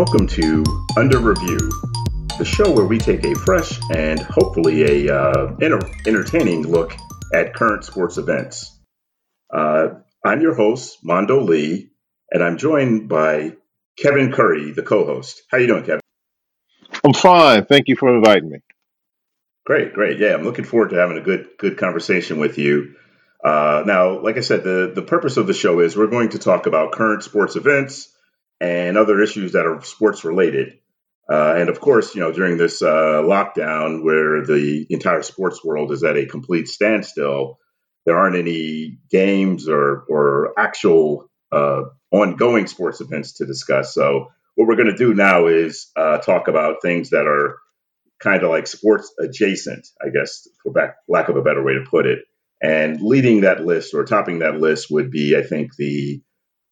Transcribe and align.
Welcome 0.00 0.28
to 0.28 0.64
Under 0.96 1.18
Review, 1.18 1.58
the 2.38 2.44
show 2.46 2.72
where 2.72 2.86
we 2.86 2.96
take 2.96 3.22
a 3.22 3.34
fresh 3.34 3.78
and 3.94 4.18
hopefully 4.18 5.06
a 5.06 5.14
uh, 5.14 5.54
enter- 5.60 5.90
entertaining 6.06 6.62
look 6.62 6.96
at 7.34 7.52
current 7.52 7.84
sports 7.84 8.16
events. 8.16 8.80
Uh, 9.52 9.88
I'm 10.24 10.40
your 10.40 10.54
host, 10.54 11.00
Mondo 11.04 11.42
Lee, 11.42 11.90
and 12.30 12.42
I'm 12.42 12.56
joined 12.56 13.10
by 13.10 13.56
Kevin 13.98 14.32
Curry, 14.32 14.72
the 14.72 14.82
co-host. 14.82 15.42
How 15.50 15.58
you 15.58 15.66
doing, 15.66 15.84
Kevin? 15.84 16.00
I'm 17.04 17.12
fine. 17.12 17.66
Thank 17.66 17.88
you 17.88 17.94
for 17.94 18.08
inviting 18.16 18.48
me. 18.48 18.60
Great, 19.66 19.92
great. 19.92 20.18
Yeah, 20.18 20.32
I'm 20.32 20.44
looking 20.44 20.64
forward 20.64 20.90
to 20.90 20.96
having 20.96 21.18
a 21.18 21.22
good 21.22 21.46
good 21.58 21.76
conversation 21.76 22.38
with 22.38 22.56
you. 22.56 22.94
Uh, 23.44 23.82
now, 23.84 24.22
like 24.22 24.38
I 24.38 24.40
said, 24.40 24.64
the 24.64 24.92
the 24.94 25.02
purpose 25.02 25.36
of 25.36 25.46
the 25.46 25.52
show 25.52 25.80
is 25.80 25.94
we're 25.94 26.06
going 26.06 26.30
to 26.30 26.38
talk 26.38 26.64
about 26.64 26.92
current 26.92 27.22
sports 27.22 27.54
events 27.54 28.08
and 28.60 28.98
other 28.98 29.22
issues 29.22 29.52
that 29.52 29.66
are 29.66 29.80
sports 29.82 30.24
related. 30.24 30.78
Uh, 31.30 31.54
and 31.56 31.68
of 31.68 31.80
course, 31.80 32.14
you 32.14 32.20
know, 32.20 32.32
during 32.32 32.56
this 32.56 32.82
uh, 32.82 33.22
lockdown 33.22 34.02
where 34.02 34.44
the 34.44 34.86
entire 34.90 35.22
sports 35.22 35.64
world 35.64 35.92
is 35.92 36.02
at 36.02 36.16
a 36.16 36.26
complete 36.26 36.68
standstill, 36.68 37.58
there 38.04 38.16
aren't 38.16 38.36
any 38.36 38.98
games 39.10 39.68
or 39.68 40.04
or 40.08 40.52
actual 40.58 41.30
uh, 41.52 41.82
ongoing 42.10 42.66
sports 42.66 43.00
events 43.00 43.34
to 43.34 43.46
discuss. 43.46 43.94
So 43.94 44.28
what 44.56 44.66
we're 44.66 44.76
going 44.76 44.90
to 44.90 44.96
do 44.96 45.14
now 45.14 45.46
is 45.46 45.90
uh, 45.96 46.18
talk 46.18 46.48
about 46.48 46.82
things 46.82 47.10
that 47.10 47.26
are 47.26 47.58
kind 48.20 48.42
of 48.42 48.50
like 48.50 48.66
sports 48.66 49.12
adjacent, 49.18 49.86
I 50.04 50.10
guess, 50.10 50.46
for 50.62 50.72
back, 50.72 50.96
lack 51.08 51.28
of 51.28 51.36
a 51.36 51.42
better 51.42 51.62
way 51.62 51.74
to 51.74 51.84
put 51.88 52.06
it. 52.06 52.20
And 52.62 53.00
leading 53.00 53.42
that 53.42 53.64
list 53.64 53.94
or 53.94 54.04
topping 54.04 54.40
that 54.40 54.60
list 54.60 54.88
would 54.90 55.10
be, 55.10 55.36
I 55.36 55.42
think, 55.42 55.74
the 55.76 56.20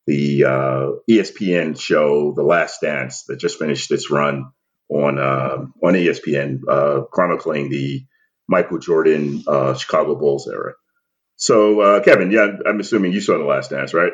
the 0.08 0.44
uh, 0.44 0.90
ESPN 1.08 1.78
show 1.78 2.32
The 2.32 2.42
Last 2.42 2.80
Dance 2.80 3.24
that 3.24 3.38
just 3.38 3.58
finished 3.58 3.90
its 3.90 4.10
run 4.10 4.50
on 4.88 5.18
uh, 5.18 5.66
on 5.82 5.92
ESPN, 5.92 6.60
uh, 6.66 7.02
chronicling 7.12 7.68
the 7.68 8.06
Michael 8.48 8.78
Jordan 8.78 9.44
uh, 9.46 9.74
Chicago 9.74 10.14
Bulls 10.14 10.48
era. 10.48 10.72
So, 11.36 11.80
uh, 11.80 12.02
Kevin, 12.02 12.30
yeah, 12.30 12.48
I'm 12.66 12.80
assuming 12.80 13.12
you 13.12 13.20
saw 13.20 13.36
The 13.36 13.44
Last 13.44 13.68
Dance, 13.68 13.92
right? 13.92 14.12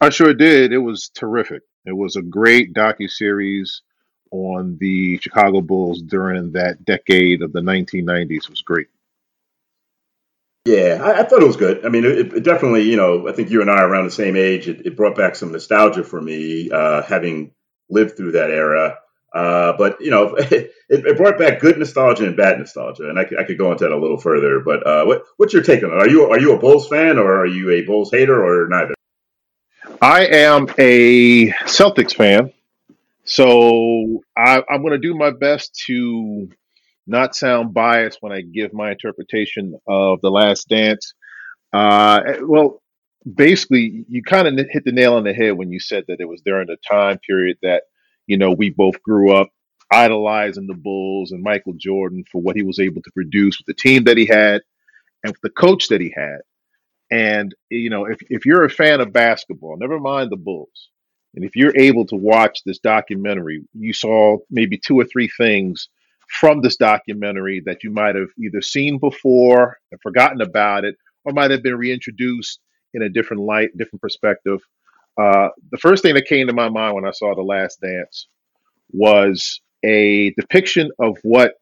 I 0.00 0.10
sure 0.10 0.34
did. 0.34 0.72
It 0.72 0.78
was 0.78 1.10
terrific. 1.12 1.62
It 1.84 1.96
was 1.96 2.14
a 2.14 2.22
great 2.22 2.72
docu 2.72 3.10
series 3.10 3.82
on 4.30 4.78
the 4.80 5.18
Chicago 5.18 5.60
Bulls 5.60 6.00
during 6.00 6.52
that 6.52 6.84
decade 6.84 7.42
of 7.42 7.52
the 7.52 7.60
1990s. 7.60 8.30
It 8.30 8.50
was 8.50 8.62
great. 8.62 8.86
Yeah, 10.64 11.00
I, 11.02 11.20
I, 11.20 11.22
thought 11.24 11.42
it 11.42 11.46
was 11.46 11.56
good. 11.56 11.84
I 11.84 11.90
mean, 11.90 12.04
it, 12.06 12.32
it, 12.32 12.42
definitely, 12.42 12.82
you 12.82 12.96
know, 12.96 13.28
I 13.28 13.32
think 13.32 13.50
you 13.50 13.60
and 13.60 13.70
I 13.70 13.82
are 13.82 13.88
around 13.88 14.06
the 14.06 14.10
same 14.10 14.34
age. 14.34 14.66
It, 14.66 14.86
it 14.86 14.96
brought 14.96 15.14
back 15.14 15.36
some 15.36 15.52
nostalgia 15.52 16.02
for 16.02 16.20
me, 16.20 16.70
uh, 16.70 17.02
having 17.02 17.52
lived 17.90 18.16
through 18.16 18.32
that 18.32 18.50
era. 18.50 18.98
Uh, 19.34 19.76
but 19.76 20.00
you 20.00 20.10
know, 20.10 20.34
it, 20.38 20.72
it, 20.88 21.16
brought 21.18 21.38
back 21.38 21.60
good 21.60 21.76
nostalgia 21.76 22.24
and 22.24 22.36
bad 22.36 22.58
nostalgia, 22.58 23.10
and 23.10 23.18
I, 23.18 23.26
I 23.38 23.44
could 23.44 23.58
go 23.58 23.72
into 23.72 23.84
that 23.84 23.92
a 23.92 23.98
little 23.98 24.16
further. 24.16 24.60
But 24.60 24.86
uh, 24.86 25.04
what, 25.04 25.24
what's 25.36 25.52
your 25.52 25.62
take 25.62 25.82
on 25.82 25.90
it? 25.90 25.96
Are 25.96 26.08
you 26.08 26.30
are 26.30 26.40
you 26.40 26.54
a 26.54 26.58
Bulls 26.58 26.88
fan, 26.88 27.18
or 27.18 27.40
are 27.40 27.46
you 27.46 27.70
a 27.70 27.82
Bulls 27.82 28.10
hater, 28.10 28.42
or 28.42 28.68
neither? 28.68 28.94
I 30.00 30.26
am 30.26 30.68
a 30.78 31.48
Celtics 31.64 32.14
fan, 32.14 32.52
so 33.24 34.22
I, 34.36 34.62
I'm 34.70 34.80
going 34.82 34.92
to 34.92 34.98
do 34.98 35.14
my 35.14 35.30
best 35.30 35.74
to 35.86 36.48
not 37.06 37.36
sound 37.36 37.74
biased 37.74 38.18
when 38.20 38.32
I 38.32 38.40
give 38.40 38.72
my 38.72 38.92
interpretation 38.92 39.78
of 39.86 40.20
The 40.20 40.30
Last 40.30 40.68
Dance. 40.68 41.14
Uh, 41.72 42.20
well, 42.42 42.82
basically, 43.34 44.04
you 44.08 44.22
kind 44.22 44.46
of 44.48 44.66
hit 44.70 44.84
the 44.84 44.92
nail 44.92 45.14
on 45.14 45.24
the 45.24 45.34
head 45.34 45.52
when 45.52 45.70
you 45.70 45.80
said 45.80 46.04
that 46.08 46.20
it 46.20 46.28
was 46.28 46.42
during 46.44 46.68
the 46.68 46.76
time 46.88 47.18
period 47.26 47.58
that, 47.62 47.82
you 48.26 48.38
know, 48.38 48.52
we 48.52 48.70
both 48.70 49.02
grew 49.02 49.32
up 49.32 49.48
idolizing 49.92 50.66
the 50.66 50.74
Bulls 50.74 51.32
and 51.32 51.42
Michael 51.42 51.74
Jordan 51.76 52.24
for 52.30 52.40
what 52.40 52.56
he 52.56 52.62
was 52.62 52.80
able 52.80 53.02
to 53.02 53.10
produce 53.12 53.58
with 53.58 53.66
the 53.66 53.74
team 53.74 54.04
that 54.04 54.16
he 54.16 54.26
had 54.26 54.62
and 55.22 55.32
with 55.32 55.40
the 55.42 55.50
coach 55.50 55.88
that 55.88 56.00
he 56.00 56.12
had. 56.16 56.38
And, 57.10 57.54
you 57.68 57.90
know, 57.90 58.06
if, 58.06 58.18
if 58.30 58.46
you're 58.46 58.64
a 58.64 58.70
fan 58.70 59.00
of 59.00 59.12
basketball, 59.12 59.76
never 59.76 60.00
mind 60.00 60.30
the 60.30 60.36
Bulls, 60.36 60.88
and 61.34 61.44
if 61.44 61.56
you're 61.56 61.76
able 61.76 62.06
to 62.06 62.16
watch 62.16 62.62
this 62.64 62.78
documentary, 62.78 63.62
you 63.72 63.92
saw 63.92 64.38
maybe 64.50 64.78
two 64.78 64.98
or 64.98 65.04
three 65.04 65.28
things 65.28 65.88
from 66.40 66.60
this 66.60 66.76
documentary 66.76 67.62
that 67.64 67.84
you 67.84 67.90
might 67.90 68.14
have 68.14 68.28
either 68.38 68.60
seen 68.60 68.98
before 68.98 69.78
and 69.92 70.00
forgotten 70.02 70.40
about 70.40 70.84
it, 70.84 70.96
or 71.24 71.32
might 71.32 71.50
have 71.50 71.62
been 71.62 71.76
reintroduced 71.76 72.60
in 72.92 73.02
a 73.02 73.08
different 73.08 73.42
light, 73.42 73.70
different 73.76 74.02
perspective. 74.02 74.60
Uh, 75.20 75.48
the 75.70 75.78
first 75.78 76.02
thing 76.02 76.14
that 76.14 76.26
came 76.26 76.46
to 76.46 76.52
my 76.52 76.68
mind 76.68 76.94
when 76.94 77.04
I 77.04 77.12
saw 77.12 77.34
The 77.34 77.42
Last 77.42 77.80
Dance 77.80 78.28
was 78.90 79.60
a 79.84 80.30
depiction 80.38 80.90
of 80.98 81.18
what 81.22 81.54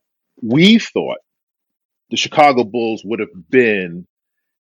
we 0.42 0.78
thought 0.78 1.18
the 2.10 2.16
Chicago 2.16 2.64
Bulls 2.64 3.02
would 3.04 3.20
have 3.20 3.50
been 3.50 4.06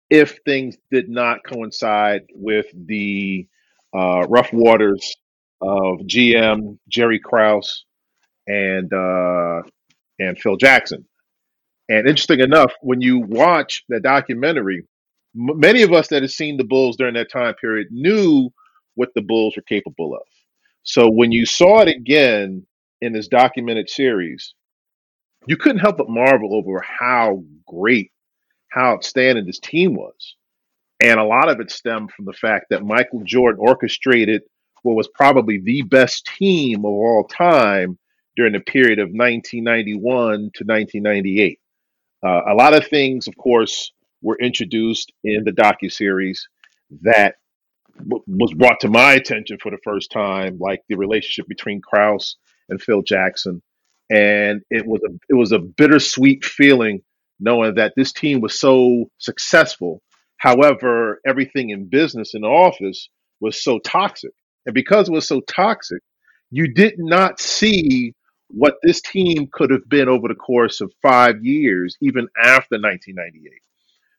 if 0.09 0.37
things 0.45 0.77
did 0.91 1.09
not 1.09 1.39
coincide 1.45 2.23
with 2.33 2.65
the 2.73 3.47
uh, 3.95 4.25
rough 4.27 4.51
waters 4.53 5.15
of 5.61 5.99
GM 5.99 6.77
Jerry 6.89 7.19
Krause 7.19 7.85
and 8.47 8.91
uh, 8.91 9.61
and 10.19 10.37
Phil 10.37 10.57
Jackson. 10.57 11.05
And 11.89 12.07
interesting 12.07 12.39
enough, 12.39 12.71
when 12.81 13.01
you 13.01 13.19
watch 13.19 13.83
that 13.89 14.03
documentary, 14.03 14.85
m- 15.35 15.59
many 15.59 15.81
of 15.83 15.91
us 15.91 16.07
that 16.09 16.21
have 16.23 16.31
seen 16.31 16.57
the 16.57 16.63
Bulls 16.63 16.97
during 16.97 17.15
that 17.15 17.31
time 17.31 17.53
period 17.55 17.87
knew 17.91 18.49
what 18.95 19.09
the 19.15 19.21
Bulls 19.21 19.55
were 19.55 19.63
capable 19.63 20.15
of. 20.15 20.23
So 20.83 21.09
when 21.09 21.31
you 21.31 21.45
saw 21.45 21.81
it 21.81 21.89
again 21.89 22.65
in 23.01 23.13
this 23.13 23.27
documented 23.27 23.89
series, 23.89 24.53
you 25.47 25.57
couldn't 25.57 25.79
help 25.79 25.97
but 25.97 26.09
marvel 26.09 26.55
over 26.55 26.81
how 26.81 27.43
great, 27.67 28.11
how 28.69 28.93
outstanding 28.93 29.45
this 29.45 29.59
team 29.59 29.95
was. 29.95 30.35
And 31.01 31.19
a 31.19 31.23
lot 31.23 31.49
of 31.49 31.59
it 31.59 31.69
stemmed 31.69 32.11
from 32.11 32.25
the 32.25 32.33
fact 32.33 32.67
that 32.69 32.85
Michael 32.85 33.21
Jordan 33.25 33.59
orchestrated 33.59 34.43
what 34.83 34.95
was 34.95 35.09
probably 35.09 35.59
the 35.59 35.81
best 35.81 36.29
team 36.37 36.79
of 36.79 36.91
all 36.91 37.25
time 37.29 37.97
during 38.35 38.53
the 38.53 38.59
period 38.59 38.99
of 38.99 39.09
1991 39.09 40.51
to 40.55 40.63
1998. 40.63 41.59
Uh, 42.25 42.41
a 42.47 42.55
lot 42.55 42.75
of 42.75 42.87
things, 42.87 43.27
of 43.27 43.35
course, 43.37 43.91
were 44.21 44.37
introduced 44.39 45.11
in 45.23 45.43
the 45.43 45.51
docu 45.51 45.91
series 45.91 46.47
that 47.01 47.35
w- 47.97 48.23
was 48.27 48.53
brought 48.53 48.79
to 48.79 48.89
my 48.89 49.13
attention 49.13 49.57
for 49.61 49.71
the 49.71 49.77
first 49.83 50.11
time, 50.11 50.57
like 50.59 50.81
the 50.89 50.95
relationship 50.95 51.47
between 51.47 51.81
Krause 51.81 52.37
and 52.69 52.81
Phil 52.81 53.01
Jackson, 53.01 53.61
and 54.09 54.61
it 54.69 54.85
was 54.85 55.01
a 55.03 55.11
it 55.29 55.35
was 55.35 55.51
a 55.51 55.59
bittersweet 55.59 56.45
feeling 56.45 57.01
knowing 57.39 57.75
that 57.75 57.93
this 57.95 58.13
team 58.13 58.41
was 58.41 58.59
so 58.59 59.09
successful. 59.17 60.01
However, 60.37 61.19
everything 61.25 61.71
in 61.71 61.89
business 61.89 62.33
in 62.33 62.41
the 62.41 62.47
office 62.47 63.09
was 63.41 63.61
so 63.61 63.79
toxic, 63.79 64.31
and 64.65 64.73
because 64.73 65.09
it 65.09 65.13
was 65.13 65.27
so 65.27 65.41
toxic, 65.41 66.01
you 66.51 66.73
did 66.73 66.95
not 66.97 67.39
see 67.39 68.13
what 68.53 68.75
this 68.83 69.01
team 69.01 69.49
could 69.51 69.71
have 69.71 69.87
been 69.89 70.07
over 70.07 70.27
the 70.27 70.35
course 70.35 70.79
of 70.79 70.93
five 71.01 71.43
years, 71.43 71.97
even 72.01 72.27
after 72.37 72.75
1998. 72.79 73.51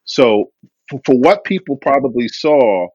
So, 0.05 0.51
for, 0.91 1.01
for 1.07 1.17
what 1.17 1.45
people 1.45 1.77
probably 1.77 2.29
saw, 2.29 2.89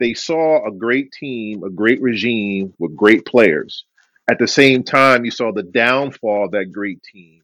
they 0.00 0.14
saw 0.14 0.66
a 0.66 0.72
great 0.72 1.12
team, 1.12 1.62
a 1.62 1.70
great 1.70 2.00
regime 2.00 2.72
with 2.78 2.96
great 2.96 3.26
players. 3.26 3.84
At 4.30 4.38
the 4.38 4.48
same 4.48 4.82
time, 4.82 5.24
you 5.24 5.30
saw 5.30 5.52
the 5.52 5.62
downfall 5.62 6.46
of 6.46 6.50
that 6.52 6.72
great 6.72 7.02
team. 7.02 7.42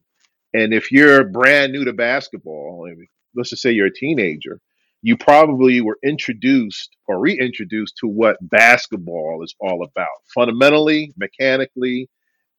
And 0.53 0.73
if 0.73 0.91
you're 0.91 1.23
brand 1.25 1.71
new 1.71 1.85
to 1.85 1.93
basketball, 1.93 2.89
let's 3.35 3.49
just 3.51 3.61
say 3.61 3.71
you're 3.71 3.87
a 3.87 3.93
teenager, 3.93 4.59
you 5.01 5.17
probably 5.17 5.81
were 5.81 5.99
introduced 6.03 6.95
or 7.07 7.19
reintroduced 7.19 7.97
to 7.97 8.07
what 8.07 8.37
basketball 8.41 9.43
is 9.43 9.53
all 9.59 9.83
about 9.83 10.07
fundamentally, 10.33 11.13
mechanically, 11.17 12.09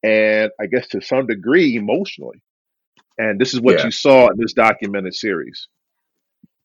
and 0.06 0.52
I 0.60 0.66
guess 0.66 0.88
to 0.88 1.00
some 1.02 1.26
degree 1.26 1.76
emotionally. 1.76 2.42
And 3.18 3.40
this 3.40 3.54
is 3.54 3.60
what 3.60 3.78
Yeah, 3.78 3.84
you 3.84 3.90
saw 3.90 4.28
in 4.28 4.38
this 4.38 4.52
documented 4.52 5.14
series. 5.14 5.68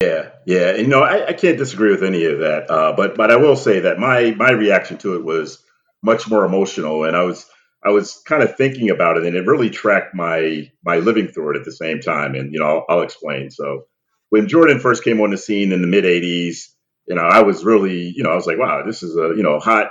yeah, 0.02 0.30
yeah. 0.46 0.70
And, 0.72 0.80
you 0.80 0.88
know, 0.88 1.04
I, 1.04 1.28
I 1.28 1.34
can't 1.34 1.58
disagree 1.58 1.92
with 1.92 2.04
any 2.04 2.26
of 2.26 2.40
that. 2.40 2.70
Uh, 2.70 2.94
but 2.96 3.16
but 3.16 3.32
I 3.32 3.38
will 3.38 3.56
say 3.56 3.82
that 3.82 4.00
my 4.00 4.32
my 4.32 4.52
reaction 4.52 4.98
to 5.00 5.16
it 5.16 5.24
was 5.24 5.64
much 6.04 6.30
more 6.30 6.46
emotional, 6.46 7.06
and 7.06 7.16
I 7.16 7.24
was 7.24 7.46
I 7.84 7.90
was 7.90 8.22
kind 8.26 8.44
of 8.44 8.56
thinking 8.58 8.90
about 8.90 9.18
it, 9.18 9.26
and 9.26 9.36
it 9.36 9.48
really 9.48 9.70
tracked 9.70 10.16
my 10.16 10.72
my 10.84 10.98
living 10.98 11.28
through 11.28 11.56
it 11.56 11.60
at 11.60 11.66
the 11.66 11.72
same 11.72 12.00
time. 12.02 12.36
And 12.36 12.54
you 12.54 12.60
know, 12.60 12.66
I'll, 12.90 12.98
I'll 12.98 13.04
explain. 13.04 13.52
So 13.52 13.86
when 14.30 14.48
Jordan 14.48 14.80
first 14.80 15.04
came 15.04 15.22
on 15.22 15.32
the 15.32 15.38
scene 15.38 15.72
in 15.72 15.82
the 15.82 15.88
mid 15.88 16.06
'80s, 16.06 16.70
you 17.08 17.16
know, 17.16 17.24
I 17.24 17.44
was 17.44 17.64
really, 17.66 18.14
you 18.16 18.24
know, 18.24 18.32
I 18.32 18.36
was 18.36 18.48
like, 18.48 18.60
wow, 18.60 18.84
this 18.86 19.04
is 19.04 19.16
a 19.16 19.36
you 19.36 19.44
know 19.44 19.60
hot 19.60 19.90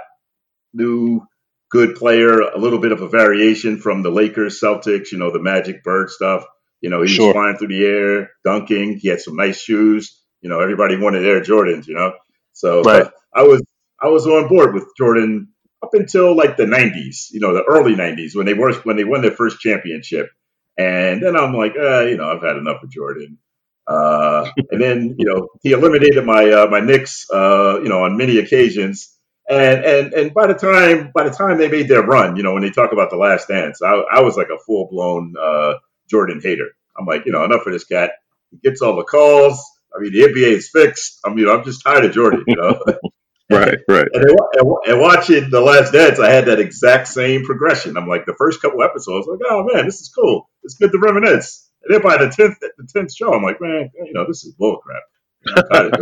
new 0.75 1.23
good 1.71 1.97
player, 1.97 2.41
a 2.41 2.59
little 2.59 2.79
bit 2.81 2.93
of 2.93 3.01
a 3.03 3.09
variation 3.09 3.79
from 3.79 4.03
the 4.03 4.11
Lakers, 4.11 4.61
Celtics, 4.61 5.13
you 5.13 5.19
know, 5.19 5.31
the 5.33 5.43
Magic 5.43 5.83
Bird 5.85 6.11
stuff. 6.11 6.45
You 6.81 6.91
know, 6.91 7.03
he 7.03 7.11
was 7.19 7.33
flying 7.33 7.57
through 7.57 7.69
the 7.69 7.85
air, 7.85 8.31
dunking. 8.45 8.99
He 9.01 9.09
had 9.09 9.21
some 9.21 9.37
nice 9.37 9.61
shoes. 9.61 10.19
You 10.41 10.49
know, 10.51 10.61
everybody 10.61 10.97
wanted 10.97 11.25
Air 11.27 11.43
Jordans. 11.43 11.87
You 11.87 11.95
know, 11.95 12.13
so 12.53 12.83
Right. 12.83 13.07
I 13.35 13.43
was 13.43 13.63
I 14.01 14.09
was 14.09 14.27
on 14.27 14.49
board 14.49 14.75
with 14.75 14.87
Jordan 14.97 15.49
up 15.83 15.91
until 15.95 16.37
like 16.37 16.57
the 16.57 16.65
'90s, 16.65 17.27
you 17.31 17.41
know, 17.41 17.55
the 17.55 17.65
early 17.65 17.95
'90s 17.95 18.35
when 18.35 18.47
they 18.47 18.55
were 18.55 18.73
when 18.83 18.97
they 18.97 19.05
won 19.05 19.23
their 19.23 19.31
first 19.33 19.61
championship, 19.61 20.29
and 20.79 21.23
then 21.23 21.37
I'm 21.37 21.55
like, 21.55 21.75
uh, 21.77 22.03
you 22.07 22.17
know, 22.17 22.31
I've 22.31 22.43
had 22.43 22.57
enough 22.57 22.83
of 22.83 22.91
Jordan. 22.91 23.39
Uh, 23.87 24.49
and 24.71 24.81
then 24.81 25.17
you 25.19 25.27
know 25.27 25.49
he 25.63 25.73
eliminated 25.73 26.25
my 26.25 26.51
uh, 26.51 26.67
my 26.69 26.81
Knicks, 26.81 27.27
uh, 27.33 27.81
you 27.83 27.89
know, 27.89 28.05
on 28.05 28.17
many 28.17 28.39
occasions. 28.39 29.15
And 29.51 29.85
and 29.85 30.15
and 30.15 30.35
by 30.35 30.47
the 30.47 30.55
time 30.55 31.11
by 31.13 31.25
the 31.25 31.35
time 31.35 31.59
they 31.59 31.69
made 31.69 31.89
their 31.89 32.03
run, 32.03 32.37
you 32.37 32.45
know, 32.45 32.55
when 32.55 32.63
they 32.63 32.71
talk 32.71 32.93
about 32.93 33.11
the 33.11 33.17
last 33.17 33.49
dance, 33.49 33.83
I, 33.83 33.95
I 34.13 34.21
was 34.21 34.37
like 34.37 34.49
a 34.49 34.59
full 34.65 34.87
blown 34.89 35.35
uh, 35.41 35.75
Jordan 36.09 36.41
hater. 36.41 36.69
I'm 36.97 37.05
like, 37.05 37.27
you 37.27 37.33
know, 37.33 37.45
enough 37.45 37.67
of 37.67 37.73
this 37.73 37.85
cat. 37.85 38.13
He 38.53 38.59
gets 38.59 38.81
all 38.81 38.97
the 38.97 39.03
calls. 39.03 39.61
I 39.95 40.01
mean, 40.01 40.13
the 40.13 40.21
NBA 40.21 40.53
is 40.53 40.71
fixed. 40.71 41.19
I 41.25 41.31
mean, 41.31 41.49
I'm 41.49 41.65
just 41.65 41.83
tired 41.83 42.05
of 42.05 42.13
Jordan, 42.13 42.45
you 42.47 42.55
know. 42.55 42.81
right, 43.51 43.79
right. 43.89 44.07
And, 44.13 44.25
and, 44.25 44.71
and, 44.87 45.01
watching 45.01 45.51
The 45.51 45.61
Last 45.61 45.93
Dance, 45.93 46.21
I 46.21 46.31
had 46.31 46.45
that 46.47 46.61
exact 46.61 47.09
same 47.09 47.45
progression. 47.45 47.97
I'm 47.97 48.07
like, 48.07 48.27
the 48.27 48.35
first 48.39 48.63
couple 48.63 48.85
episodes, 48.85 49.27
like, 49.27 49.41
oh 49.51 49.67
man, 49.73 49.85
this 49.85 50.01
is 50.01 50.09
cool. 50.09 50.49
It's 50.63 50.75
good 50.75 50.93
to 50.93 50.99
reminisce. 50.99 51.69
And 51.83 51.95
then 51.95 52.03
by 52.03 52.19
the 52.19 52.31
tenth, 52.31 52.59
the 52.61 52.89
tenth 52.95 53.13
show, 53.13 53.33
I'm 53.33 53.43
like, 53.43 53.61
man, 53.61 53.91
you 54.05 54.13
know, 54.13 54.27
this 54.29 54.45
is 54.45 54.55
bullcrap. 54.55 55.01
Why, 55.47 55.83
did, 55.83 55.95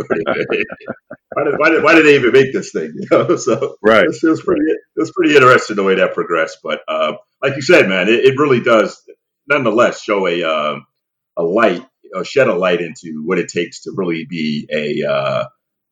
why, 1.57 1.69
did, 1.69 1.83
why 1.83 1.95
did 1.95 2.05
they 2.05 2.15
even 2.15 2.33
make 2.33 2.51
this 2.51 2.71
thing? 2.71 2.93
You 2.95 3.07
know, 3.11 3.35
so 3.37 3.77
right. 3.81 4.05
It 4.05 4.23
was 4.23 4.41
pretty. 4.41 4.63
It 4.63 4.79
was 4.95 5.11
pretty 5.11 5.35
interesting 5.35 5.75
the 5.75 5.83
way 5.83 5.95
that 5.95 6.13
progressed. 6.13 6.59
But 6.63 6.81
uh, 6.87 7.13
like 7.41 7.55
you 7.55 7.61
said, 7.61 7.87
man, 7.87 8.09
it, 8.09 8.25
it, 8.25 8.37
really 8.37 8.61
does, 8.61 9.01
nonetheless, 9.47 10.01
show 10.01 10.27
a 10.27 10.43
uh, 10.43 10.79
a 11.37 11.43
light, 11.43 11.85
uh, 12.15 12.23
shed 12.23 12.47
a 12.47 12.53
light 12.53 12.81
into 12.81 13.23
what 13.25 13.39
it 13.39 13.47
takes 13.49 13.83
to 13.83 13.93
really 13.95 14.25
be 14.25 14.67
a 14.71 15.09
uh, 15.09 15.45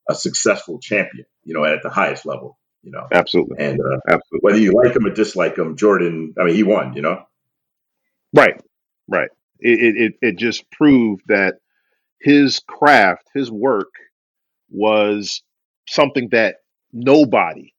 a 0.09 0.15
successful 0.15 0.79
champion. 0.79 1.25
You 1.43 1.53
know, 1.53 1.63
at 1.63 1.83
the 1.83 1.89
highest 1.89 2.25
level. 2.25 2.57
You 2.83 2.91
know, 2.91 3.07
absolutely, 3.11 3.57
and 3.59 3.79
uh, 3.79 3.99
absolutely. 4.07 4.39
Whether 4.41 4.59
you 4.59 4.73
like 4.73 4.95
him 4.95 5.05
or 5.05 5.09
dislike 5.09 5.57
him, 5.57 5.77
Jordan. 5.77 6.33
I 6.39 6.43
mean, 6.43 6.55
he 6.55 6.63
won. 6.63 6.93
You 6.93 7.01
know, 7.01 7.23
right, 8.33 8.61
right. 9.07 9.29
It 9.59 9.95
it 9.95 10.13
it 10.21 10.37
just 10.37 10.69
proved 10.71 11.23
that 11.27 11.55
his 12.19 12.59
craft, 12.59 13.29
his 13.33 13.51
work 13.51 13.91
was 14.69 15.41
something 15.87 16.29
that 16.29 16.57
nobody, 16.91 17.73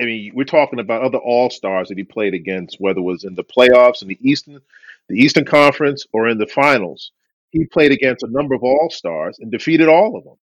I 0.00 0.04
mean, 0.04 0.32
we're 0.34 0.44
talking 0.44 0.78
about 0.78 1.02
other 1.02 1.18
all 1.18 1.50
stars 1.50 1.88
that 1.88 1.98
he 1.98 2.04
played 2.04 2.34
against, 2.34 2.76
whether 2.80 3.00
it 3.00 3.02
was 3.02 3.24
in 3.24 3.34
the 3.34 3.44
playoffs 3.44 4.02
in 4.02 4.08
the 4.08 4.18
Eastern, 4.20 4.60
the 5.08 5.18
Eastern 5.18 5.44
Conference 5.44 6.06
or 6.12 6.28
in 6.28 6.38
the 6.38 6.46
finals. 6.46 7.12
He 7.50 7.66
played 7.66 7.92
against 7.92 8.22
a 8.22 8.30
number 8.30 8.54
of 8.54 8.62
all 8.62 8.88
stars 8.90 9.38
and 9.38 9.50
defeated 9.50 9.88
all 9.88 10.16
of 10.16 10.24
them. 10.24 10.36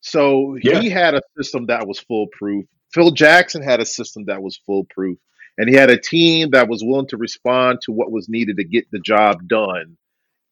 So 0.00 0.56
yeah. 0.62 0.80
he 0.80 0.88
had 0.88 1.14
a 1.14 1.22
system 1.36 1.66
that 1.66 1.86
was 1.86 1.98
foolproof. 1.98 2.66
Phil 2.92 3.10
Jackson 3.10 3.62
had 3.62 3.80
a 3.80 3.86
system 3.86 4.26
that 4.26 4.42
was 4.42 4.60
foolproof. 4.64 5.18
And 5.56 5.68
he 5.68 5.74
had 5.74 5.90
a 5.90 6.00
team 6.00 6.50
that 6.50 6.68
was 6.68 6.82
willing 6.84 7.08
to 7.08 7.16
respond 7.16 7.80
to 7.82 7.92
what 7.92 8.10
was 8.10 8.28
needed 8.28 8.56
to 8.56 8.64
get 8.64 8.90
the 8.90 8.98
job 8.98 9.48
done 9.48 9.96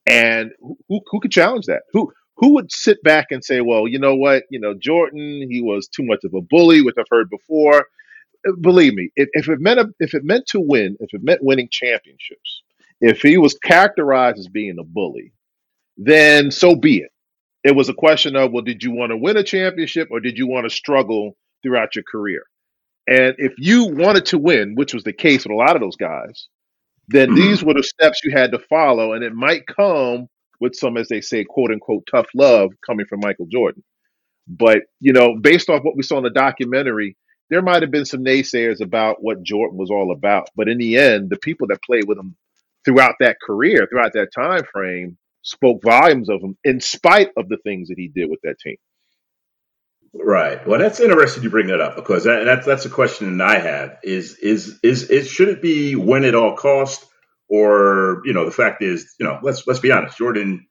and 0.07 0.53
who, 0.61 1.01
who 1.07 1.21
could 1.21 1.31
challenge 1.31 1.67
that? 1.67 1.83
Who 1.93 2.13
who 2.37 2.55
would 2.55 2.73
sit 2.73 3.03
back 3.03 3.27
and 3.31 3.45
say, 3.45 3.61
well, 3.61 3.87
you 3.87 3.99
know 3.99 4.17
what, 4.17 4.45
you 4.51 4.59
know, 4.59 4.75
Jordan, 4.75 5.47
he 5.49 5.61
was 5.61 5.87
too 5.87 6.03
much 6.03 6.25
of 6.25 6.35
a 6.35 6.41
bully, 6.41 6.83
which 6.83 6.97
I've 6.99 7.07
heard 7.11 7.31
before. 7.31 7.87
Uh, 8.49 8.53
believe 8.61 8.95
me, 8.95 9.11
if, 9.17 9.29
if 9.33 9.49
it 9.49 9.61
meant 9.61 9.79
a, 9.79 9.89
if 10.01 10.15
it 10.15 10.25
meant 10.25 10.47
to 10.49 10.61
win, 10.61 10.97
if 11.01 11.13
it 11.13 11.23
meant 11.23 11.45
winning 11.45 11.69
championships, 11.71 12.63
if 13.01 13.21
he 13.21 13.37
was 13.37 13.55
characterized 13.55 14.39
as 14.39 14.49
being 14.49 14.79
a 14.79 14.85
bully, 14.85 15.33
then 15.97 16.51
so 16.51 16.75
be 16.75 16.99
it. 16.99 17.11
It 17.65 17.77
was 17.77 17.89
a 17.89 17.95
question 17.95 18.35
of, 18.35 18.51
well, 18.51 18.63
did 18.63 18.83
you 18.83 18.91
want 18.91 19.11
to 19.11 19.17
win 19.17 19.37
a 19.37 19.45
championship 19.45 20.09
or 20.11 20.19
did 20.19 20.37
you 20.37 20.49
want 20.49 20.65
to 20.65 20.71
struggle 20.71 21.37
throughout 21.63 21.95
your 21.95 22.05
career? 22.11 22.43
And 23.07 23.35
if 23.39 23.53
you 23.59 23.87
wanted 23.87 24.27
to 24.27 24.39
win, 24.39 24.75
which 24.75 24.95
was 24.95 25.05
the 25.05 25.13
case 25.13 25.45
with 25.45 25.53
a 25.53 25.57
lot 25.57 25.77
of 25.77 25.83
those 25.83 25.97
guys, 25.97 26.49
then 27.13 27.29
mm-hmm. 27.29 27.37
these 27.37 27.65
were 27.65 27.75
the 27.75 27.83
steps 27.83 28.21
you 28.25 28.33
had 28.33 28.53
to 28.53 28.59
follow. 28.59 29.13
And 29.13 29.23
it 29.25 29.35
might 29.35 29.67
come 29.67 30.29
with 30.61 30.75
some, 30.75 30.97
as 30.97 31.09
they 31.09 31.21
say, 31.21 31.45
quote 31.45 31.71
unquote, 31.71 32.07
tough 32.11 32.27
love 32.35 32.71
coming 32.87 33.07
from 33.07 33.21
Michael 33.21 33.47
Jordan. 33.47 33.83
But, 34.49 34.83
you 35.01 35.13
know, 35.13 35.37
based 35.41 35.69
off 35.69 35.85
what 35.85 35.97
we 35.97 36.03
saw 36.03 36.19
in 36.19 36.25
the 36.25 36.31
documentary, 36.31 37.17
there 37.51 37.63
might 37.63 37.83
have 37.83 37.91
been 37.91 38.05
some 38.05 38.25
naysayers 38.25 38.81
about 38.81 39.17
what 39.21 39.43
Jordan 39.43 39.79
was 39.79 39.91
all 39.91 40.13
about. 40.13 40.49
But 40.57 40.69
in 40.69 40.79
the 40.79 40.97
end, 40.97 41.31
the 41.31 41.39
people 41.39 41.69
that 41.69 41.83
played 41.83 42.07
with 42.07 42.19
him 42.19 42.37
throughout 42.85 43.17
that 43.21 43.37
career, 43.45 43.87
throughout 43.89 44.13
that 44.15 44.33
time 44.35 44.63
frame, 44.73 45.19
spoke 45.43 45.83
volumes 45.83 46.29
of 46.29 46.41
him 46.41 46.57
in 46.65 46.81
spite 46.81 47.31
of 47.37 47.49
the 47.49 47.59
things 47.65 47.89
that 47.89 47.99
he 47.99 48.09
did 48.09 48.31
with 48.31 48.41
that 48.43 48.59
team. 48.59 48.77
Right. 50.15 50.67
Well, 50.67 50.79
that's 50.79 51.01
interesting 51.01 51.43
you 51.43 51.51
bring 51.51 51.69
that 51.69 51.81
up 51.81 51.97
because 51.97 52.25
that, 52.25 52.45
that's 52.45 52.67
that's 52.67 52.85
a 52.85 52.91
question 52.91 53.39
that 53.39 53.49
I 53.49 53.59
have 53.59 53.99
is 54.03 54.37
is 54.37 54.79
is 54.83 55.05
is 55.09 55.27
should 55.29 55.49
it 55.49 55.63
be 55.63 55.97
win 55.97 56.25
at 56.25 56.35
all 56.35 56.55
cost 56.55 57.07
or 57.49 58.21
you 58.25 58.35
know 58.35 58.45
the 58.45 58.51
fact 58.51 58.83
is 58.83 59.15
you 59.19 59.25
know 59.25 59.39
let's 59.43 59.67
let's 59.67 59.81
be 59.81 59.91
honest 59.91 60.19
Jordan 60.19 60.67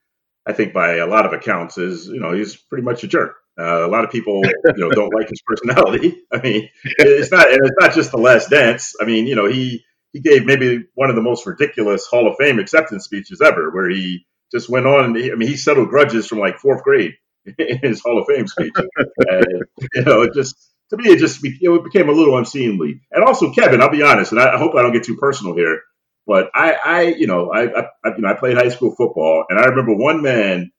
I 0.47 0.53
think 0.53 0.73
by 0.73 0.97
a 0.97 1.07
lot 1.07 1.25
of 1.25 1.33
accounts 1.33 1.79
is 1.79 2.05
you 2.05 2.19
know 2.19 2.33
he's 2.33 2.55
pretty 2.55 2.83
much 2.83 3.03
a 3.03 3.07
jerk. 3.07 3.35
Uh, 3.59 3.85
a 3.85 3.89
lot 3.89 4.03
of 4.03 4.11
people 4.11 4.41
you 4.45 4.73
know 4.77 4.91
don't 4.91 5.13
like 5.13 5.29
his 5.29 5.41
personality. 5.41 6.21
I 6.31 6.39
mean 6.39 6.69
it's 6.83 7.31
not 7.31 7.51
and 7.51 7.65
it's 7.65 7.75
not 7.79 7.95
just 7.95 8.11
the 8.11 8.17
Last 8.17 8.51
Dance. 8.51 8.95
I 9.01 9.05
mean 9.05 9.25
you 9.25 9.35
know 9.35 9.47
he 9.47 9.83
he 10.13 10.19
gave 10.19 10.45
maybe 10.45 10.83
one 10.93 11.09
of 11.09 11.15
the 11.15 11.21
most 11.23 11.47
ridiculous 11.47 12.05
Hall 12.05 12.27
of 12.27 12.37
Fame 12.37 12.59
acceptance 12.59 13.05
speeches 13.05 13.41
ever 13.41 13.71
where 13.71 13.89
he 13.89 14.27
just 14.51 14.69
went 14.69 14.85
on. 14.85 15.17
I 15.17 15.33
mean 15.35 15.47
he 15.47 15.57
settled 15.57 15.89
grudges 15.89 16.27
from 16.27 16.37
like 16.37 16.59
fourth 16.59 16.83
grade 16.83 17.13
in 17.57 17.77
his 17.79 18.01
Hall 18.01 18.19
of 18.19 18.27
Fame 18.27 18.47
speech. 18.47 18.73
and, 18.75 19.45
you 19.93 20.03
know, 20.03 20.21
it 20.23 20.33
just 20.33 20.55
to 20.91 20.97
me, 20.97 21.05
it 21.09 21.19
just 21.19 21.41
be, 21.41 21.57
it 21.59 21.83
became 21.83 22.09
a 22.09 22.13
little 22.13 22.37
unseemly. 22.37 23.01
And 23.11 23.23
also, 23.23 23.51
Kevin, 23.51 23.81
I'll 23.81 23.89
be 23.89 24.03
honest, 24.03 24.31
and 24.31 24.41
I, 24.41 24.55
I 24.55 24.57
hope 24.57 24.75
I 24.75 24.81
don't 24.81 24.93
get 24.93 25.03
too 25.03 25.15
personal 25.15 25.55
here, 25.55 25.81
but 26.27 26.49
I, 26.53 26.73
I 26.73 27.01
you 27.03 27.27
know, 27.27 27.51
I, 27.51 27.63
I, 27.63 27.85
you 28.05 28.19
know, 28.19 28.29
I 28.29 28.33
played 28.33 28.57
high 28.57 28.69
school 28.69 28.93
football, 28.95 29.45
and 29.49 29.57
I 29.57 29.65
remember 29.65 29.95
one 29.95 30.21
man 30.21 30.71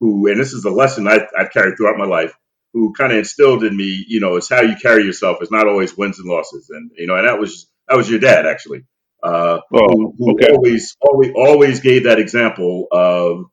who, 0.00 0.26
and 0.28 0.40
this 0.40 0.52
is 0.52 0.64
a 0.64 0.70
lesson 0.70 1.06
I, 1.06 1.20
I've 1.38 1.52
carried 1.52 1.76
throughout 1.76 1.98
my 1.98 2.06
life, 2.06 2.34
who 2.72 2.92
kind 2.94 3.12
of 3.12 3.18
instilled 3.18 3.62
in 3.62 3.76
me, 3.76 4.04
you 4.08 4.20
know, 4.20 4.36
it's 4.36 4.48
how 4.48 4.60
you 4.60 4.76
carry 4.76 5.04
yourself. 5.04 5.38
It's 5.40 5.52
not 5.52 5.68
always 5.68 5.96
wins 5.96 6.18
and 6.18 6.28
losses, 6.28 6.68
and 6.70 6.90
you 6.96 7.06
know, 7.06 7.16
and 7.16 7.28
that 7.28 7.38
was 7.38 7.68
that 7.88 7.96
was 7.96 8.10
your 8.10 8.20
dad 8.20 8.46
actually, 8.46 8.84
uh, 9.22 9.60
oh, 9.72 9.86
who, 9.88 10.14
who 10.18 10.32
okay. 10.32 10.52
always 10.52 10.96
always 11.00 11.32
always 11.36 11.80
gave 11.80 12.04
that 12.04 12.18
example 12.18 12.88
of 12.90 13.44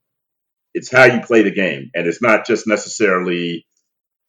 it's 0.77 0.91
how 0.91 1.05
you 1.05 1.21
play 1.21 1.41
the 1.41 1.51
game, 1.51 1.89
and 1.95 2.05
it's 2.05 2.21
not 2.21 2.45
just 2.45 2.67
necessarily 2.67 3.65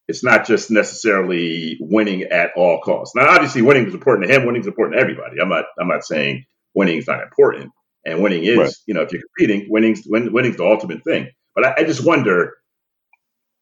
it's 0.09 0.25
not 0.25 0.47
just 0.47 0.71
necessarily 0.71 1.77
winning 1.79 2.23
at 2.23 2.53
all 2.57 2.81
costs. 2.81 3.15
Now, 3.15 3.29
obviously, 3.29 3.61
winning 3.61 3.87
is 3.87 3.93
important 3.93 4.27
to 4.27 4.35
him. 4.35 4.47
Winning 4.47 4.63
is 4.63 4.67
important 4.67 4.97
to 4.97 5.03
everybody. 5.03 5.41
I'm 5.41 5.51
not 5.51 5.67
I'm 5.79 5.89
not 5.89 6.05
saying 6.05 6.47
winning 6.75 6.97
is 6.97 7.07
not 7.07 7.23
important, 7.23 7.71
and 8.07 8.23
winning 8.23 8.45
is 8.45 8.57
right. 8.57 8.73
you 8.87 8.95
know 8.95 9.03
if 9.03 9.13
you're 9.13 9.23
competing, 9.37 9.71
winning's 9.71 10.03
win, 10.07 10.33
winning's 10.33 10.57
the 10.57 10.65
ultimate 10.65 11.05
thing. 11.05 11.29
But 11.55 11.67
I, 11.67 11.75
I 11.79 11.85
just 11.85 12.05
wonder, 12.05 12.55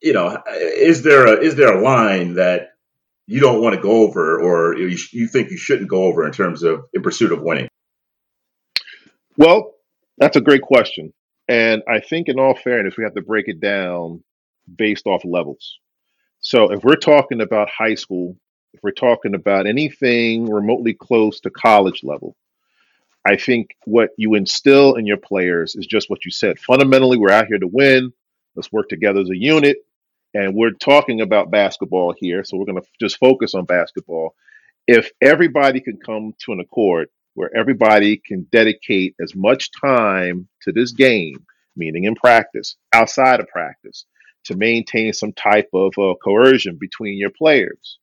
you 0.01 0.13
know, 0.13 0.41
is 0.49 1.03
there 1.03 1.27
a 1.27 1.41
is 1.41 1.57
there 1.57 1.77
a 1.77 1.83
line 1.83 2.35
that 2.35 2.69
you 3.27 3.41
don't 3.41 3.61
want 3.61 3.75
to 3.75 3.83
go 3.83 4.03
over, 4.03 4.41
or 4.41 4.79
you, 4.79 4.97
you 5.13 5.27
think 5.27 5.51
you 5.51 5.57
shouldn't 5.57 5.91
go 5.91 6.05
over 6.05 6.25
in 6.25 6.33
terms 6.33 6.63
of 6.63 6.85
in 6.95 7.03
pursuit 7.03 7.33
of 7.33 7.43
winning? 7.43 7.69
Well, 9.37 9.75
that's 10.19 10.37
a 10.37 10.41
great 10.41 10.63
question. 10.63 11.13
And 11.49 11.83
I 11.89 12.01
think, 12.01 12.29
in 12.29 12.41
all 12.41 12.57
fairness, 12.57 12.97
we 12.97 13.05
have 13.05 13.15
to 13.15 13.23
break 13.23 13.49
it 13.49 13.61
down 13.61 14.23
based 14.75 15.07
off 15.07 15.25
levels. 15.25 15.79
So, 16.41 16.73
if 16.73 16.83
we're 16.83 16.97
talking 16.97 17.41
about 17.41 17.69
high 17.71 17.95
school, 17.95 18.37
if 18.73 18.81
we're 18.83 18.91
talking 18.91 19.35
about 19.35 19.67
anything 19.67 20.51
remotely 20.51 20.95
close 20.95 21.41
to 21.41 21.51
college 21.51 22.03
level, 22.03 22.37
I 23.25 23.37
think 23.37 23.77
what 23.85 24.11
you 24.17 24.35
instill 24.35 24.95
in 24.95 25.07
your 25.07 25.17
players 25.17 25.77
is 25.77 25.87
just 25.87 26.11
what 26.11 26.25
you 26.25 26.31
said. 26.31 26.59
Fundamentally, 26.59 27.17
we're 27.17 27.31
out 27.31 27.47
here 27.47 27.59
to 27.59 27.67
win. 27.67 28.13
Let's 28.57 28.73
work 28.73 28.89
together 28.89 29.21
as 29.21 29.31
a 29.31 29.37
unit. 29.37 29.79
And 30.35 30.55
we're 30.55 30.73
talking 30.73 31.21
about 31.21 31.51
basketball 31.51 32.15
here. 32.19 32.43
So, 32.43 32.57
we're 32.57 32.67
going 32.67 32.83
to 32.83 32.89
just 33.01 33.19
focus 33.19 33.55
on 33.55 33.67
basketball. 33.67 34.35
If 34.89 35.11
everybody 35.21 35.81
can 35.81 35.97
come 35.97 36.35
to 36.41 36.53
an 36.53 36.61
accord 36.61 37.09
where 37.37 37.55
everybody 37.55 38.17
can 38.17 38.47
dedicate 38.51 39.15
as 39.21 39.35
much 39.37 39.71
time 39.79 40.49
to 40.63 40.73
this 40.73 40.93
game, 40.93 41.45
meaning 41.77 42.05
in 42.05 42.15
practice, 42.15 42.77
outside 42.95 43.41
of 43.41 43.49
practice, 43.49 44.07
to 44.45 44.57
maintain 44.57 45.13
some 45.13 45.33
type 45.35 45.69
of 45.75 45.93
uh, 45.99 46.15
coercion 46.25 46.79
between 46.81 47.19
your 47.19 47.31
players. 47.31 47.99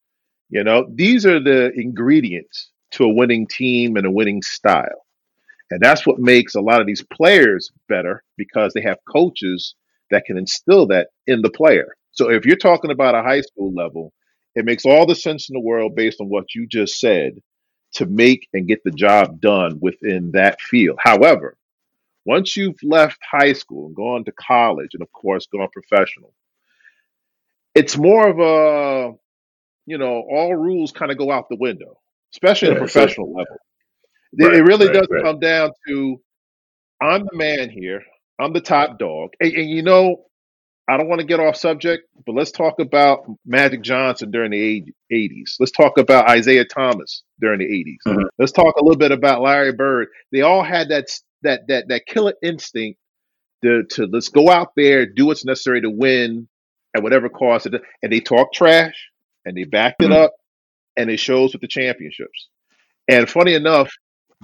You 0.50 0.63
know, 0.63 0.86
these 0.94 1.25
are 1.25 1.40
the 1.40 1.72
ingredients 1.75 2.70
to 2.92 3.06
a 3.06 3.13
winning 3.13 3.48
team 3.48 3.98
and 3.98 4.06
a 4.06 4.12
winning 4.12 4.44
style. 4.44 5.04
And 5.72 5.82
that's 5.82 6.06
what 6.06 6.20
makes 6.20 6.54
a 6.54 6.62
lot 6.62 6.80
of 6.80 6.86
these 6.86 7.04
players 7.12 7.72
better 7.90 8.24
because 8.38 8.74
they 8.74 8.82
have 8.82 9.00
coaches 9.12 9.74
that 10.12 10.25
can 10.25 10.38
instill 10.38 10.86
that 10.88 11.08
in 11.25 11.42
the 11.42 11.50
player. 11.50 11.96
So 12.12 12.30
if 12.30 12.46
you're 12.46 12.56
talking 12.56 12.92
about 12.92 13.16
a 13.16 13.24
high 13.24 13.42
school 13.42 13.74
level, 13.74 14.13
it 14.54 14.63
makes 14.63 14.86
all 14.86 15.08
the 15.08 15.16
sense 15.16 15.50
in 15.50 15.56
the 15.56 15.60
world 15.60 15.96
based 15.96 16.22
on 16.22 16.30
what 16.30 16.54
you 16.54 16.68
just 16.68 17.00
said 17.00 17.34
to 17.94 18.06
make 18.06 18.48
and 18.54 18.68
get 18.68 18.84
the 18.84 18.92
job 18.92 19.40
done 19.40 19.80
within 19.80 20.32
that 20.32 20.62
field. 20.62 20.98
However, 21.02 21.58
once 22.26 22.56
you've 22.56 22.82
left 22.84 23.20
high 23.30 23.54
school 23.54 23.88
and 23.88 23.96
gone 23.96 24.24
to 24.26 24.32
college 24.32 24.94
and 24.94 25.02
of 25.02 25.12
course 25.12 25.46
gone 25.48 25.68
professional, 25.72 26.34
it's 27.76 27.98
more 27.98 28.28
of 28.28 28.40
a, 28.40 29.14
you 29.86 29.98
know, 29.98 30.24
all 30.30 30.56
rules 30.56 30.92
kind 30.92 31.12
of 31.12 31.18
go 31.18 31.32
out 31.32 31.50
the 31.50 31.56
window. 31.56 31.98
especially 32.34 32.70
yeah, 32.70 32.76
at 32.76 32.78
a 32.78 32.82
professional 32.82 33.28
so, 33.28 33.38
level. 33.38 33.58
Right, 34.40 34.60
it 34.60 34.64
really 34.64 34.88
right, 34.88 34.94
does 34.94 35.08
right. 35.10 35.24
come 35.24 35.40
down 35.40 35.72
to 35.88 36.20
I'm 37.02 37.26
the 37.32 37.38
man 37.38 37.70
here. 37.70 38.04
I'm 38.40 38.54
the 38.54 38.62
top 38.62 38.98
dog. 38.98 39.34
And, 39.40 39.54
and, 39.54 39.70
you 39.70 39.84
know, 39.84 40.26
I 40.90 40.98
don't 40.98 41.08
want 41.08 41.22
to 41.22 41.28
get 41.28 41.40
off 41.40 41.56
subject, 41.56 42.10
but 42.25 42.36
let's 42.36 42.52
talk 42.52 42.80
about 42.80 43.25
Magic 43.46 43.82
Johnson 43.82 44.32
during 44.32 44.52
the 44.52 44.84
80s. 45.12 45.56
Let's 45.60 45.72
talk 45.72 45.98
about 45.98 46.36
Isiah 46.36 46.66
Thomas 46.66 47.24
during 47.40 47.60
the 47.60 47.66
80s. 47.66 48.12
Mm-hmm. 48.12 48.28
Let's 48.38 48.52
talk 48.52 48.75
a 48.75 48.84
little 48.84 48.98
bit 48.98 49.13
about 49.13 49.42
Larry 49.42 49.72
Bird. 49.72 50.10
They 50.32 50.42
all 50.42 50.63
had 50.63 50.90
that 50.90 51.06
that 51.44 51.68
that 51.68 51.88
that 51.88 52.06
killer 52.06 52.34
instinct 52.44 53.00
to, 53.63 53.84
to 53.92 54.08
let's 54.08 54.30
go 54.30 54.50
out 54.50 54.72
there, 54.75 55.06
do 55.06 55.28
what's 55.28 55.46
necessary 55.46 55.82
to 55.82 55.90
win 55.90 56.50
at 56.96 57.02
whatever 57.02 57.30
cost. 57.30 57.66
And 57.66 58.12
they 58.12 58.20
talk 58.20 58.52
trash 58.54 59.10
and 59.46 59.56
they 59.56 59.63
backed 59.63 60.02
mm-hmm. 60.02 60.12
it 60.12 60.18
up 60.18 60.34
and 60.98 61.10
it 61.10 61.20
shows 61.20 61.54
with 61.54 61.62
the 61.62 61.68
championships. 61.68 62.50
And 63.10 63.30
funny 63.30 63.54
enough, 63.54 63.92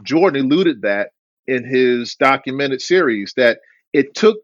Jordan 0.04 0.46
alluded 0.46 0.84
that 0.84 1.10
in 1.48 1.64
his 1.64 2.16
documented 2.16 2.82
series 2.82 3.34
that 3.36 3.60
it 3.94 4.14
took 4.16 4.38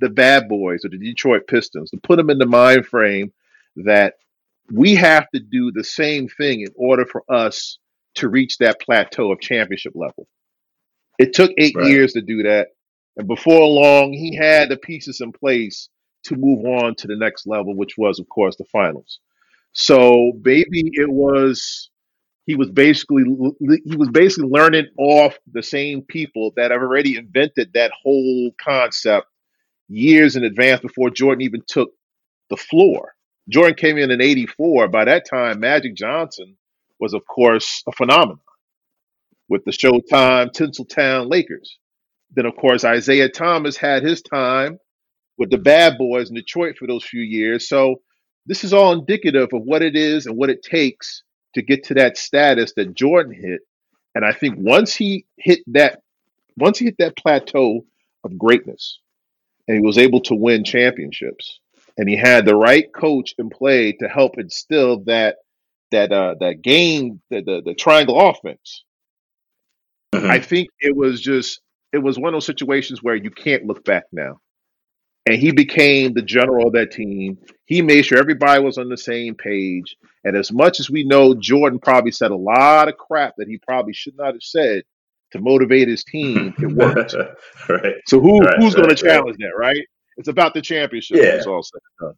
the 0.00 0.10
bad 0.10 0.48
boys 0.48 0.84
or 0.84 0.88
the 0.88 0.98
Detroit 0.98 1.46
Pistons 1.46 1.90
to 1.90 1.98
put 1.98 2.16
them 2.16 2.30
in 2.30 2.38
the 2.38 2.46
mind 2.46 2.86
frame 2.86 3.32
that 3.76 4.14
we 4.72 4.94
have 4.94 5.28
to 5.34 5.40
do 5.40 5.72
the 5.72 5.84
same 5.84 6.28
thing 6.28 6.60
in 6.60 6.72
order 6.76 7.04
for 7.04 7.24
us 7.28 7.78
to 8.14 8.28
reach 8.28 8.58
that 8.58 8.80
plateau 8.80 9.32
of 9.32 9.40
championship 9.40 9.92
level. 9.94 10.26
It 11.18 11.34
took 11.34 11.52
eight 11.58 11.74
right. 11.76 11.86
years 11.86 12.12
to 12.14 12.22
do 12.22 12.42
that. 12.44 12.68
And 13.16 13.28
before 13.28 13.66
long, 13.66 14.12
he 14.12 14.34
had 14.34 14.68
the 14.68 14.76
pieces 14.76 15.20
in 15.20 15.32
place 15.32 15.88
to 16.24 16.36
move 16.36 16.64
on 16.64 16.94
to 16.96 17.06
the 17.06 17.16
next 17.16 17.46
level, 17.46 17.74
which 17.76 17.98
was, 17.98 18.18
of 18.18 18.28
course, 18.28 18.56
the 18.56 18.64
finals. 18.64 19.20
So 19.72 20.32
maybe 20.42 20.90
it 20.94 21.10
was 21.10 21.90
he 22.46 22.56
was 22.56 22.70
basically 22.70 23.24
he 23.84 23.96
was 23.96 24.08
basically 24.08 24.48
learning 24.48 24.86
off 24.98 25.38
the 25.52 25.62
same 25.62 26.02
people 26.02 26.52
that 26.56 26.70
have 26.70 26.80
already 26.80 27.16
invented 27.16 27.72
that 27.74 27.92
whole 28.02 28.50
concept 28.60 29.26
years 29.90 30.36
in 30.36 30.44
advance 30.44 30.80
before 30.80 31.10
Jordan 31.10 31.42
even 31.42 31.62
took 31.66 31.92
the 32.48 32.56
floor. 32.56 33.12
Jordan 33.48 33.74
came 33.74 33.98
in 33.98 34.10
in 34.10 34.20
84. 34.20 34.88
By 34.88 35.04
that 35.04 35.28
time, 35.28 35.60
Magic 35.60 35.94
Johnson 35.94 36.56
was, 36.98 37.14
of 37.14 37.26
course, 37.26 37.82
a 37.88 37.92
phenomenon 37.92 38.40
with 39.48 39.64
the 39.64 39.72
Showtime 39.72 40.52
Tinseltown 40.52 41.28
Lakers. 41.28 41.78
Then, 42.34 42.46
of 42.46 42.54
course, 42.56 42.84
Isiah 42.84 43.28
Thomas 43.28 43.76
had 43.76 44.04
his 44.04 44.22
time 44.22 44.78
with 45.36 45.50
the 45.50 45.58
bad 45.58 45.98
boys 45.98 46.28
in 46.28 46.36
Detroit 46.36 46.76
for 46.78 46.86
those 46.86 47.04
few 47.04 47.22
years. 47.22 47.68
So, 47.68 47.96
this 48.46 48.64
is 48.64 48.72
all 48.72 48.92
indicative 48.92 49.48
of 49.52 49.62
what 49.62 49.82
it 49.82 49.96
is 49.96 50.26
and 50.26 50.36
what 50.36 50.50
it 50.50 50.62
takes 50.62 51.22
to 51.54 51.62
get 51.62 51.84
to 51.84 51.94
that 51.94 52.16
status 52.16 52.72
that 52.76 52.94
Jordan 52.94 53.34
hit. 53.34 53.60
And 54.14 54.24
I 54.24 54.32
think 54.32 54.56
once 54.58 54.94
he 54.94 55.26
hit 55.36 55.60
that, 55.68 56.00
once 56.56 56.78
he 56.78 56.86
hit 56.86 56.96
that 56.98 57.16
plateau 57.16 57.84
of 58.24 58.38
greatness, 58.38 58.98
and 59.70 59.78
he 59.78 59.86
was 59.86 59.98
able 59.98 60.20
to 60.22 60.34
win 60.34 60.64
championships, 60.64 61.60
and 61.96 62.08
he 62.08 62.16
had 62.16 62.44
the 62.44 62.56
right 62.56 62.92
coach 62.92 63.36
in 63.38 63.50
play 63.50 63.92
to 63.92 64.08
help 64.08 64.36
instill 64.36 65.04
that 65.04 65.36
that 65.92 66.10
uh, 66.10 66.34
that 66.40 66.60
game, 66.60 67.20
the, 67.30 67.40
the 67.40 67.62
the 67.64 67.74
triangle 67.74 68.20
offense. 68.20 68.82
Mm-hmm. 70.12 70.28
I 70.28 70.40
think 70.40 70.70
it 70.80 70.96
was 70.96 71.20
just 71.20 71.60
it 71.92 71.98
was 71.98 72.18
one 72.18 72.30
of 72.30 72.32
those 72.34 72.46
situations 72.46 73.00
where 73.00 73.14
you 73.14 73.30
can't 73.30 73.64
look 73.64 73.84
back 73.84 74.06
now. 74.10 74.40
And 75.26 75.36
he 75.36 75.52
became 75.52 76.14
the 76.14 76.22
general 76.22 76.66
of 76.66 76.72
that 76.72 76.90
team. 76.90 77.38
He 77.66 77.80
made 77.80 78.02
sure 78.02 78.18
everybody 78.18 78.60
was 78.60 78.76
on 78.76 78.88
the 78.88 78.96
same 78.96 79.36
page. 79.36 79.96
And 80.24 80.36
as 80.36 80.50
much 80.50 80.80
as 80.80 80.90
we 80.90 81.04
know, 81.04 81.34
Jordan 81.34 81.78
probably 81.78 82.10
said 82.10 82.32
a 82.32 82.36
lot 82.36 82.88
of 82.88 82.96
crap 82.96 83.34
that 83.36 83.46
he 83.46 83.58
probably 83.58 83.92
should 83.92 84.16
not 84.16 84.34
have 84.34 84.42
said 84.42 84.82
to 85.32 85.40
motivate 85.40 85.88
his 85.88 86.04
team. 86.04 86.54
It 86.58 86.72
worked. 86.72 87.14
right. 87.68 87.94
So 88.06 88.20
who 88.20 88.40
right, 88.40 88.56
who's 88.58 88.74
right, 88.74 88.84
going 88.84 88.96
to 88.96 89.02
challenge 89.02 89.36
that? 89.38 89.52
Right. 89.58 89.86
It's 90.16 90.28
about 90.28 90.54
the 90.54 90.62
championship. 90.62 91.16
Yeah. 91.16 91.36
It's 91.36 91.46
all 91.46 91.62
said 91.62 91.80
and 92.00 92.08
done. 92.08 92.16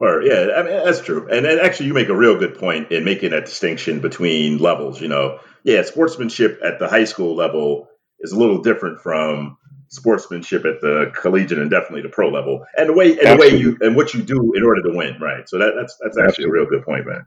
Or 0.00 0.22
yeah, 0.22 0.54
I 0.56 0.62
mean 0.62 0.84
that's 0.84 1.02
true. 1.02 1.28
And, 1.30 1.44
and 1.44 1.60
actually, 1.60 1.86
you 1.86 1.94
make 1.94 2.08
a 2.08 2.16
real 2.16 2.38
good 2.38 2.58
point 2.58 2.90
in 2.90 3.04
making 3.04 3.32
that 3.32 3.44
distinction 3.44 4.00
between 4.00 4.56
levels. 4.56 4.98
You 4.98 5.08
know, 5.08 5.40
yeah, 5.62 5.82
sportsmanship 5.82 6.58
at 6.64 6.78
the 6.78 6.88
high 6.88 7.04
school 7.04 7.36
level 7.36 7.86
is 8.20 8.32
a 8.32 8.38
little 8.38 8.62
different 8.62 9.00
from 9.02 9.58
sportsmanship 9.88 10.64
at 10.64 10.80
the 10.80 11.12
collegiate 11.20 11.58
and 11.58 11.70
definitely 11.70 12.00
the 12.00 12.08
pro 12.08 12.30
level, 12.30 12.64
and 12.78 12.88
the 12.88 12.92
way 12.94 13.10
and 13.10 13.20
Absolutely. 13.20 13.50
the 13.50 13.56
way 13.56 13.60
you 13.60 13.78
and 13.82 13.96
what 13.96 14.14
you 14.14 14.22
do 14.22 14.54
in 14.54 14.64
order 14.64 14.80
to 14.82 14.96
win, 14.96 15.20
right? 15.20 15.46
So 15.46 15.58
that, 15.58 15.74
that's 15.76 15.94
that's 16.00 16.16
actually 16.16 16.44
Absolutely. 16.44 16.58
a 16.58 16.62
real 16.62 16.70
good 16.70 16.84
point, 16.86 17.06
man. 17.06 17.26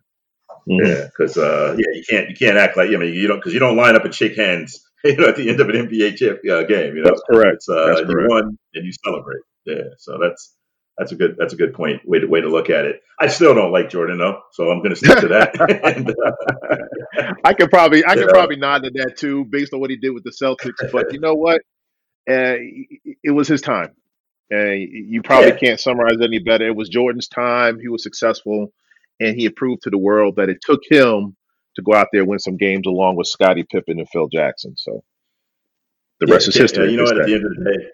Mm-hmm. 0.68 0.86
Yeah, 0.86 1.06
because 1.06 1.38
uh, 1.38 1.76
yeah, 1.78 1.94
you 1.94 2.04
can't 2.10 2.30
you 2.30 2.36
can't 2.36 2.58
act 2.58 2.76
like 2.76 2.90
I 2.90 2.96
mean 2.96 3.14
you 3.14 3.28
don't 3.28 3.38
because 3.38 3.54
you 3.54 3.60
don't 3.60 3.78
line 3.78 3.96
up 3.96 4.06
and 4.06 4.16
shake 4.16 4.36
hands, 4.36 4.84
you 5.16 5.18
know, 5.18 5.28
at 5.28 5.36
the 5.36 5.50
end 5.50 5.60
of 5.60 5.70
an 5.70 5.76
NBA 5.88 6.18
chip, 6.18 6.42
uh, 6.50 6.64
game. 6.64 6.96
You 6.96 7.04
know, 7.04 7.10
that's 7.10 7.24
correct. 7.30 7.56
It's, 7.56 7.70
uh, 7.70 7.88
that's 7.88 8.00
you 8.02 8.06
correct. 8.08 8.30
won 8.30 8.58
and 8.74 8.86
you 8.86 8.92
celebrate. 9.04 9.42
Yeah, 9.66 9.84
so 9.98 10.18
that's 10.22 10.56
that's 10.98 11.12
a 11.12 11.16
good 11.16 11.36
that's 11.38 11.54
a 11.54 11.56
good 11.56 11.74
point 11.74 12.02
way 12.06 12.20
to 12.20 12.28
way 12.28 12.42
to 12.42 12.50
look 12.50 12.70
at 12.70 12.86
it. 12.86 13.02
I 13.20 13.28
still 13.28 13.56
don't 13.56 13.72
like 13.72 13.90
Jordan 13.90 14.18
though, 14.18 14.42
so 14.52 14.70
I'm 14.70 14.80
going 14.80 14.92
to 14.92 14.96
stick 14.96 15.20
to 15.20 15.28
that. 15.30 15.56
and, 15.84 16.10
uh, 16.10 17.34
I 17.44 17.54
could 17.54 17.70
probably 17.70 18.06
I 18.06 18.16
could 18.16 18.30
probably 18.30 18.58
nod 18.58 18.84
to 18.84 18.92
that 18.96 19.18
too, 19.18 19.46
based 19.46 19.74
on 19.74 19.80
what 19.80 19.90
he 19.90 19.98
did 19.98 20.12
with 20.12 20.24
the 20.24 20.32
Celtics. 20.32 20.92
But 20.92 21.14
you 21.14 21.20
know 21.20 21.34
what? 21.34 21.62
uh, 22.30 22.56
it 23.24 23.32
was 23.32 23.48
his 23.48 23.62
time. 23.62 23.94
And 24.50 24.82
you 24.82 25.22
probably 25.24 25.50
yeah. 25.50 25.58
can't 25.58 25.80
summarize 25.80 26.22
any 26.22 26.40
better. 26.40 26.68
It 26.68 26.76
was 26.76 26.90
Jordan's 26.90 27.28
time. 27.28 27.80
He 27.80 27.88
was 27.88 28.04
successful, 28.04 28.72
and 29.20 29.36
he 29.36 29.50
proved 29.50 29.84
to 29.84 29.90
the 29.90 29.98
world 29.98 30.36
that 30.36 30.50
it 30.50 30.58
took 30.62 30.82
him 30.90 31.36
to 31.76 31.82
go 31.82 31.94
out 31.94 32.08
there 32.12 32.22
and 32.22 32.30
win 32.30 32.40
some 32.40 32.58
games 32.58 32.88
along 32.88 33.16
with 33.16 33.28
Scottie 33.28 33.66
Pippen 33.70 34.00
and 34.00 34.10
Phil 34.10 34.28
Jackson. 34.28 34.76
So 34.78 35.04
the 36.20 36.28
rest 36.28 36.48
is 36.48 36.56
history. 36.56 36.92
you 36.92 36.98
know 36.98 37.04
what? 37.04 37.20
At 37.20 37.28
the 37.28 37.34
end 37.34 37.46
of 37.46 37.56
the 37.56 37.72
day, 37.72 37.86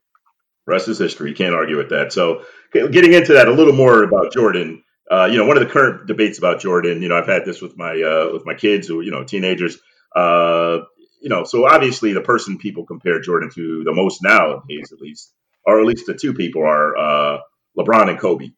rest 0.68 0.88
is 0.88 1.00
history. 1.00 1.30
You 1.30 1.36
can't 1.36 1.56
argue 1.56 1.78
with 1.78 1.90
that. 1.90 2.12
So 2.12 2.44
getting 2.74 3.14
into 3.14 3.34
that 3.34 3.48
a 3.48 3.52
little 3.52 3.74
more 3.74 4.04
about 4.04 4.32
Jordan. 4.34 4.84
Uh, 5.12 5.26
you 5.26 5.38
know, 5.38 5.46
one 5.46 5.58
of 5.58 5.64
the 5.64 5.70
current 5.70 6.06
debates 6.06 6.38
about 6.38 6.60
Jordan. 6.60 7.02
You 7.02 7.10
know, 7.10 7.18
I've 7.18 7.28
had 7.28 7.44
this 7.44 7.62
with 7.62 7.76
my 7.76 7.92
uh, 7.92 8.32
with 8.32 8.46
my 8.46 8.54
kids 8.54 8.88
who 8.88 9.02
you 9.02 9.12
know 9.12 9.24
teenagers. 9.24 9.78
Uh, 10.16 10.80
you 11.22 11.30
know, 11.30 11.44
so 11.44 11.68
obviously 11.68 12.14
the 12.14 12.22
person 12.22 12.58
people 12.58 12.86
compare 12.86 13.20
Jordan 13.20 13.50
to 13.56 13.84
the 13.84 13.94
most 13.94 14.24
nowadays, 14.24 14.92
at 14.92 15.00
least, 15.00 15.34
or 15.66 15.80
at 15.80 15.86
least 15.86 16.06
the 16.06 16.14
two 16.14 16.34
people 16.34 16.64
are 16.64 16.96
uh, 16.96 17.38
LeBron 17.78 18.10
and 18.10 18.20
Kobe. 18.20 18.52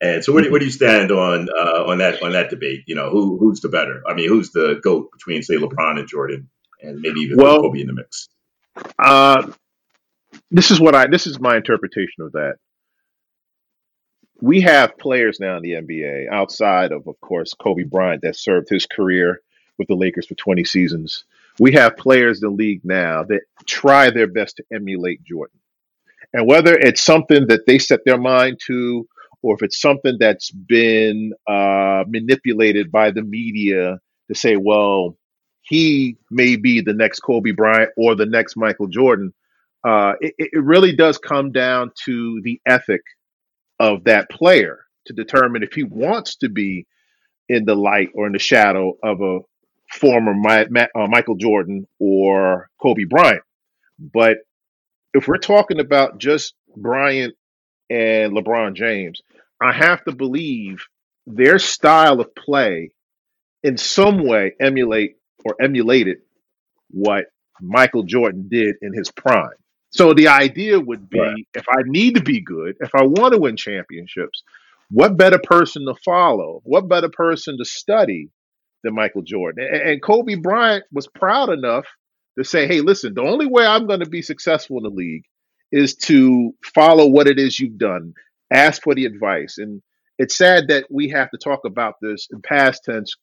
And 0.00 0.24
so, 0.24 0.32
where 0.32 0.44
do, 0.44 0.50
where 0.50 0.60
do 0.60 0.66
you 0.66 0.72
stand 0.72 1.10
on 1.10 1.48
uh, 1.48 1.84
on 1.86 1.98
that 1.98 2.22
on 2.22 2.32
that 2.32 2.50
debate? 2.50 2.84
You 2.86 2.94
know, 2.94 3.10
who 3.10 3.36
who's 3.38 3.60
the 3.60 3.68
better? 3.68 4.02
I 4.06 4.14
mean, 4.14 4.28
who's 4.28 4.52
the 4.52 4.80
goat 4.82 5.10
between 5.12 5.42
say 5.42 5.56
LeBron 5.56 5.98
and 5.98 6.08
Jordan, 6.08 6.48
and 6.82 7.00
maybe 7.00 7.20
even 7.20 7.36
well, 7.36 7.60
Kobe 7.60 7.80
in 7.80 7.88
the 7.88 7.92
mix? 7.92 8.28
Uh, 8.98 9.50
this 10.50 10.70
is 10.70 10.80
what 10.80 10.94
I 10.94 11.06
this 11.08 11.26
is 11.26 11.40
my 11.40 11.56
interpretation 11.56 12.22
of 12.22 12.32
that. 12.32 12.56
We 14.40 14.60
have 14.60 14.96
players 14.98 15.40
now 15.40 15.56
in 15.56 15.62
the 15.64 15.72
NBA 15.72 16.30
outside 16.30 16.92
of, 16.92 17.08
of 17.08 17.20
course, 17.20 17.54
Kobe 17.54 17.82
Bryant 17.82 18.22
that 18.22 18.36
served 18.36 18.68
his 18.68 18.86
career 18.86 19.40
with 19.78 19.88
the 19.88 19.96
Lakers 19.96 20.26
for 20.26 20.36
20 20.36 20.62
seasons 20.62 21.24
we 21.58 21.72
have 21.72 21.96
players 21.96 22.42
in 22.42 22.48
the 22.48 22.54
league 22.54 22.80
now 22.84 23.24
that 23.24 23.42
try 23.66 24.10
their 24.10 24.26
best 24.26 24.56
to 24.56 24.64
emulate 24.72 25.24
Jordan. 25.24 25.58
And 26.32 26.46
whether 26.46 26.74
it's 26.74 27.02
something 27.02 27.46
that 27.48 27.66
they 27.66 27.78
set 27.78 28.00
their 28.04 28.18
mind 28.18 28.60
to, 28.66 29.08
or 29.42 29.54
if 29.54 29.62
it's 29.62 29.80
something 29.80 30.16
that's 30.18 30.50
been 30.50 31.32
uh, 31.46 32.04
manipulated 32.08 32.90
by 32.90 33.10
the 33.10 33.22
media 33.22 33.98
to 34.28 34.34
say, 34.34 34.56
well, 34.56 35.16
he 35.62 36.16
may 36.30 36.56
be 36.56 36.80
the 36.80 36.94
next 36.94 37.20
Kobe 37.20 37.52
Bryant 37.52 37.90
or 37.96 38.14
the 38.14 38.26
next 38.26 38.56
Michael 38.56 38.88
Jordan, 38.88 39.32
uh, 39.84 40.14
it, 40.20 40.34
it 40.38 40.62
really 40.62 40.94
does 40.94 41.18
come 41.18 41.52
down 41.52 41.92
to 42.04 42.40
the 42.42 42.60
ethic 42.66 43.02
of 43.78 44.04
that 44.04 44.28
player 44.30 44.80
to 45.06 45.12
determine 45.12 45.62
if 45.62 45.72
he 45.72 45.84
wants 45.84 46.36
to 46.36 46.48
be 46.48 46.86
in 47.48 47.64
the 47.64 47.74
light 47.74 48.08
or 48.14 48.26
in 48.26 48.32
the 48.32 48.38
shadow 48.38 48.96
of 49.02 49.20
a 49.20 49.38
former 49.92 50.34
My, 50.34 50.64
uh, 50.64 51.06
Michael 51.08 51.36
Jordan 51.36 51.86
or 51.98 52.68
Kobe 52.80 53.04
Bryant. 53.04 53.42
But 53.98 54.38
if 55.14 55.26
we're 55.26 55.38
talking 55.38 55.80
about 55.80 56.18
just 56.18 56.54
Bryant 56.76 57.34
and 57.90 58.32
LeBron 58.32 58.74
James, 58.74 59.22
I 59.60 59.72
have 59.72 60.04
to 60.04 60.12
believe 60.12 60.84
their 61.26 61.58
style 61.58 62.20
of 62.20 62.34
play 62.34 62.90
in 63.62 63.76
some 63.76 64.26
way 64.26 64.54
emulate 64.60 65.16
or 65.44 65.56
emulated 65.60 66.18
what 66.90 67.26
Michael 67.60 68.04
Jordan 68.04 68.48
did 68.48 68.76
in 68.82 68.92
his 68.92 69.10
prime. 69.10 69.50
So 69.90 70.14
the 70.14 70.28
idea 70.28 70.78
would 70.78 71.08
be 71.08 71.18
right. 71.18 71.46
if 71.54 71.64
I 71.68 71.82
need 71.86 72.14
to 72.14 72.22
be 72.22 72.40
good, 72.40 72.76
if 72.80 72.94
I 72.94 73.04
want 73.04 73.32
to 73.32 73.40
win 73.40 73.56
championships, 73.56 74.42
what 74.90 75.16
better 75.16 75.38
person 75.42 75.86
to 75.86 75.94
follow? 76.04 76.60
What 76.64 76.88
better 76.88 77.08
person 77.08 77.58
to 77.58 77.64
study 77.64 78.30
than 78.84 78.94
Michael 78.94 79.22
Jordan. 79.22 79.66
And, 79.70 79.82
and 79.82 80.02
Kobe 80.02 80.36
Bryant 80.36 80.84
was 80.92 81.06
proud 81.08 81.50
enough 81.50 81.86
to 82.38 82.44
say, 82.44 82.66
hey, 82.66 82.80
listen, 82.80 83.14
the 83.14 83.22
only 83.22 83.46
way 83.46 83.66
I'm 83.66 83.86
going 83.86 84.00
to 84.00 84.08
be 84.08 84.22
successful 84.22 84.78
in 84.78 84.84
the 84.84 84.90
league 84.90 85.24
is 85.72 85.96
to 85.96 86.54
follow 86.74 87.08
what 87.08 87.26
it 87.26 87.38
is 87.38 87.58
you've 87.58 87.78
done, 87.78 88.14
ask 88.50 88.82
for 88.82 88.94
the 88.94 89.06
advice. 89.06 89.58
And 89.58 89.82
it's 90.18 90.36
sad 90.36 90.68
that 90.68 90.86
we 90.90 91.08
have 91.10 91.30
to 91.30 91.38
talk 91.38 91.60
about 91.64 91.94
this 92.02 92.28
in 92.32 92.42
past 92.42 92.84
tense 92.84 93.14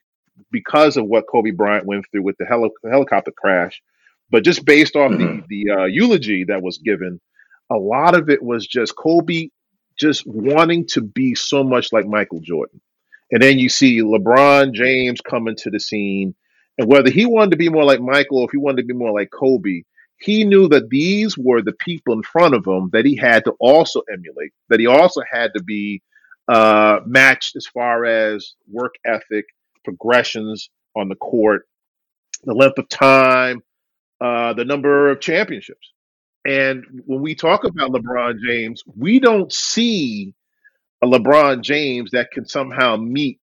because 0.52 0.98
of 0.98 1.06
what 1.08 1.28
Kobe 1.32 1.52
Bryant 1.52 1.86
went 1.86 2.06
through 2.12 2.24
with 2.24 2.38
the 2.38 2.46
heli- 2.46 2.72
helicopter 2.90 3.32
crash. 3.32 3.82
But 4.32 4.44
just 4.44 4.66
based 4.66 4.96
off 4.96 5.14
hmm 5.14 5.18
the 5.18 5.44
the 5.50 5.72
uh, 5.72 5.86
eulogy 5.86 6.46
that 6.46 6.62
was 6.62 6.80
given, 6.80 7.22
a 7.72 7.76
lot 7.78 8.16
of 8.18 8.30
it 8.30 8.44
was 8.44 8.68
just 8.68 8.96
Kobe 8.96 9.50
just 9.98 10.24
wanting 10.28 10.88
to 10.88 11.02
be 11.02 11.36
so 11.36 11.64
much 11.64 11.94
like 11.94 12.06
Michael 12.06 12.42
Jordan. 12.42 12.82
And 13.32 13.42
then 13.42 13.60
you 13.60 13.70
see 13.70 14.02
LeBron 14.02 14.74
James 14.74 15.22
coming 15.22 15.56
to 15.58 15.70
the 15.70 15.80
scene. 15.80 16.36
And 16.78 16.90
whether 16.90 17.10
he 17.10 17.26
wanted 17.26 17.52
to 17.52 17.58
be 17.58 17.70
more 17.70 17.86
like 17.86 18.02
Michael 18.02 18.40
or 18.40 18.46
if 18.46 18.52
he 18.52 18.58
wanted 18.58 18.84
to 18.84 18.88
be 18.88 18.94
more 18.94 19.14
like 19.14 19.32
Kobe, 19.32 19.84
he 20.18 20.44
knew 20.44 20.68
that 20.70 20.90
these 20.90 21.38
were 21.38 21.62
the 21.62 21.74
people 21.74 22.14
in 22.14 22.24
front 22.24 22.56
of 22.56 22.66
him 22.66 22.90
that 22.94 23.06
he 23.06 23.16
had 23.16 23.44
to 23.46 23.52
also 23.60 24.02
emulate, 24.12 24.52
that 24.70 24.80
he 24.80 24.88
also 24.88 25.22
had 25.30 25.52
to 25.56 25.64
be 25.64 26.02
uh, 26.48 27.00
matched 27.06 27.56
as 27.56 27.66
far 27.68 28.06
as 28.06 28.54
work 28.72 28.96
ethic, 29.06 29.46
progressions 29.84 30.70
on 30.96 31.10
the 31.10 31.16
court, 31.16 31.68
the 32.44 32.54
length 32.54 32.78
of 32.78 32.88
time, 32.90 33.62
uh, 34.22 34.54
the 34.54 34.66
number 34.66 35.10
of 35.10 35.20
championships. 35.20 35.92
And 36.46 36.86
when 37.06 37.22
we 37.22 37.36
talk 37.36 37.64
about 37.64 37.92
LeBron 37.92 38.40
James, 38.40 38.84
we 38.96 39.20
don't 39.20 39.52
see 39.52 40.34
a 41.02 41.08
LeBron 41.08 41.62
James 41.62 42.12
that 42.12 42.32
can 42.32 42.46
somehow 42.48 42.96
meet 42.96 43.40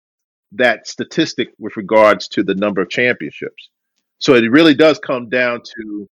that 0.53 0.87
statistic 0.87 1.49
with 1.57 1.77
regards 1.77 2.27
to 2.29 2.43
the 2.43 2.55
number 2.55 2.81
of 2.81 2.89
championships. 2.89 3.69
So 4.19 4.35
it 4.35 4.51
really 4.51 4.75
does 4.75 4.99
come 4.99 5.29
down 5.29 5.61
to 5.63 6.09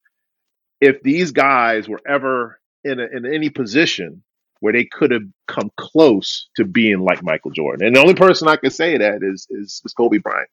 if 0.83 1.01
these 1.01 1.31
guys 1.31 1.87
were 1.87 2.01
ever 2.05 2.59
in, 2.83 2.99
a, 2.99 3.05
in 3.05 3.25
any 3.25 3.49
position 3.49 4.21
where 4.59 4.73
they 4.73 4.85
could 4.85 5.11
have 5.11 5.23
come 5.47 5.71
close 5.77 6.49
to 6.55 6.65
being 6.65 6.99
like 6.99 7.23
Michael 7.23 7.51
Jordan. 7.51 7.87
And 7.87 7.95
the 7.95 8.01
only 8.01 8.13
person 8.13 8.47
I 8.47 8.57
can 8.57 8.71
say 8.71 8.97
that 8.97 9.19
is 9.21 9.47
is, 9.49 9.81
is 9.83 9.93
Kobe 9.93 10.17
Bryant. 10.17 10.49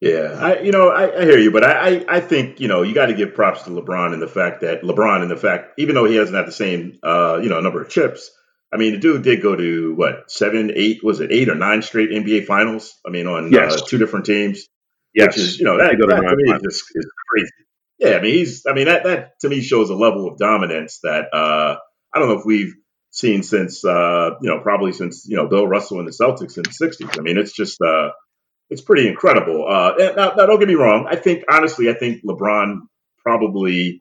Yeah, 0.00 0.36
I 0.40 0.60
you 0.60 0.72
know 0.72 0.88
I, 0.88 1.20
I 1.20 1.24
hear 1.24 1.38
you, 1.38 1.52
but 1.52 1.62
I 1.64 1.72
I, 1.72 2.04
I 2.16 2.20
think 2.20 2.60
you 2.60 2.66
know 2.68 2.82
you 2.82 2.94
got 2.94 3.06
to 3.06 3.14
give 3.14 3.34
props 3.34 3.62
to 3.64 3.70
LeBron 3.70 4.12
and 4.12 4.20
the 4.20 4.28
fact 4.28 4.62
that 4.62 4.82
LeBron 4.82 5.22
and 5.22 5.30
the 5.30 5.36
fact 5.36 5.74
even 5.78 5.94
though 5.94 6.04
he 6.04 6.16
doesn't 6.16 6.34
have 6.34 6.46
the 6.46 6.52
same 6.52 6.98
uh 7.02 7.38
you 7.42 7.48
know 7.48 7.60
number 7.60 7.82
of 7.82 7.88
chips, 7.88 8.30
I 8.72 8.76
mean 8.76 8.92
the 8.92 8.98
dude 8.98 9.22
did 9.22 9.42
go 9.42 9.54
to 9.54 9.94
what 9.94 10.28
seven 10.30 10.72
eight 10.74 11.04
was 11.04 11.20
it 11.20 11.30
eight 11.30 11.48
or 11.48 11.54
nine 11.54 11.82
straight 11.82 12.10
NBA 12.10 12.46
finals? 12.46 12.98
I 13.06 13.10
mean 13.10 13.28
on 13.28 13.54
uh, 13.54 13.76
two 13.86 13.98
different 13.98 14.26
teams, 14.26 14.68
Yes. 15.14 15.36
is 15.36 15.58
you 15.60 15.64
know 15.64 15.78
that 15.78 15.96
go 15.98 16.06
to 16.06 16.14
that 16.14 16.28
to 16.28 16.36
me 16.36 16.52
is 16.64 16.82
is 16.94 17.06
crazy. 17.28 17.50
Yeah, 18.02 18.16
I 18.16 18.20
mean 18.20 18.34
he's 18.34 18.66
I 18.66 18.74
mean 18.74 18.86
that 18.86 19.04
that 19.04 19.40
to 19.40 19.48
me 19.48 19.60
shows 19.60 19.90
a 19.90 19.94
level 19.94 20.28
of 20.28 20.38
dominance 20.38 20.98
that 21.02 21.26
uh 21.32 21.76
I 22.12 22.18
don't 22.18 22.28
know 22.28 22.38
if 22.38 22.44
we've 22.44 22.74
seen 23.10 23.42
since 23.42 23.84
uh 23.84 24.30
you 24.40 24.50
know 24.50 24.60
probably 24.60 24.92
since 24.92 25.24
you 25.26 25.36
know 25.36 25.46
Bill 25.46 25.66
Russell 25.66 26.00
and 26.00 26.08
the 26.08 26.12
Celtics 26.12 26.56
in 26.56 26.64
the 26.64 26.70
'60s. 26.70 27.18
I 27.18 27.22
mean 27.22 27.38
it's 27.38 27.52
just 27.52 27.80
uh 27.80 28.10
it's 28.72 28.80
pretty 28.80 29.06
incredible. 29.06 29.66
Uh, 29.68 29.92
now, 30.16 30.32
now, 30.34 30.46
don't 30.46 30.58
get 30.58 30.66
me 30.66 30.74
wrong. 30.74 31.06
I 31.08 31.16
think 31.16 31.44
honestly, 31.48 31.90
I 31.90 31.92
think 31.92 32.24
LeBron 32.24 32.80
probably 33.18 34.00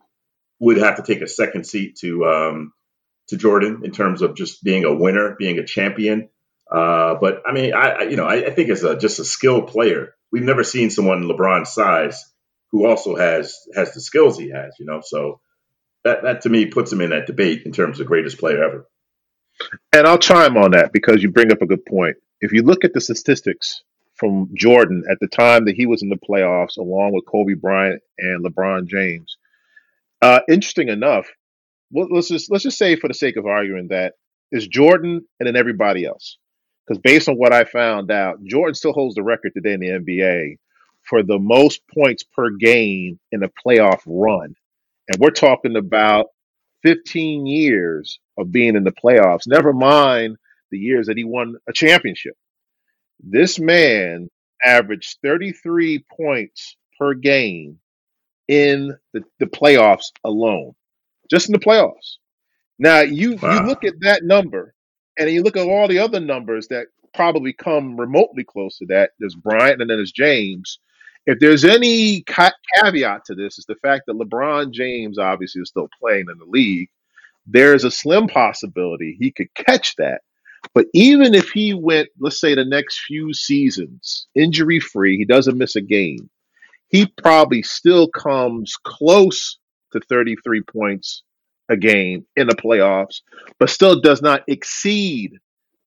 would 0.59 0.77
have 0.77 0.95
to 0.95 1.03
take 1.03 1.21
a 1.21 1.27
second 1.27 1.65
seat 1.65 1.97
to 1.97 2.25
um, 2.25 2.73
to 3.27 3.37
Jordan 3.37 3.81
in 3.83 3.91
terms 3.91 4.21
of 4.21 4.35
just 4.35 4.63
being 4.63 4.85
a 4.85 4.95
winner, 4.95 5.35
being 5.37 5.59
a 5.59 5.65
champion. 5.65 6.29
Uh, 6.71 7.15
but 7.19 7.43
I 7.45 7.51
mean, 7.51 7.73
I, 7.73 7.89
I 7.89 8.01
you 8.03 8.15
know, 8.15 8.25
I, 8.25 8.45
I 8.45 8.49
think 8.51 8.69
as 8.69 8.83
a 8.85 8.97
just 8.97 9.19
a 9.19 9.25
skilled 9.25 9.67
player, 9.67 10.15
we've 10.31 10.43
never 10.43 10.63
seen 10.63 10.89
someone 10.89 11.23
LeBron's 11.23 11.73
size 11.73 12.30
who 12.71 12.85
also 12.85 13.15
has 13.15 13.55
has 13.75 13.93
the 13.93 14.01
skills 14.01 14.37
he 14.37 14.49
has. 14.49 14.75
You 14.79 14.85
know, 14.85 15.01
so 15.03 15.39
that 16.03 16.23
that 16.23 16.41
to 16.41 16.49
me 16.49 16.65
puts 16.65 16.91
him 16.91 17.01
in 17.01 17.11
that 17.11 17.27
debate 17.27 17.63
in 17.65 17.71
terms 17.71 17.99
of 17.99 18.07
greatest 18.07 18.39
player 18.39 18.63
ever. 18.63 18.87
And 19.93 20.07
I'll 20.07 20.17
chime 20.17 20.57
on 20.57 20.71
that 20.71 20.91
because 20.91 21.21
you 21.21 21.29
bring 21.29 21.51
up 21.51 21.61
a 21.61 21.67
good 21.67 21.85
point. 21.85 22.17
If 22.39 22.51
you 22.51 22.63
look 22.63 22.83
at 22.83 22.93
the 22.93 23.01
statistics 23.01 23.83
from 24.15 24.49
Jordan 24.53 25.03
at 25.09 25.19
the 25.19 25.27
time 25.27 25.65
that 25.65 25.75
he 25.75 25.85
was 25.85 26.01
in 26.01 26.09
the 26.09 26.15
playoffs, 26.15 26.77
along 26.77 27.13
with 27.13 27.25
Kobe 27.25 27.53
Bryant 27.53 28.01
and 28.17 28.43
LeBron 28.43 28.87
James, 28.87 29.37
uh, 30.21 30.39
interesting 30.49 30.89
enough, 30.89 31.27
well, 31.91 32.07
let's 32.09 32.29
just 32.29 32.49
let's 32.51 32.63
just 32.63 32.77
say 32.77 32.95
for 32.95 33.07
the 33.07 33.13
sake 33.13 33.37
of 33.37 33.45
arguing 33.45 33.89
that 33.89 34.13
is 34.51 34.67
Jordan 34.67 35.25
and 35.39 35.47
then 35.47 35.55
everybody 35.55 36.05
else. 36.05 36.37
Because 36.85 36.99
based 36.99 37.29
on 37.29 37.35
what 37.35 37.53
I 37.53 37.63
found 37.63 38.11
out, 38.11 38.43
Jordan 38.43 38.73
still 38.73 38.93
holds 38.93 39.15
the 39.15 39.23
record 39.23 39.53
today 39.53 39.73
in 39.73 39.79
the 39.79 39.87
NBA 39.87 40.57
for 41.11 41.23
the 41.23 41.37
most 41.37 41.81
points 41.93 42.23
per 42.23 42.49
game 42.51 43.19
in 43.33 43.43
a 43.43 43.49
playoff 43.49 43.99
run. 44.07 44.55
And 45.09 45.19
we're 45.19 45.31
talking 45.31 45.75
about 45.75 46.27
15 46.83 47.45
years 47.45 48.17
of 48.37 48.53
being 48.53 48.77
in 48.77 48.85
the 48.85 48.93
playoffs, 48.93 49.45
never 49.45 49.73
mind 49.73 50.37
the 50.71 50.79
years 50.79 51.07
that 51.07 51.17
he 51.17 51.25
won 51.25 51.55
a 51.67 51.73
championship. 51.73 52.35
This 53.19 53.59
man 53.59 54.29
averaged 54.63 55.17
33 55.21 56.05
points 56.17 56.77
per 56.97 57.13
game 57.13 57.79
in 58.47 58.95
the, 59.13 59.21
the 59.39 59.47
playoffs 59.47 60.11
alone, 60.23 60.71
just 61.29 61.49
in 61.49 61.53
the 61.53 61.59
playoffs. 61.59 62.15
Now 62.79 63.01
you 63.01 63.31
you 63.31 63.59
look 63.63 63.83
at 63.83 63.99
that 63.99 64.23
number, 64.23 64.73
and 65.19 65.29
you 65.29 65.43
look 65.43 65.57
at 65.57 65.67
all 65.67 65.89
the 65.89 65.99
other 65.99 66.21
numbers 66.21 66.69
that 66.69 66.87
probably 67.13 67.51
come 67.51 67.99
remotely 67.99 68.45
close 68.45 68.77
to 68.77 68.85
that. 68.87 69.11
There's 69.19 69.35
Bryant, 69.35 69.81
and 69.81 69.89
then 69.89 69.97
there's 69.97 70.13
James. 70.13 70.79
If 71.25 71.39
there's 71.39 71.65
any 71.65 72.21
ca- 72.23 72.49
mm-hmm. 72.49 72.85
caveat 72.85 73.25
to 73.25 73.35
this, 73.35 73.57
is 73.57 73.65
the 73.65 73.75
fact 73.75 74.03
that 74.07 74.17
LeBron 74.17 74.71
James 74.71 75.17
obviously 75.17 75.61
is 75.61 75.69
still 75.69 75.89
playing 75.99 76.25
in 76.31 76.37
the 76.37 76.45
league. 76.45 76.89
There's 77.45 77.83
a 77.83 77.91
slim 77.91 78.27
possibility 78.27 79.17
he 79.19 79.31
could 79.31 79.53
catch 79.55 79.95
that. 79.97 80.21
But 80.75 80.85
even 80.93 81.33
if 81.33 81.49
he 81.49 81.73
went, 81.73 82.09
let's 82.19 82.39
say, 82.39 82.53
the 82.53 82.63
next 82.63 83.01
few 83.01 83.33
seasons 83.33 84.27
injury 84.35 84.79
free, 84.79 85.17
he 85.17 85.25
doesn't 85.25 85.57
miss 85.57 85.75
a 85.75 85.81
game 85.81 86.29
he 86.91 87.05
probably 87.05 87.63
still 87.63 88.07
comes 88.09 88.75
close 88.83 89.57
to 89.93 90.01
33 90.01 90.61
points 90.61 91.23
a 91.69 91.77
game 91.77 92.25
in 92.35 92.47
the 92.47 92.55
playoffs, 92.55 93.21
but 93.59 93.69
still 93.69 94.01
does 94.01 94.21
not 94.21 94.43
exceed 94.47 95.31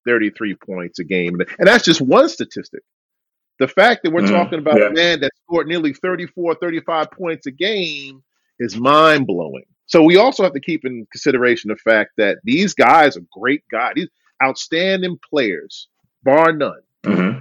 33 0.05 0.55
points 0.55 0.99
a 0.99 1.03
game. 1.03 1.39
And 1.59 1.67
that's 1.67 1.85
just 1.85 2.01
one 2.01 2.27
statistic. 2.27 2.81
The 3.59 3.67
fact 3.67 4.03
that 4.03 4.11
we're 4.11 4.21
Mhm. 4.21 4.31
talking 4.31 4.59
about 4.59 4.79
Yeah. 4.79 4.87
a 4.87 4.93
man 4.93 5.19
that 5.21 5.31
scored 5.43 5.67
nearly 5.67 5.93
34, 5.93 6.55
35 6.55 7.11
points 7.11 7.45
a 7.45 7.51
game 7.51 8.23
is 8.59 8.77
mind 8.77 9.27
blowing. 9.27 9.65
So 9.87 10.03
we 10.03 10.17
also 10.17 10.43
have 10.43 10.53
to 10.53 10.59
keep 10.59 10.83
in 10.85 11.05
consideration 11.11 11.69
the 11.69 11.75
fact 11.77 12.11
that 12.17 12.39
these 12.43 12.73
guys 12.73 13.15
are 13.17 13.23
great 13.31 13.63
guys, 13.71 13.93
these 13.95 14.09
outstanding 14.43 15.17
players, 15.29 15.87
bar 16.23 16.51
none. 16.51 16.81
hmm 17.05 17.39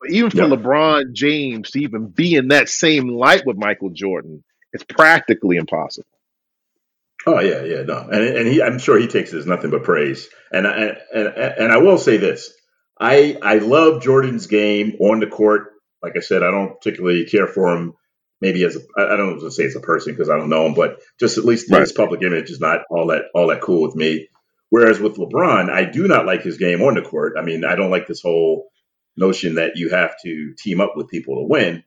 But 0.00 0.10
even 0.10 0.30
for 0.30 0.38
Yeah. 0.38 0.48
LeBron 0.48 1.12
James 1.12 1.70
to 1.70 1.80
even 1.80 2.08
be 2.08 2.34
in 2.34 2.48
that 2.48 2.68
same 2.68 3.08
light 3.08 3.46
with 3.46 3.56
Michael 3.56 3.90
Jordan, 3.90 4.44
it's 4.72 4.84
practically 4.84 5.56
impossible. 5.56 6.08
Oh 7.26 7.40
yeah, 7.40 7.62
yeah, 7.62 7.82
no, 7.82 8.00
and 8.12 8.22
and 8.22 8.46
he, 8.48 8.60
I'm 8.62 8.78
sure 8.78 8.98
he 8.98 9.06
takes 9.06 9.32
it 9.32 9.38
as 9.38 9.46
nothing 9.46 9.70
but 9.70 9.82
praise. 9.82 10.28
And 10.52 10.66
I 10.66 10.96
and 11.14 11.28
and 11.28 11.72
I 11.72 11.78
will 11.78 11.96
say 11.96 12.18
this: 12.18 12.52
I 12.98 13.36
I 13.42 13.58
love 13.58 14.02
Jordan's 14.02 14.46
game 14.46 14.96
on 15.00 15.20
the 15.20 15.26
court. 15.26 15.72
Like 16.02 16.14
I 16.16 16.20
said, 16.20 16.42
I 16.42 16.50
don't 16.50 16.74
particularly 16.80 17.24
care 17.26 17.46
for 17.46 17.74
him. 17.74 17.94
Maybe 18.40 18.64
as 18.64 18.76
a, 18.76 18.80
I 18.96 19.14
I 19.14 19.16
don't 19.16 19.28
want 19.32 19.40
to 19.40 19.50
say 19.50 19.64
as 19.64 19.76
a 19.76 19.80
person 19.80 20.12
because 20.12 20.30
I 20.30 20.36
don't 20.36 20.50
know 20.50 20.66
him, 20.66 20.74
but 20.74 21.00
just 21.18 21.38
at 21.38 21.44
least 21.44 21.70
Right. 21.70 21.80
his 21.80 21.92
public 21.92 22.22
image 22.22 22.50
is 22.50 22.60
not 22.60 22.82
all 22.90 23.08
that 23.08 23.24
all 23.34 23.48
that 23.48 23.60
cool 23.62 23.82
with 23.82 23.96
me. 23.96 24.28
Whereas 24.70 24.98
with 24.98 25.16
LeBron, 25.16 25.70
I 25.70 25.84
do 25.84 26.08
not 26.08 26.26
like 26.26 26.42
his 26.42 26.58
game 26.58 26.82
on 26.82 26.94
the 26.94 27.02
court. 27.02 27.34
I 27.38 27.42
mean, 27.42 27.64
I 27.64 27.76
don't 27.76 27.90
like 27.90 28.06
this 28.06 28.22
whole 28.22 28.70
notion 29.16 29.54
that 29.56 29.76
you 29.76 29.90
have 29.90 30.14
to 30.24 30.54
team 30.58 30.80
up 30.80 30.94
with 30.96 31.08
people 31.08 31.36
to 31.36 31.46
win. 31.46 31.84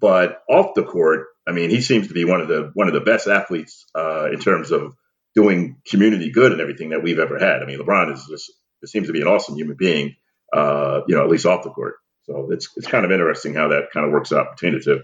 But 0.00 0.42
off 0.48 0.74
the 0.74 0.82
court, 0.82 1.28
I 1.46 1.52
mean, 1.52 1.70
he 1.70 1.80
seems 1.80 2.08
to 2.08 2.14
be 2.14 2.24
one 2.24 2.40
of 2.40 2.48
the 2.48 2.70
one 2.74 2.88
of 2.88 2.94
the 2.94 3.00
best 3.00 3.28
athletes 3.28 3.86
uh, 3.94 4.30
in 4.32 4.40
terms 4.40 4.70
of 4.72 4.94
doing 5.34 5.76
community 5.86 6.30
good 6.30 6.52
and 6.52 6.60
everything 6.60 6.90
that 6.90 7.02
we've 7.02 7.18
ever 7.18 7.38
had. 7.38 7.62
I 7.62 7.66
mean, 7.66 7.78
LeBron 7.78 8.12
is 8.12 8.26
just 8.28 8.50
it 8.82 8.88
seems 8.88 9.06
to 9.06 9.12
be 9.12 9.20
an 9.20 9.28
awesome 9.28 9.56
human 9.56 9.76
being, 9.76 10.16
uh, 10.52 11.00
you 11.06 11.16
know, 11.16 11.22
at 11.24 11.30
least 11.30 11.46
off 11.46 11.62
the 11.64 11.70
court. 11.70 11.96
So 12.24 12.48
it's 12.50 12.68
it's 12.76 12.86
kind 12.86 13.04
of 13.04 13.10
interesting 13.10 13.54
how 13.54 13.68
that 13.68 13.90
kind 13.92 14.06
of 14.06 14.12
works 14.12 14.32
out 14.32 14.52
between 14.56 14.74
the 14.74 14.80
two. 14.80 15.02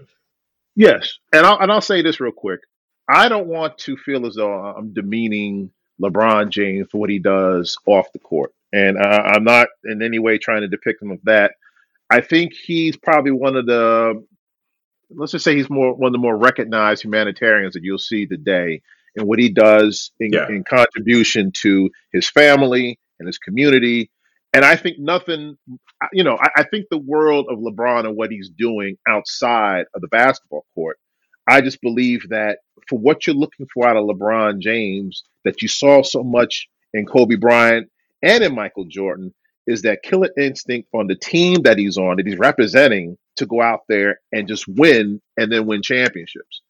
Yes, 0.75 1.17
and 1.33 1.45
I'll 1.45 1.57
and 1.59 1.71
I'll 1.71 1.81
say 1.81 2.01
this 2.01 2.19
real 2.19 2.31
quick. 2.31 2.61
I 3.09 3.29
don't 3.29 3.47
want 3.47 3.77
to 3.79 3.97
feel 3.97 4.25
as 4.25 4.35
though 4.35 4.51
I'm 4.53 4.93
demeaning 4.93 5.71
LeBron 6.01 6.49
James 6.49 6.87
for 6.91 6.99
what 6.99 7.09
he 7.09 7.19
does 7.19 7.77
off 7.85 8.11
the 8.13 8.19
court, 8.19 8.53
and 8.71 8.97
uh, 8.97 9.23
I'm 9.25 9.43
not 9.43 9.67
in 9.83 10.01
any 10.01 10.19
way 10.19 10.37
trying 10.37 10.61
to 10.61 10.67
depict 10.67 11.01
him 11.01 11.11
of 11.11 11.19
that. 11.23 11.53
I 12.09 12.21
think 12.21 12.53
he's 12.53 12.95
probably 12.95 13.31
one 13.31 13.55
of 13.55 13.65
the 13.65 14.23
let's 15.09 15.31
just 15.31 15.43
say 15.45 15.55
he's 15.55 15.69
more 15.69 15.93
one 15.93 16.07
of 16.07 16.13
the 16.13 16.19
more 16.19 16.37
recognized 16.37 17.03
humanitarians 17.03 17.73
that 17.73 17.83
you'll 17.83 17.97
see 17.97 18.25
today 18.25 18.81
and 19.15 19.27
what 19.27 19.39
he 19.39 19.49
does 19.49 20.11
in, 20.19 20.31
Yeah. 20.33 20.47
in 20.47 20.63
contribution 20.63 21.51
to 21.61 21.89
his 22.11 22.29
family 22.29 22.99
and 23.19 23.25
his 23.27 23.37
community. 23.39 24.11
And 24.57 24.65
I 24.65 24.75
think 24.75 24.97
nothing, 24.97 25.55
you 26.11 26.23
know, 26.23 26.35
I, 26.35 26.49
I 26.55 26.63
think 26.63 26.87
the 26.89 26.97
world 26.97 27.45
of 27.47 27.59
LeBron 27.59 28.07
and 28.07 28.17
what 28.17 28.31
he's 28.31 28.49
doing 28.49 28.97
outside 29.07 29.85
of 29.93 30.01
the 30.01 30.07
basketball 30.07 30.65
court. 30.73 30.97
I 31.47 31.61
just 31.61 31.79
believe 31.79 32.27
that 32.29 32.57
for 32.89 32.97
what 32.97 33.27
you're 33.27 33.35
looking 33.35 33.67
for 33.71 33.87
out 33.87 33.97
of 33.97 34.05
LeBron 34.05 34.57
James, 34.57 35.25
that 35.45 35.61
you 35.61 35.67
saw 35.67 36.01
so 36.01 36.23
much 36.23 36.69
in 36.95 37.05
Kobe 37.05 37.35
Bryant 37.35 37.91
and 38.23 38.43
in 38.43 38.55
Michael 38.55 38.85
Jordan, 38.85 39.31
is 39.67 39.83
that 39.83 40.01
killer 40.01 40.31
instinct 40.39 40.89
on 40.91 41.05
the 41.05 41.15
team 41.15 41.61
that 41.61 41.77
he's 41.77 41.99
on, 41.99 42.17
that 42.17 42.25
he's 42.25 42.39
representing, 42.39 43.15
to 43.35 43.45
go 43.45 43.61
out 43.61 43.81
there 43.87 44.19
and 44.31 44.47
just 44.47 44.67
win 44.67 45.21
and 45.37 45.51
then 45.51 45.67
win 45.67 45.83
championships. 45.83 46.63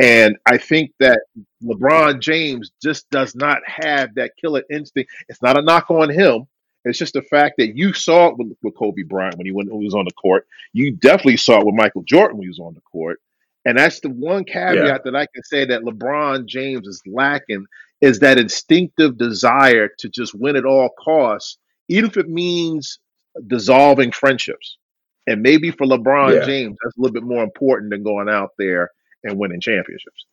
And 0.00 0.38
I 0.44 0.58
think 0.58 0.90
that 0.98 1.20
LeBron 1.62 2.18
James 2.18 2.72
just 2.82 3.08
does 3.10 3.36
not 3.36 3.58
have 3.64 4.16
that 4.16 4.32
killer 4.40 4.64
instinct. 4.68 5.12
It's 5.28 5.40
not 5.40 5.56
a 5.56 5.62
knock 5.62 5.88
on 5.88 6.10
him. 6.10 6.48
It's 6.88 6.98
just 6.98 7.14
the 7.14 7.22
fact 7.22 7.56
that 7.58 7.76
you 7.76 7.92
saw 7.92 8.28
it 8.28 8.38
with, 8.38 8.56
with 8.62 8.76
Kobe 8.76 9.02
Bryant 9.02 9.36
when 9.36 9.46
he, 9.46 9.52
went, 9.52 9.70
when 9.70 9.80
he 9.80 9.86
was 9.86 9.94
on 9.94 10.04
the 10.04 10.12
court. 10.12 10.46
You 10.72 10.90
definitely 10.92 11.36
saw 11.36 11.60
it 11.60 11.66
with 11.66 11.74
Michael 11.74 12.02
Jordan 12.02 12.38
when 12.38 12.44
he 12.44 12.48
was 12.48 12.60
on 12.60 12.74
the 12.74 12.80
court. 12.80 13.20
And 13.64 13.76
that's 13.76 14.00
the 14.00 14.10
one 14.10 14.44
caveat 14.44 14.76
yeah. 14.76 14.98
that 15.04 15.16
I 15.16 15.26
can 15.26 15.42
say 15.44 15.64
that 15.66 15.82
LeBron 15.82 16.46
James 16.46 16.86
is 16.86 17.02
lacking 17.06 17.66
is 18.00 18.20
that 18.20 18.38
instinctive 18.38 19.18
desire 19.18 19.90
to 19.98 20.08
just 20.08 20.34
win 20.34 20.56
at 20.56 20.64
all 20.64 20.90
costs, 20.98 21.58
even 21.88 22.08
if 22.08 22.16
it 22.16 22.28
means 22.28 22.98
dissolving 23.46 24.12
friendships. 24.12 24.78
And 25.26 25.42
maybe 25.42 25.70
for 25.70 25.86
LeBron 25.86 26.34
yeah. 26.34 26.46
James, 26.46 26.76
that's 26.82 26.96
a 26.96 27.00
little 27.00 27.12
bit 27.12 27.24
more 27.24 27.42
important 27.42 27.90
than 27.90 28.02
going 28.02 28.28
out 28.28 28.52
there 28.58 28.90
and 29.24 29.38
winning 29.38 29.60
championships. 29.60 30.24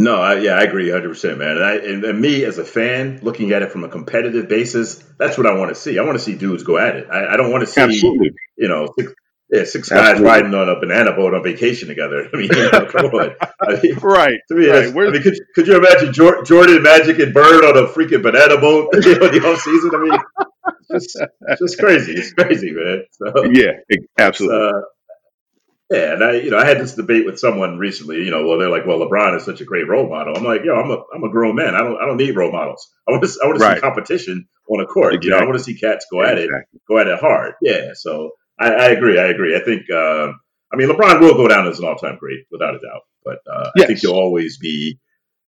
No, 0.00 0.20
I, 0.20 0.38
yeah, 0.38 0.52
I 0.52 0.62
agree 0.62 0.90
100, 0.90 1.08
percent 1.08 1.38
man. 1.38 1.56
And, 1.56 1.64
I, 1.64 1.74
and, 1.74 2.04
and, 2.04 2.20
me 2.20 2.44
as 2.44 2.58
a 2.58 2.64
fan, 2.64 3.18
looking 3.22 3.50
at 3.50 3.62
it 3.62 3.72
from 3.72 3.82
a 3.82 3.88
competitive 3.88 4.48
basis, 4.48 5.02
that's 5.18 5.36
what 5.36 5.46
I 5.46 5.54
want 5.54 5.70
to 5.70 5.74
see. 5.74 5.98
I 5.98 6.04
want 6.04 6.16
to 6.16 6.24
see 6.24 6.36
dudes 6.36 6.62
go 6.62 6.78
at 6.78 6.94
it. 6.94 7.08
I, 7.10 7.34
I 7.34 7.36
don't 7.36 7.50
want 7.50 7.62
to 7.62 7.66
see, 7.66 7.80
Absolutely. 7.80 8.30
you 8.56 8.68
know, 8.68 8.94
six, 8.96 9.12
yeah, 9.50 9.64
six 9.64 9.88
guys 9.88 10.20
riding 10.20 10.54
on 10.54 10.68
a 10.68 10.78
banana 10.78 11.12
boat 11.12 11.34
on 11.34 11.42
vacation 11.42 11.88
together. 11.88 12.28
I 12.32 12.36
mean, 12.36 12.48
you 12.54 12.70
know, 12.70 12.86
come 12.86 13.06
on. 13.06 13.34
I 13.60 13.80
mean, 13.82 13.94
right. 14.02 14.38
To 14.48 14.54
me, 14.54 14.68
right. 14.68 14.86
I 14.86 15.10
mean, 15.10 15.22
could, 15.22 15.34
could 15.56 15.66
you 15.66 15.76
imagine 15.76 16.12
Jordan, 16.12 16.82
Magic, 16.82 17.18
and 17.18 17.34
Bird 17.34 17.64
on 17.64 17.76
a 17.76 17.88
freaking 17.88 18.22
banana 18.22 18.56
boat 18.60 18.92
the 18.92 19.42
off 19.44 19.60
season? 19.62 19.90
I 19.94 19.98
mean, 19.98 20.20
it's 20.90 21.12
just, 21.12 21.26
it's 21.48 21.60
just 21.60 21.78
crazy. 21.80 22.12
It's 22.12 22.32
crazy, 22.34 22.70
man. 22.70 23.02
So, 23.10 23.46
yeah, 23.46 23.72
absolutely. 24.16 24.68
Uh, 24.68 24.82
yeah, 25.90 26.12
and 26.14 26.24
I, 26.24 26.32
you 26.32 26.50
know, 26.50 26.58
I 26.58 26.66
had 26.66 26.78
this 26.78 26.94
debate 26.94 27.24
with 27.24 27.38
someone 27.38 27.78
recently. 27.78 28.16
You 28.24 28.30
know, 28.30 28.46
well, 28.46 28.58
they're 28.58 28.70
like, 28.70 28.86
"Well, 28.86 28.98
LeBron 28.98 29.36
is 29.36 29.44
such 29.44 29.60
a 29.60 29.64
great 29.64 29.88
role 29.88 30.08
model." 30.08 30.36
I'm 30.36 30.44
like, 30.44 30.64
"Yo, 30.64 30.74
I'm 30.74 30.90
a, 30.90 31.02
I'm 31.14 31.24
a 31.24 31.30
grown 31.30 31.56
man. 31.56 31.74
I 31.74 31.78
don't, 31.78 31.96
I 32.00 32.06
don't 32.06 32.18
need 32.18 32.36
role 32.36 32.52
models. 32.52 32.90
I 33.06 33.12
want 33.12 33.24
to, 33.24 33.40
I 33.42 33.46
want 33.46 33.58
to 33.58 33.64
right. 33.64 33.76
see 33.76 33.80
competition 33.80 34.48
on 34.68 34.82
a 34.82 34.86
court. 34.86 35.14
Exactly. 35.14 35.28
You 35.28 35.30
know, 35.34 35.42
I 35.42 35.46
want 35.46 35.58
to 35.58 35.64
see 35.64 35.78
cats 35.78 36.06
go 36.10 36.22
at 36.22 36.38
it, 36.38 36.50
go 36.86 36.98
at 36.98 37.06
it 37.06 37.18
hard. 37.18 37.54
Yeah. 37.62 37.92
So 37.94 38.32
I, 38.60 38.70
I 38.72 38.88
agree. 38.88 39.18
I 39.18 39.28
agree. 39.28 39.56
I 39.56 39.60
think, 39.60 39.90
uh, 39.90 40.32
I 40.70 40.76
mean, 40.76 40.88
LeBron 40.90 41.20
will 41.20 41.36
go 41.36 41.48
down 41.48 41.66
as 41.66 41.78
an 41.78 41.86
all-time 41.86 42.18
great 42.18 42.40
without 42.50 42.74
a 42.74 42.78
doubt. 42.78 43.02
But 43.24 43.38
uh, 43.50 43.70
yes. 43.76 43.84
I 43.84 43.86
think 43.86 44.00
he'll 44.00 44.12
always 44.12 44.58
be, 44.58 44.98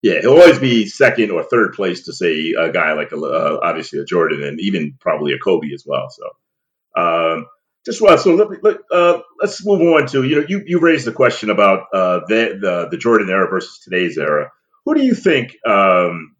yeah, 0.01 0.21
he'll 0.21 0.37
always 0.37 0.59
be 0.59 0.85
second 0.85 1.31
or 1.31 1.43
third 1.43 1.73
place 1.73 2.05
to 2.05 2.13
say 2.13 2.53
a 2.57 2.71
guy 2.71 2.93
like 2.93 3.11
a, 3.11 3.17
uh, 3.17 3.59
obviously 3.61 3.99
a 3.99 4.05
Jordan 4.05 4.43
and 4.43 4.59
even 4.61 4.95
probably 5.01 5.33
a 5.33 5.37
Kobe 5.37 5.73
as 5.73 5.83
well. 5.85 6.07
So. 6.09 7.01
Um, 7.01 7.45
just 7.89 8.23
so 8.23 8.35
let, 8.35 8.49
me, 8.49 8.57
let, 8.61 8.77
uh, 8.91 9.21
let's 9.41 9.65
move 9.65 9.81
on 9.81 10.07
to 10.07 10.23
you 10.23 10.41
know 10.41 10.45
you, 10.47 10.63
you 10.65 10.79
raised 10.79 11.07
the 11.07 11.11
question 11.11 11.49
about 11.49 11.87
uh, 11.93 12.19
the, 12.27 12.57
the 12.61 12.87
the 12.91 12.97
Jordan 12.97 13.29
era 13.29 13.47
versus 13.49 13.79
today's 13.79 14.17
era. 14.17 14.51
Who 14.85 14.95
do 14.95 15.03
you 15.03 15.15
think 15.15 15.55
um, 15.65 16.35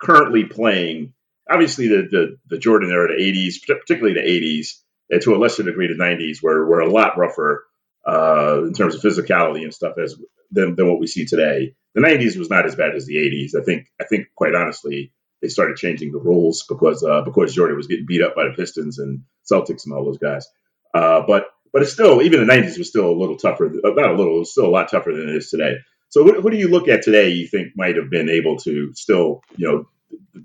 currently 0.00 0.44
playing? 0.44 1.14
Obviously, 1.50 1.88
the, 1.88 2.08
the 2.10 2.36
the 2.48 2.58
Jordan 2.58 2.90
era, 2.90 3.08
the 3.08 3.22
'80s, 3.22 3.54
particularly 3.66 4.14
the 4.14 4.28
'80s, 4.28 4.80
and 5.10 5.22
to 5.22 5.34
a 5.34 5.38
lesser 5.38 5.62
degree 5.62 5.88
the 5.88 5.94
'90s, 5.94 6.42
were 6.42 6.66
were 6.66 6.80
a 6.80 6.90
lot 6.90 7.18
rougher 7.18 7.64
uh, 8.06 8.62
in 8.64 8.72
terms 8.72 8.94
of 8.94 9.02
physicality 9.02 9.62
and 9.62 9.74
stuff 9.74 9.94
as 10.02 10.16
than, 10.50 10.74
than 10.74 10.88
what 10.88 11.00
we 11.00 11.06
see 11.06 11.24
today. 11.24 11.74
The 11.94 12.02
'90s 12.02 12.36
was 12.36 12.50
not 12.50 12.66
as 12.66 12.76
bad 12.76 12.94
as 12.94 13.06
the 13.06 13.16
'80s. 13.16 13.60
I 13.60 13.64
think 13.64 13.86
I 14.00 14.04
think 14.04 14.28
quite 14.34 14.54
honestly, 14.54 15.12
they 15.42 15.48
started 15.48 15.76
changing 15.76 16.12
the 16.12 16.18
rules 16.18 16.64
because 16.68 17.04
uh, 17.04 17.22
because 17.22 17.54
Jordan 17.54 17.76
was 17.76 17.86
getting 17.86 18.06
beat 18.06 18.22
up 18.22 18.34
by 18.34 18.44
the 18.44 18.54
Pistons 18.54 18.98
and 18.98 19.22
Celtics 19.50 19.84
and 19.84 19.94
all 19.94 20.04
those 20.04 20.18
guys. 20.18 20.46
Uh, 20.94 21.22
but 21.26 21.46
but 21.72 21.82
it's 21.82 21.92
still 21.92 22.22
even 22.22 22.46
the 22.46 22.52
'90s 22.52 22.78
was 22.78 22.88
still 22.88 23.10
a 23.10 23.18
little 23.18 23.36
tougher. 23.36 23.66
Uh, 23.66 23.90
not 23.90 24.10
a 24.10 24.14
little, 24.14 24.36
it 24.36 24.38
was 24.40 24.52
still 24.52 24.66
a 24.66 24.70
lot 24.70 24.90
tougher 24.90 25.12
than 25.12 25.28
it 25.28 25.36
is 25.36 25.50
today. 25.50 25.76
So 26.08 26.24
who 26.24 26.50
do 26.50 26.56
you 26.56 26.68
look 26.68 26.88
at 26.88 27.02
today? 27.02 27.28
You 27.30 27.46
think 27.46 27.72
might 27.76 27.96
have 27.96 28.10
been 28.10 28.28
able 28.28 28.56
to 28.58 28.92
still 28.94 29.42
you 29.56 29.68
know 29.68 29.88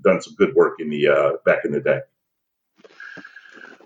done 0.02 0.22
some 0.22 0.34
good 0.34 0.54
work 0.54 0.74
in 0.78 0.90
the 0.90 1.08
uh, 1.08 1.32
back 1.44 1.64
in 1.64 1.72
the 1.72 1.80
day? 1.80 2.00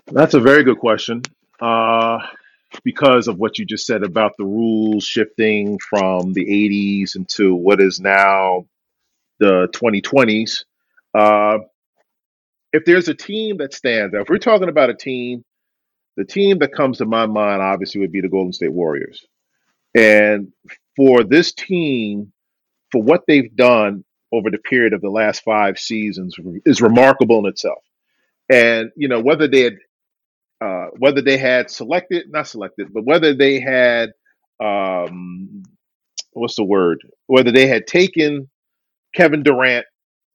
That's 0.07 0.33
a 0.33 0.39
very 0.39 0.63
good 0.63 0.77
question. 0.77 1.23
Uh, 1.59 2.19
because 2.83 3.27
of 3.27 3.37
what 3.37 3.57
you 3.57 3.65
just 3.65 3.85
said 3.85 4.03
about 4.03 4.33
the 4.37 4.45
rules 4.45 5.03
shifting 5.03 5.77
from 5.79 6.33
the 6.33 6.45
80s 6.45 7.15
into 7.15 7.53
what 7.53 7.81
is 7.81 7.99
now 7.99 8.65
the 9.39 9.67
2020s. 9.73 10.63
Uh, 11.13 11.59
if 12.71 12.85
there's 12.85 13.09
a 13.09 13.13
team 13.13 13.57
that 13.57 13.73
stands 13.73 14.15
out, 14.15 14.21
if 14.21 14.29
we're 14.29 14.37
talking 14.37 14.69
about 14.69 14.89
a 14.89 14.93
team 14.93 15.43
the 16.17 16.25
team 16.25 16.59
that 16.59 16.73
comes 16.73 16.97
to 16.97 17.05
my 17.05 17.25
mind 17.25 17.61
obviously 17.61 18.01
would 18.01 18.11
be 18.11 18.21
the 18.21 18.29
Golden 18.29 18.53
State 18.53 18.73
Warriors. 18.73 19.25
And 19.95 20.51
for 20.95 21.23
this 21.23 21.53
team, 21.53 22.31
for 22.91 23.01
what 23.01 23.23
they've 23.27 23.55
done 23.55 24.03
over 24.33 24.49
the 24.49 24.57
period 24.57 24.93
of 24.93 25.01
the 25.01 25.09
last 25.09 25.43
five 25.43 25.77
seasons 25.77 26.35
is 26.65 26.81
remarkable 26.81 27.39
in 27.39 27.45
itself. 27.45 27.83
And 28.49 28.91
you 28.95 29.07
know 29.07 29.21
whether 29.21 29.47
they 29.47 29.61
had 29.61 29.75
uh, 30.61 30.87
whether 30.99 31.21
they 31.21 31.37
had 31.37 31.69
selected 31.69 32.29
not 32.29 32.47
selected, 32.47 32.93
but 32.93 33.05
whether 33.05 33.33
they 33.33 33.59
had 33.59 34.11
um, 34.63 35.63
what's 36.33 36.55
the 36.55 36.63
word? 36.63 37.01
Whether 37.27 37.51
they 37.51 37.67
had 37.67 37.87
taken 37.87 38.49
Kevin 39.15 39.43
Durant 39.43 39.85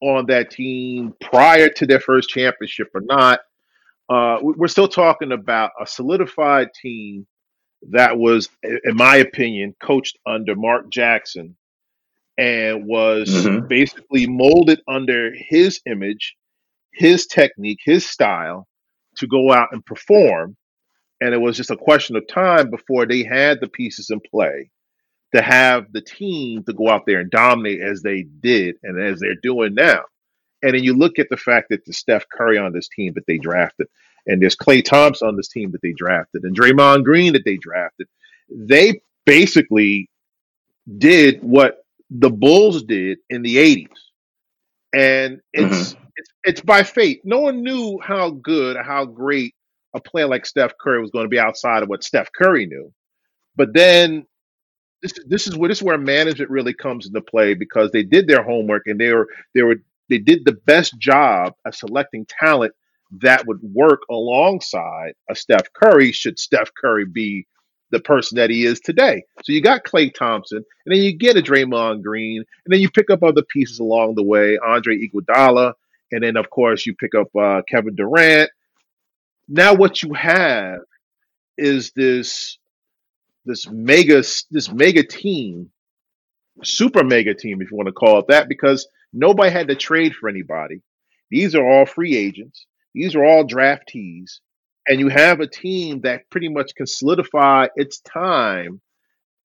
on 0.03 0.27
that 0.27 0.51
team 0.51 1.15
prior 1.21 1.69
to 1.69 1.87
their 1.87 2.01
first 2.01 2.29
championship 2.29 2.89
or 2.95 3.03
not, 3.03 3.41
uh, 4.09 4.39
we're 4.41 4.69
still 4.69 4.89
talking 4.89 5.33
about 5.33 5.73
a 5.81 5.87
solidified 5.87 6.69
team 6.81 7.27
that 7.91 8.19
was, 8.19 8.49
in 8.63 8.97
my 8.97 9.17
opinion, 9.17 9.75
coached 9.83 10.19
under 10.27 10.55
Mark 10.55 10.91
Jackson 10.91 11.57
and 12.39 12.87
was 12.87 13.29
mm-hmm. 13.29 13.67
basically 13.67 14.27
molded 14.27 14.81
under 14.89 15.33
his 15.35 15.81
image, 15.87 16.37
his 16.93 17.27
technique, 17.27 17.81
his 17.85 18.09
style 18.09 18.67
to 19.17 19.27
go 19.27 19.53
out 19.53 19.69
and 19.73 19.85
perform. 19.85 20.57
And 21.21 21.35
it 21.35 21.41
was 21.41 21.57
just 21.57 21.71
a 21.71 21.77
question 21.77 22.17
of 22.17 22.29
time 22.29 22.71
before 22.71 23.07
they 23.07 23.25
had 23.25 23.61
the 23.61 23.69
pieces 23.69 24.11
in 24.11 24.21
play 24.21 24.71
to 25.35 25.43
have 25.43 25.87
the 25.93 26.03
team 26.03 26.63
to 26.65 26.73
go 26.73 26.89
out 26.89 27.05
there 27.07 27.21
and 27.21 27.31
dominate 27.31 27.81
as 27.81 28.03
they 28.03 28.23
did 28.41 28.77
and 28.83 29.01
as 29.01 29.19
they're 29.19 29.35
doing 29.43 29.75
now. 29.75 30.03
And 30.67 30.75
then 30.75 30.83
you 30.83 30.95
look 30.95 31.21
at 31.21 31.29
the 31.31 31.37
fact 31.37 31.69
that 31.71 31.85
the 31.85 31.93
Steph 31.93 32.29
Curry 32.29 32.59
on 32.59 32.73
this 32.73 32.89
team 32.89 33.13
that 33.15 33.25
they 33.29 33.39
drafted, 33.39 33.87
and 34.27 34.43
there's 34.43 34.57
Klay 34.57 34.85
Thompson 34.85 35.29
on 35.29 35.37
this 35.37 35.47
team 35.47 35.71
that 35.71 35.81
they 35.81 35.93
drafted, 35.93 36.43
and 36.43 36.59
Draymond 36.59 37.05
Green 37.05 37.35
that 37.35 37.45
they 37.45 37.57
drafted. 37.57 38.09
They 38.51 39.01
basically 39.27 40.11
did 40.99 41.41
what 41.41 41.85
the 42.11 42.31
Bulls 42.31 42.83
did 42.83 43.19
in 43.31 43.43
the 43.43 43.57
80s. 43.57 43.87
And 44.93 45.41
it's 45.53 45.95
mm-hmm. 45.95 46.05
it's 46.17 46.31
it's 46.43 46.61
by 46.63 46.83
fate. 46.83 47.21
No 47.23 47.39
one 47.39 47.63
knew 47.63 48.01
how 48.03 48.31
good, 48.31 48.77
how 48.77 49.05
great 49.05 49.55
a 49.95 50.01
player 50.01 50.27
like 50.27 50.47
Steph 50.47 50.73
Curry 50.81 51.01
was 51.01 51.13
going 51.13 51.27
to 51.27 51.31
be 51.31 51.39
outside 51.39 51.85
of 51.85 51.89
what 51.89 52.03
Steph 52.03 52.33
Curry 52.33 52.67
knew. 52.67 52.93
But 53.55 53.73
then 53.73 54.27
this 55.01 55.13
this 55.29 55.47
is 55.47 55.57
where 55.57 55.69
this 55.69 55.79
is 55.79 55.85
where 55.85 55.97
management 55.97 56.51
really 56.51 56.75
comes 56.75 57.07
into 57.07 57.21
play 57.21 57.55
because 57.55 57.93
they 57.93 58.03
did 58.03 58.27
their 58.27 58.43
homework 58.43 58.83
and 58.87 58.99
they 58.99 59.13
were 59.13 59.29
they 59.55 59.63
were 59.63 59.77
they 60.09 60.19
did 60.19 60.45
the 60.45 60.59
best 60.67 60.99
job 60.99 61.55
of 61.65 61.75
selecting 61.75 62.27
talent 62.27 62.73
that 63.21 63.47
would 63.47 63.61
work 63.63 64.03
alongside 64.11 65.15
a 65.31 65.35
Steph 65.35 65.73
Curry 65.73 66.13
should 66.13 66.39
Steph 66.39 66.71
Curry 66.75 67.05
be 67.05 67.47
the 67.91 68.01
person 68.01 68.37
that 68.37 68.51
he 68.51 68.65
is 68.65 68.81
today. 68.81 69.23
So 69.45 69.53
you 69.53 69.63
got 69.63 69.85
Klay 69.85 70.13
Thompson, 70.13 70.59
and 70.59 70.95
then 70.95 71.03
you 71.03 71.17
get 71.17 71.37
a 71.37 71.43
Draymond 71.43 72.03
Green, 72.03 72.39
and 72.39 72.73
then 72.73 72.81
you 72.81 72.91
pick 72.91 73.11
up 73.11 73.23
other 73.23 73.43
pieces 73.43 73.79
along 73.79 74.17
the 74.17 74.25
way, 74.25 74.59
Andre 74.59 74.99
Iguodala, 74.99 75.73
and 76.11 76.23
then 76.23 76.37
of 76.37 76.51
course 76.51 76.85
you 76.85 76.95
pick 76.95 77.15
up 77.15 77.29
uh, 77.37 77.63
Kevin 77.69 77.95
Durant. 77.95 78.51
Now 79.49 79.75
what 79.75 80.03
you 80.03 80.15
have 80.15 80.81
is 81.57 81.93
this 81.93 82.59
this 83.45 83.69
mega 83.71 84.23
this 84.51 84.71
mega 84.73 85.05
team, 85.05 85.71
super 86.65 87.05
mega 87.05 87.35
team, 87.35 87.63
if 87.63 87.71
you 87.71 87.77
want 87.77 87.87
to 87.87 87.93
call 87.93 88.19
it 88.19 88.27
that, 88.29 88.49
because 88.49 88.89
Nobody 89.19 89.51
had 89.51 89.69
to 89.69 89.75
trade 89.75 90.15
for 90.15 90.29
anybody. 90.29 90.83
These 91.31 91.55
are 91.55 91.67
all 91.67 91.87
free 91.87 92.15
agents. 92.15 92.67
These 92.95 93.15
are 93.15 93.25
all 93.25 93.47
draftees. 93.47 94.41
And 94.87 95.01
you 95.01 95.09
have 95.09 95.41
a 95.41 95.47
team 95.47 96.03
that 96.03 96.29
pretty 96.31 96.49
much 96.51 96.75
can 96.77 96.87
solidify 96.87 97.69
its 97.77 98.01
time 98.01 98.81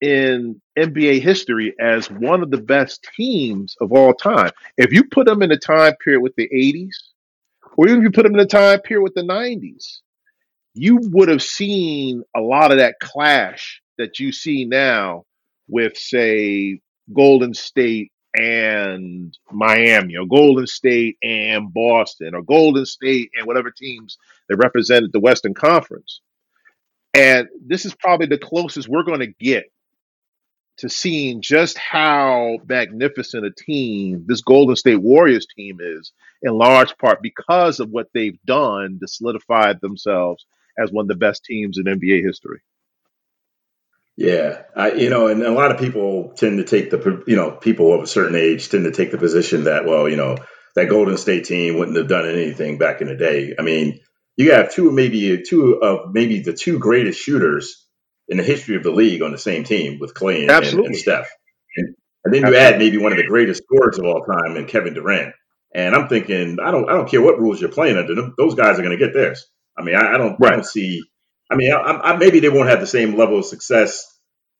in 0.02 0.60
NBA 0.78 1.22
history 1.22 1.74
as 1.80 2.10
one 2.10 2.42
of 2.42 2.50
the 2.50 2.60
best 2.60 3.08
teams 3.16 3.74
of 3.80 3.92
all 3.92 4.12
time. 4.12 4.50
If 4.76 4.92
you 4.92 5.04
put 5.04 5.26
them 5.26 5.42
in 5.42 5.50
a 5.50 5.58
time 5.58 5.94
period 6.04 6.20
with 6.20 6.34
the 6.36 6.50
80s, 6.54 6.94
or 7.76 7.88
even 7.88 8.00
if 8.00 8.04
you 8.04 8.10
put 8.10 8.24
them 8.24 8.34
in 8.34 8.40
a 8.40 8.46
time 8.46 8.80
period 8.80 9.02
with 9.02 9.14
the 9.14 9.22
90s, 9.22 10.00
you 10.74 10.98
would 11.12 11.28
have 11.30 11.42
seen 11.42 12.22
a 12.36 12.40
lot 12.40 12.72
of 12.72 12.78
that 12.78 12.96
clash 13.00 13.80
that 13.96 14.18
you 14.18 14.32
see 14.32 14.66
now 14.66 15.24
with, 15.66 15.96
say, 15.96 16.80
Golden 17.12 17.54
State 17.54 18.12
and 18.34 19.36
Miami, 19.50 20.16
or 20.16 20.26
Golden 20.26 20.66
State 20.66 21.16
and 21.22 21.72
Boston, 21.72 22.34
or 22.34 22.42
Golden 22.42 22.86
State 22.86 23.30
and 23.36 23.46
whatever 23.46 23.70
teams 23.70 24.18
that 24.48 24.56
represented 24.56 25.12
the 25.12 25.20
Western 25.20 25.54
Conference. 25.54 26.20
And 27.14 27.48
this 27.64 27.84
is 27.84 27.94
probably 27.94 28.26
the 28.26 28.38
closest 28.38 28.88
we're 28.88 29.02
going 29.02 29.20
to 29.20 29.26
get 29.26 29.70
to 30.78 30.88
seeing 30.88 31.42
just 31.42 31.76
how 31.76 32.58
magnificent 32.66 33.44
a 33.44 33.50
team 33.50 34.24
this 34.26 34.40
Golden 34.40 34.76
State 34.76 34.96
Warriors 34.96 35.46
team 35.54 35.78
is, 35.80 36.12
in 36.42 36.54
large 36.54 36.96
part 36.96 37.20
because 37.22 37.80
of 37.80 37.90
what 37.90 38.08
they've 38.14 38.38
done 38.46 38.98
to 39.00 39.06
solidify 39.06 39.74
themselves 39.74 40.46
as 40.78 40.90
one 40.90 41.04
of 41.04 41.08
the 41.08 41.14
best 41.14 41.44
teams 41.44 41.76
in 41.76 41.84
NBA 41.84 42.22
history. 42.24 42.60
Yeah, 44.22 44.62
I, 44.76 44.92
you 44.92 45.10
know, 45.10 45.26
and 45.26 45.42
a 45.42 45.50
lot 45.50 45.72
of 45.72 45.80
people 45.80 46.32
tend 46.36 46.58
to 46.58 46.64
take 46.64 46.90
the, 46.90 47.24
you 47.26 47.34
know, 47.34 47.50
people 47.50 47.92
of 47.92 48.02
a 48.04 48.06
certain 48.06 48.36
age 48.36 48.68
tend 48.68 48.84
to 48.84 48.92
take 48.92 49.10
the 49.10 49.18
position 49.18 49.64
that, 49.64 49.84
well, 49.84 50.08
you 50.08 50.14
know, 50.14 50.36
that 50.76 50.88
Golden 50.88 51.16
State 51.16 51.44
team 51.44 51.76
wouldn't 51.76 51.96
have 51.96 52.06
done 52.06 52.28
anything 52.28 52.78
back 52.78 53.00
in 53.00 53.08
the 53.08 53.16
day. 53.16 53.56
I 53.58 53.62
mean, 53.62 53.98
you 54.36 54.52
have 54.52 54.72
two, 54.72 54.92
maybe 54.92 55.42
two 55.42 55.82
of 55.82 56.14
maybe 56.14 56.40
the 56.40 56.52
two 56.52 56.78
greatest 56.78 57.18
shooters 57.18 57.84
in 58.28 58.36
the 58.36 58.44
history 58.44 58.76
of 58.76 58.84
the 58.84 58.92
league 58.92 59.22
on 59.22 59.32
the 59.32 59.38
same 59.38 59.64
team 59.64 59.98
with 59.98 60.14
Klay 60.14 60.42
and, 60.42 60.50
and, 60.52 60.86
and 60.86 60.96
Steph. 60.96 61.28
And, 61.76 61.96
and, 62.24 62.32
then 62.32 62.42
you 62.42 62.46
Absolutely. 62.46 62.58
add 62.60 62.78
maybe 62.78 62.98
one 62.98 63.10
of 63.10 63.18
the 63.18 63.26
greatest 63.26 63.64
scorers 63.64 63.98
of 63.98 64.04
all 64.04 64.22
time 64.22 64.56
and 64.56 64.68
Kevin 64.68 64.94
Durant. 64.94 65.34
And 65.74 65.96
I'm 65.96 66.06
thinking, 66.06 66.58
I 66.62 66.70
don't, 66.70 66.88
I 66.88 66.92
don't 66.92 67.10
care 67.10 67.22
what 67.22 67.40
rules 67.40 67.60
you're 67.60 67.70
playing 67.70 67.96
under. 67.96 68.14
Those 68.38 68.54
guys 68.54 68.78
are 68.78 68.82
going 68.82 68.96
to 68.96 69.04
get 69.04 69.14
theirs. 69.14 69.44
I 69.76 69.82
mean, 69.82 69.96
I, 69.96 70.14
I 70.14 70.16
don't, 70.16 70.36
right. 70.38 70.52
I 70.52 70.54
don't 70.54 70.64
see 70.64 71.02
I 71.52 71.54
mean, 71.54 71.72
I, 71.72 71.78
I, 71.78 72.16
maybe 72.16 72.40
they 72.40 72.48
won't 72.48 72.70
have 72.70 72.80
the 72.80 72.86
same 72.86 73.16
level 73.16 73.38
of 73.38 73.44
success 73.44 74.11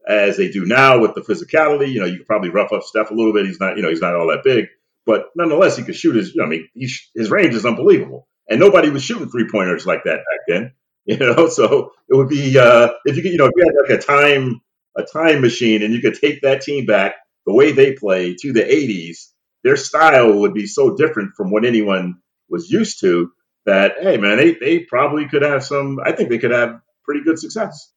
as 0.08 0.36
they 0.36 0.50
do 0.50 0.64
now 0.64 1.00
with 1.00 1.14
the 1.14 1.20
physicality. 1.20 1.92
You 1.92 2.00
know, 2.00 2.06
you 2.06 2.18
could 2.18 2.26
probably 2.26 2.50
rough 2.50 2.72
up 2.72 2.82
Steph 2.82 3.10
a 3.10 3.14
little 3.14 3.32
bit. 3.32 3.46
He's 3.46 3.60
not, 3.60 3.76
you 3.76 3.82
know, 3.82 3.88
he's 3.88 4.00
not 4.00 4.14
all 4.14 4.28
that 4.28 4.44
big, 4.44 4.66
but 5.06 5.26
nonetheless, 5.36 5.76
he 5.76 5.84
could 5.84 5.96
shoot 5.96 6.16
his. 6.16 6.34
You 6.34 6.40
know, 6.40 6.46
I 6.46 6.50
mean, 6.50 6.68
he, 6.74 6.88
his 7.14 7.30
range 7.30 7.54
is 7.54 7.66
unbelievable, 7.66 8.28
and 8.48 8.60
nobody 8.60 8.90
was 8.90 9.02
shooting 9.02 9.30
three 9.30 9.48
pointers 9.50 9.86
like 9.86 10.04
that 10.04 10.18
back 10.18 10.40
then. 10.48 10.72
You 11.04 11.16
know, 11.16 11.48
so 11.48 11.90
it 12.08 12.14
would 12.14 12.28
be 12.28 12.56
uh, 12.56 12.90
if 13.04 13.16
you 13.16 13.22
could, 13.22 13.32
you 13.32 13.36
know, 13.36 13.46
if 13.46 13.52
you 13.56 13.64
had 13.64 13.90
like 13.90 13.98
a 13.98 14.06
time 14.06 14.60
a 14.96 15.02
time 15.02 15.40
machine 15.40 15.82
and 15.82 15.92
you 15.92 16.00
could 16.00 16.14
take 16.14 16.42
that 16.42 16.60
team 16.60 16.86
back 16.86 17.16
the 17.44 17.52
way 17.52 17.72
they 17.72 17.94
play 17.94 18.36
to 18.38 18.52
the 18.52 18.62
80s, 18.62 19.32
their 19.64 19.76
style 19.76 20.38
would 20.40 20.54
be 20.54 20.68
so 20.68 20.94
different 20.94 21.34
from 21.36 21.50
what 21.50 21.64
anyone 21.64 22.18
was 22.48 22.70
used 22.70 23.00
to 23.00 23.32
that 23.66 23.94
hey 24.00 24.16
man, 24.16 24.36
they 24.36 24.54
they 24.54 24.78
probably 24.80 25.28
could 25.28 25.42
have 25.42 25.64
some. 25.64 25.98
I 26.04 26.12
think 26.12 26.28
they 26.28 26.38
could 26.38 26.50
have 26.50 26.80
pretty 27.04 27.24
good 27.24 27.38
success. 27.38 27.91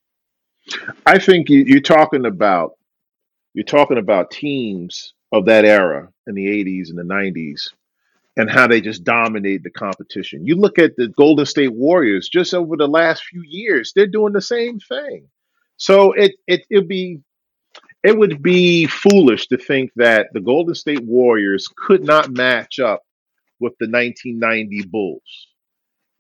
I 1.06 1.20
think 1.20 1.50
you, 1.50 1.78
are 1.78 1.82
talking 1.82 2.26
about 2.26 2.74
you're 3.54 3.64
talking 3.64 3.98
about 3.98 4.32
teams 4.32 5.14
of 5.32 5.46
that 5.46 5.66
era 5.66 6.10
in 6.28 6.36
the 6.36 6.46
80s 6.46 6.90
and 6.90 6.98
the 6.98 7.04
90s 7.04 7.70
and 8.38 8.50
how 8.50 8.68
they 8.68 8.82
just 8.82 9.04
dominate 9.04 9.64
the 9.64 9.70
competition. 9.70 10.46
You 10.46 10.56
look 10.56 10.78
at 10.78 10.96
the 10.98 11.08
Golden 11.10 11.46
State 11.46 11.74
Warriors 11.74 12.28
just 12.28 12.54
over 12.54 12.76
the 12.76 12.88
last 12.88 13.24
few 13.24 13.44
years, 13.46 13.94
they're 13.96 14.08
doing 14.08 14.34
the 14.34 14.42
same 14.42 14.80
thing. 14.80 15.28
So 15.78 16.14
it 16.14 16.34
it 16.48 16.66
it'd 16.70 16.88
be 16.88 17.22
it 18.04 18.18
would 18.18 18.42
be 18.42 18.86
foolish 18.86 19.48
to 19.48 19.58
think 19.58 19.92
that 19.96 20.28
the 20.34 20.42
Golden 20.42 20.76
State 20.76 21.04
Warriors 21.04 21.68
could 21.76 22.04
not 22.04 22.32
match 22.32 22.80
up 22.80 23.02
with 23.60 23.74
the 23.80 23.88
1990 23.88 24.88
Bulls. 24.88 25.48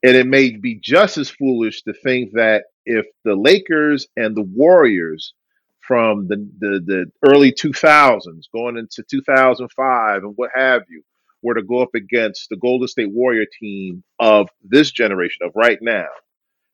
And 0.03 0.15
it 0.15 0.27
may 0.27 0.51
be 0.51 0.75
just 0.75 1.17
as 1.17 1.29
foolish 1.29 1.83
to 1.83 1.93
think 1.93 2.31
that 2.33 2.65
if 2.85 3.05
the 3.23 3.35
Lakers 3.35 4.07
and 4.15 4.35
the 4.35 4.43
Warriors 4.43 5.33
from 5.81 6.27
the, 6.27 6.37
the, 6.59 6.81
the 6.85 7.05
early 7.27 7.51
2000s 7.51 8.43
going 8.53 8.77
into 8.77 9.03
2005 9.09 10.23
and 10.23 10.33
what 10.35 10.51
have 10.55 10.83
you 10.89 11.03
were 11.41 11.53
to 11.53 11.63
go 11.63 11.81
up 11.81 11.93
against 11.93 12.49
the 12.49 12.57
Golden 12.57 12.87
State 12.87 13.11
Warrior 13.11 13.45
team 13.59 14.03
of 14.19 14.49
this 14.63 14.91
generation, 14.91 15.45
of 15.45 15.51
right 15.55 15.77
now, 15.81 16.07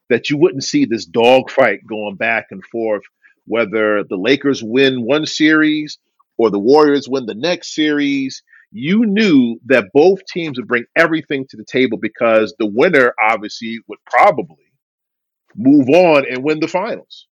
that 0.10 0.30
you 0.30 0.38
wouldn't 0.38 0.64
see 0.64 0.86
this 0.86 1.06
dogfight 1.06 1.82
going 1.88 2.16
back 2.16 2.48
and 2.52 2.64
forth, 2.66 3.04
whether 3.46 4.04
the 4.04 4.18
Lakers 4.18 4.64
win 4.64 5.04
one 5.06 5.26
series 5.26 5.98
or 6.38 6.50
the 6.50 6.60
Warriors 6.60 7.10
win 7.10 7.26
the 7.26 7.36
next 7.36 7.76
series. 7.76 8.44
You 8.72 9.06
knew 9.06 9.60
that 9.66 9.90
both 9.94 10.26
teams 10.26 10.58
would 10.58 10.68
bring 10.68 10.86
everything 10.96 11.46
to 11.50 11.58
the 11.58 11.66
table 11.66 11.98
because 11.98 12.56
the 12.58 12.66
winner 12.66 13.14
obviously 13.22 13.80
would 13.90 14.00
probably 14.10 14.71
move 15.56 15.90
on 15.90 16.26
and 16.30 16.44
win 16.44 16.60
the 16.60 16.68
finals 16.68 17.28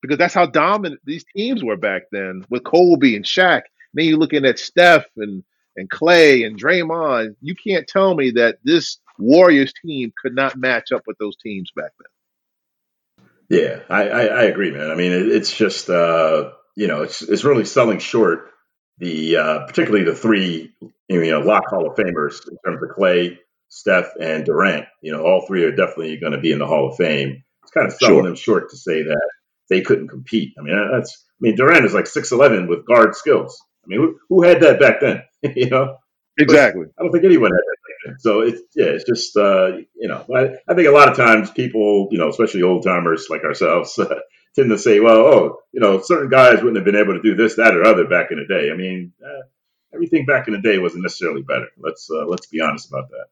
because 0.00 0.18
that's 0.18 0.34
how 0.34 0.46
dominant 0.46 1.00
these 1.04 1.24
teams 1.34 1.62
were 1.62 1.76
back 1.76 2.02
then 2.10 2.44
with 2.50 2.64
Kobe 2.64 3.14
and 3.14 3.24
Shaq. 3.24 3.62
Then 3.94 4.06
you're 4.06 4.18
looking 4.18 4.44
at 4.44 4.58
Steph 4.58 5.06
and 5.16 5.44
and 5.76 5.88
Klay 5.88 6.46
and 6.46 6.60
Draymond. 6.60 7.36
You 7.40 7.54
can't 7.54 7.86
tell 7.86 8.14
me 8.14 8.32
that 8.32 8.58
this 8.62 8.98
Warriors 9.18 9.72
team 9.84 10.12
could 10.20 10.34
not 10.34 10.56
match 10.56 10.92
up 10.92 11.02
with 11.06 11.16
those 11.18 11.36
teams 11.36 11.70
back 11.74 11.92
then. 11.98 13.28
Yeah, 13.48 13.80
I, 13.88 14.08
I, 14.08 14.24
I 14.24 14.42
agree, 14.44 14.70
man. 14.70 14.90
I 14.90 14.94
mean, 14.94 15.12
it, 15.12 15.28
it's 15.28 15.54
just 15.56 15.88
uh, 15.90 16.52
you 16.74 16.88
know, 16.88 17.02
it's 17.02 17.22
it's 17.22 17.44
really 17.44 17.64
selling 17.64 17.98
short 17.98 18.50
the 18.98 19.36
uh, 19.36 19.66
particularly 19.66 20.04
the 20.04 20.14
three 20.14 20.72
you 21.08 21.30
know 21.30 21.40
lock 21.40 21.66
Hall 21.68 21.90
of 21.90 21.96
Famers 21.96 22.48
in 22.48 22.56
terms 22.64 22.82
of 22.82 22.96
Klay, 22.96 23.38
Steph, 23.72 24.12
and 24.20 24.44
Durant. 24.44 24.84
You 25.00 25.12
know, 25.12 25.24
all 25.24 25.46
three 25.46 25.64
are 25.64 25.74
definitely 25.74 26.18
going 26.18 26.32
to 26.32 26.40
be 26.40 26.52
in 26.52 26.58
the 26.58 26.66
Hall 26.66 26.90
of 26.90 26.96
Fame. 26.96 27.42
It's 27.62 27.72
kind 27.72 27.86
of 27.86 27.94
selling 27.94 28.16
sure. 28.16 28.22
them 28.24 28.34
short 28.34 28.70
to 28.70 28.76
say 28.76 29.02
that 29.02 29.30
they 29.70 29.80
couldn't 29.80 30.08
compete. 30.08 30.52
I 30.58 30.62
mean, 30.62 30.90
that's 30.92 31.24
I 31.26 31.40
mean 31.40 31.56
Durant 31.56 31.86
is 31.86 31.94
like 31.94 32.06
six 32.06 32.32
eleven 32.32 32.68
with 32.68 32.86
guard 32.86 33.14
skills. 33.14 33.58
I 33.84 33.88
mean, 33.88 33.98
who, 33.98 34.18
who 34.28 34.42
had 34.42 34.60
that 34.60 34.78
back 34.78 35.00
then? 35.00 35.22
you 35.56 35.70
know, 35.70 35.96
exactly. 36.38 36.84
But 36.84 37.00
I 37.00 37.02
don't 37.02 37.12
think 37.12 37.24
anyone 37.24 37.50
had 37.50 37.56
that 37.56 37.76
back 37.88 37.96
then. 38.04 38.18
So 38.18 38.40
it's 38.40 38.60
yeah, 38.76 38.86
it's 38.86 39.04
just 39.04 39.34
uh, 39.38 39.78
you 39.96 40.08
know, 40.08 40.26
I, 40.36 40.70
I 40.70 40.74
think 40.74 40.88
a 40.88 40.92
lot 40.92 41.08
of 41.08 41.16
times 41.16 41.50
people, 41.50 42.08
you 42.10 42.18
know, 42.18 42.28
especially 42.28 42.62
old 42.62 42.84
timers 42.84 43.28
like 43.30 43.42
ourselves. 43.42 43.98
tend 44.54 44.68
to 44.68 44.76
say, 44.76 45.00
well, 45.00 45.16
oh, 45.16 45.58
you 45.72 45.80
know, 45.80 46.02
certain 46.02 46.28
guys 46.28 46.56
wouldn't 46.56 46.76
have 46.76 46.84
been 46.84 46.94
able 46.94 47.14
to 47.14 47.22
do 47.22 47.34
this, 47.34 47.56
that, 47.56 47.74
or 47.74 47.86
other 47.86 48.06
back 48.06 48.30
in 48.30 48.36
the 48.36 48.44
day. 48.44 48.70
I 48.70 48.76
mean, 48.76 49.14
uh, 49.24 49.46
everything 49.94 50.26
back 50.26 50.46
in 50.46 50.52
the 50.52 50.60
day 50.60 50.76
wasn't 50.76 51.04
necessarily 51.04 51.40
better. 51.40 51.68
Let's 51.78 52.10
uh, 52.10 52.26
let's 52.26 52.48
be 52.48 52.60
honest 52.60 52.90
about 52.90 53.08
that. 53.08 53.28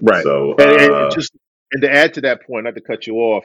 Right. 0.00 0.22
So, 0.22 0.54
and, 0.58 0.80
and 0.80 0.94
uh, 0.94 1.10
just 1.10 1.32
and 1.72 1.82
to 1.82 1.92
add 1.92 2.14
to 2.14 2.20
that 2.22 2.46
point, 2.46 2.64
not 2.64 2.74
to 2.74 2.80
cut 2.80 3.06
you 3.06 3.14
off, 3.16 3.44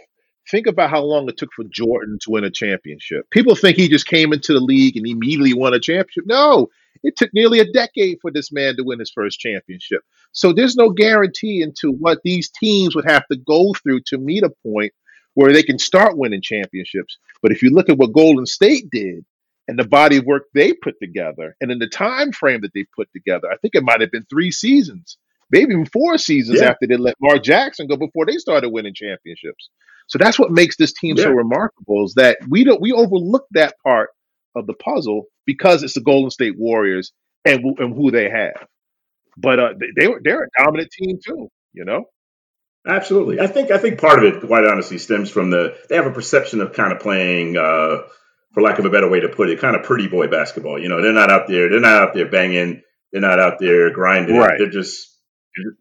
think 0.49 0.67
about 0.67 0.89
how 0.89 1.01
long 1.01 1.27
it 1.29 1.37
took 1.37 1.49
for 1.55 1.65
Jordan 1.69 2.17
to 2.21 2.31
win 2.31 2.43
a 2.43 2.49
championship. 2.49 3.29
People 3.31 3.55
think 3.55 3.77
he 3.77 3.87
just 3.87 4.07
came 4.07 4.33
into 4.33 4.53
the 4.53 4.59
league 4.59 4.97
and 4.97 5.07
immediately 5.07 5.53
won 5.53 5.73
a 5.73 5.79
championship. 5.79 6.25
No, 6.25 6.69
it 7.03 7.15
took 7.15 7.33
nearly 7.33 7.59
a 7.59 7.71
decade 7.71 8.17
for 8.21 8.31
this 8.31 8.51
man 8.51 8.75
to 8.77 8.83
win 8.83 8.99
his 8.99 9.11
first 9.11 9.39
championship. 9.39 10.01
So 10.31 10.53
there's 10.53 10.75
no 10.75 10.89
guarantee 10.89 11.61
into 11.61 11.91
what 11.91 12.19
these 12.23 12.49
teams 12.49 12.95
would 12.95 13.09
have 13.09 13.25
to 13.31 13.37
go 13.37 13.73
through 13.73 14.01
to 14.07 14.17
meet 14.17 14.43
a 14.43 14.53
point 14.63 14.93
where 15.33 15.53
they 15.53 15.63
can 15.63 15.79
start 15.79 16.17
winning 16.17 16.41
championships. 16.41 17.17
But 17.41 17.51
if 17.51 17.61
you 17.61 17.69
look 17.69 17.89
at 17.89 17.97
what 17.97 18.13
Golden 18.13 18.45
State 18.45 18.89
did 18.91 19.23
and 19.67 19.77
the 19.77 19.87
body 19.87 20.17
of 20.17 20.25
work 20.25 20.45
they 20.53 20.73
put 20.73 20.95
together, 20.99 21.55
and 21.61 21.71
in 21.71 21.79
the 21.79 21.87
time 21.87 22.31
frame 22.31 22.61
that 22.61 22.73
they 22.73 22.85
put 22.95 23.11
together, 23.13 23.49
I 23.51 23.57
think 23.57 23.75
it 23.75 23.83
might 23.83 24.01
have 24.01 24.11
been 24.11 24.25
three 24.29 24.51
seasons, 24.51 25.17
maybe 25.49 25.73
even 25.73 25.85
four 25.85 26.17
seasons 26.17 26.61
yeah. 26.61 26.69
after 26.69 26.87
they 26.87 26.97
let 26.97 27.15
Mark 27.21 27.43
Jackson 27.43 27.87
go 27.87 27.97
before 27.97 28.25
they 28.25 28.37
started 28.37 28.69
winning 28.69 28.93
championships. 28.93 29.69
So 30.07 30.17
that's 30.17 30.39
what 30.39 30.51
makes 30.51 30.77
this 30.77 30.93
team 30.93 31.17
yeah. 31.17 31.25
so 31.25 31.31
remarkable 31.31 32.05
is 32.05 32.13
that 32.15 32.37
we 32.47 32.63
don't 32.63 32.81
we 32.81 32.93
overlook 32.93 33.45
that 33.51 33.75
part 33.83 34.09
of 34.55 34.65
the 34.65 34.73
puzzle 34.73 35.25
because 35.45 35.83
it's 35.83 35.93
the 35.93 36.01
Golden 36.01 36.31
State 36.31 36.57
Warriors 36.57 37.11
and, 37.45 37.63
and 37.79 37.93
who 37.93 38.11
they 38.11 38.29
have. 38.29 38.67
But 39.37 39.59
uh, 39.59 39.73
they, 39.79 39.87
they 39.95 40.07
were 40.07 40.21
they're 40.23 40.43
a 40.43 40.63
dominant 40.63 40.91
team 40.91 41.19
too, 41.23 41.49
you 41.73 41.85
know. 41.85 42.05
Absolutely. 42.87 43.39
I 43.41 43.47
think 43.47 43.69
I 43.69 43.77
think 43.77 43.99
part 43.99 44.23
of 44.23 44.33
it, 44.33 44.47
quite 44.47 44.63
honestly, 44.63 44.97
stems 44.97 45.29
from 45.29 45.49
the 45.49 45.75
they 45.89 45.95
have 45.95 46.05
a 46.05 46.11
perception 46.11 46.61
of 46.61 46.73
kind 46.73 46.93
of 46.93 46.99
playing, 46.99 47.57
uh, 47.57 48.03
for 48.53 48.63
lack 48.63 48.79
of 48.79 48.85
a 48.85 48.89
better 48.89 49.09
way 49.09 49.19
to 49.19 49.29
put 49.29 49.49
it, 49.49 49.59
kind 49.59 49.75
of 49.75 49.83
pretty 49.83 50.07
boy 50.07 50.27
basketball. 50.27 50.79
You 50.81 50.87
know, 50.87 51.01
they're 51.01 51.11
not 51.11 51.29
out 51.29 51.47
there, 51.47 51.69
they're 51.69 51.81
not 51.81 52.01
out 52.01 52.13
there 52.13 52.29
banging, 52.29 52.81
they're 53.11 53.21
not 53.21 53.39
out 53.39 53.59
there 53.59 53.91
grinding. 53.91 54.37
Right. 54.37 54.57
They're 54.57 54.69
just 54.69 55.16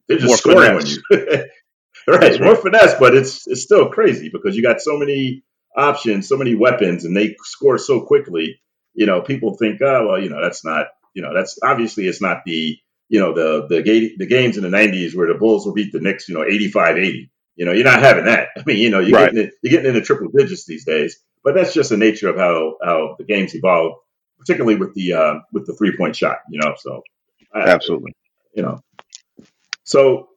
they're 0.09 0.19
just 0.19 0.29
more 0.29 0.37
scoring 0.37 0.79
finesse. 0.79 0.99
on 1.13 1.19
you. 1.19 1.27
right, 2.09 2.21
That's 2.21 2.41
more 2.41 2.55
right. 2.55 2.63
finesse, 2.63 2.95
but 2.99 3.15
it's 3.15 3.47
it's 3.47 3.63
still 3.63 3.91
crazy 3.91 4.31
because 4.33 4.57
you 4.57 4.63
got 4.63 4.81
so 4.81 4.99
many 4.99 5.43
options, 5.77 6.29
so 6.29 6.37
many 6.37 6.55
weapons, 6.55 7.05
and 7.05 7.17
they 7.17 7.37
score 7.43 7.79
so 7.79 8.01
quickly. 8.01 8.61
You 8.95 9.07
know, 9.07 9.21
people 9.21 9.57
think, 9.57 9.81
oh 9.83 10.09
well, 10.09 10.23
you 10.23 10.31
know, 10.31 10.41
that's 10.43 10.65
not, 10.65 10.89
you 11.15 11.23
know, 11.23 11.35
that's 11.35 11.59
obviously 11.63 12.07
it's 12.07 12.23
not 12.23 12.43
the 12.47 12.79
you 13.09 13.21
know, 13.21 13.35
the 13.35 13.67
the 13.69 14.15
the 14.19 14.27
games 14.27 14.57
in 14.57 14.63
the 14.63 14.69
'90s 14.69 15.15
where 15.15 15.29
the 15.29 15.39
Bulls 15.39 15.65
will 15.65 15.75
beat 15.75 15.93
the 15.93 16.01
Knicks, 16.01 16.29
you 16.29 16.35
know, 16.35 16.41
85-80. 16.41 17.31
You 17.55 17.65
know, 17.65 17.73
you're 17.73 17.85
not 17.85 18.01
having 18.01 18.25
that. 18.25 18.49
I 18.57 18.63
mean, 18.67 18.79
you 18.79 18.91
know, 18.91 19.01
you're 19.01 19.19
right. 19.19 19.33
getting 19.33 19.49
it, 19.49 19.55
you're 19.63 19.71
getting 19.71 19.95
into 19.95 20.05
triple 20.05 20.29
digits 20.35 20.67
these 20.67 20.85
days. 20.85 21.19
But 21.45 21.55
that's 21.55 21.73
just 21.73 21.91
the 21.91 21.97
nature 21.97 22.29
of 22.29 22.37
how 22.37 22.77
how 22.83 23.15
the 23.19 23.25
games 23.25 23.55
evolve, 23.55 23.99
particularly 24.39 24.77
with 24.77 24.95
the 24.95 25.13
uh, 25.13 25.35
with 25.53 25.67
the 25.67 25.75
three 25.75 25.97
point 25.97 26.17
shot. 26.17 26.39
You 26.51 26.61
know, 26.61 26.75
so 26.77 27.03
absolutely, 27.55 28.13
you 28.55 28.63
know, 28.63 28.81
so 29.87 30.29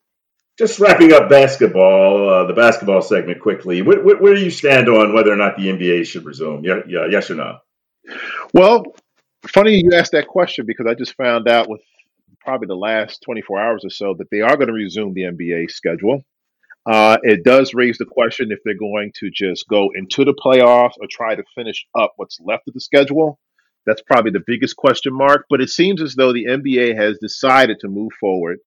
just 0.58 0.80
wrapping 0.80 1.12
up 1.12 1.30
basketball, 1.30 2.30
uh, 2.30 2.46
the 2.46 2.54
basketball 2.54 3.02
segment 3.02 3.42
quickly. 3.42 3.82
Where, 3.82 4.02
where, 4.02 4.18
where, 4.18 4.36
do 4.36 4.42
you 4.42 4.50
stand 4.50 4.88
on 4.88 5.14
whether 5.14 5.32
or 5.32 5.36
not 5.36 5.58
the 5.58 5.68
NBA 5.68 6.06
should 6.06 6.26
resume? 6.26 6.64
Yeah, 6.64 6.80
yeah, 6.88 7.08
yes 7.10 7.30
or 7.30 7.36
no? 7.36 7.58
Well, 8.54 8.84
Funny 9.48 9.82
you 9.82 9.92
asked 9.94 10.12
that 10.12 10.28
question 10.28 10.66
because 10.66 10.86
I 10.86 10.96
just 10.96 11.16
found 11.16 11.48
out 11.48 11.70
with 11.70 11.82
probably 12.42 12.68
the 12.68 12.76
last 12.76 13.22
24 13.24 13.60
hours 13.60 13.86
or 13.86 13.90
so 13.90 14.14
that 14.18 14.30
they 14.32 14.42
are 14.42 14.58
going 14.58 14.68
to 14.68 14.74
resume 14.74 15.14
the 15.14 15.22
NBA 15.22 15.72
schedule. 15.72 16.24
Uh, 16.86 17.18
it 17.24 17.44
does 17.44 17.74
raise 17.74 17.98
the 17.98 18.06
question 18.06 18.52
if 18.52 18.60
they're 18.66 18.78
going 18.78 19.12
to 19.20 19.30
just 19.32 19.68
go 19.70 19.90
into 19.96 20.26
the 20.26 20.34
playoffs 20.34 20.94
or 21.00 21.08
try 21.10 21.36
to 21.36 21.44
finish 21.56 21.86
up 21.98 22.14
what's 22.18 22.40
left 22.42 22.68
of 22.68 22.74
the 22.74 22.82
schedule. 22.82 23.40
That's 23.86 24.02
probably 24.02 24.32
the 24.32 24.44
biggest 24.46 24.76
question 24.76 25.14
mark. 25.14 25.46
But 25.50 25.62
it 25.62 25.70
seems 25.70 26.02
as 26.02 26.16
though 26.16 26.34
the 26.34 26.46
NBA 26.46 26.98
has 26.98 27.18
decided 27.20 27.80
to 27.80 27.88
move 27.88 28.12
forward 28.20 28.60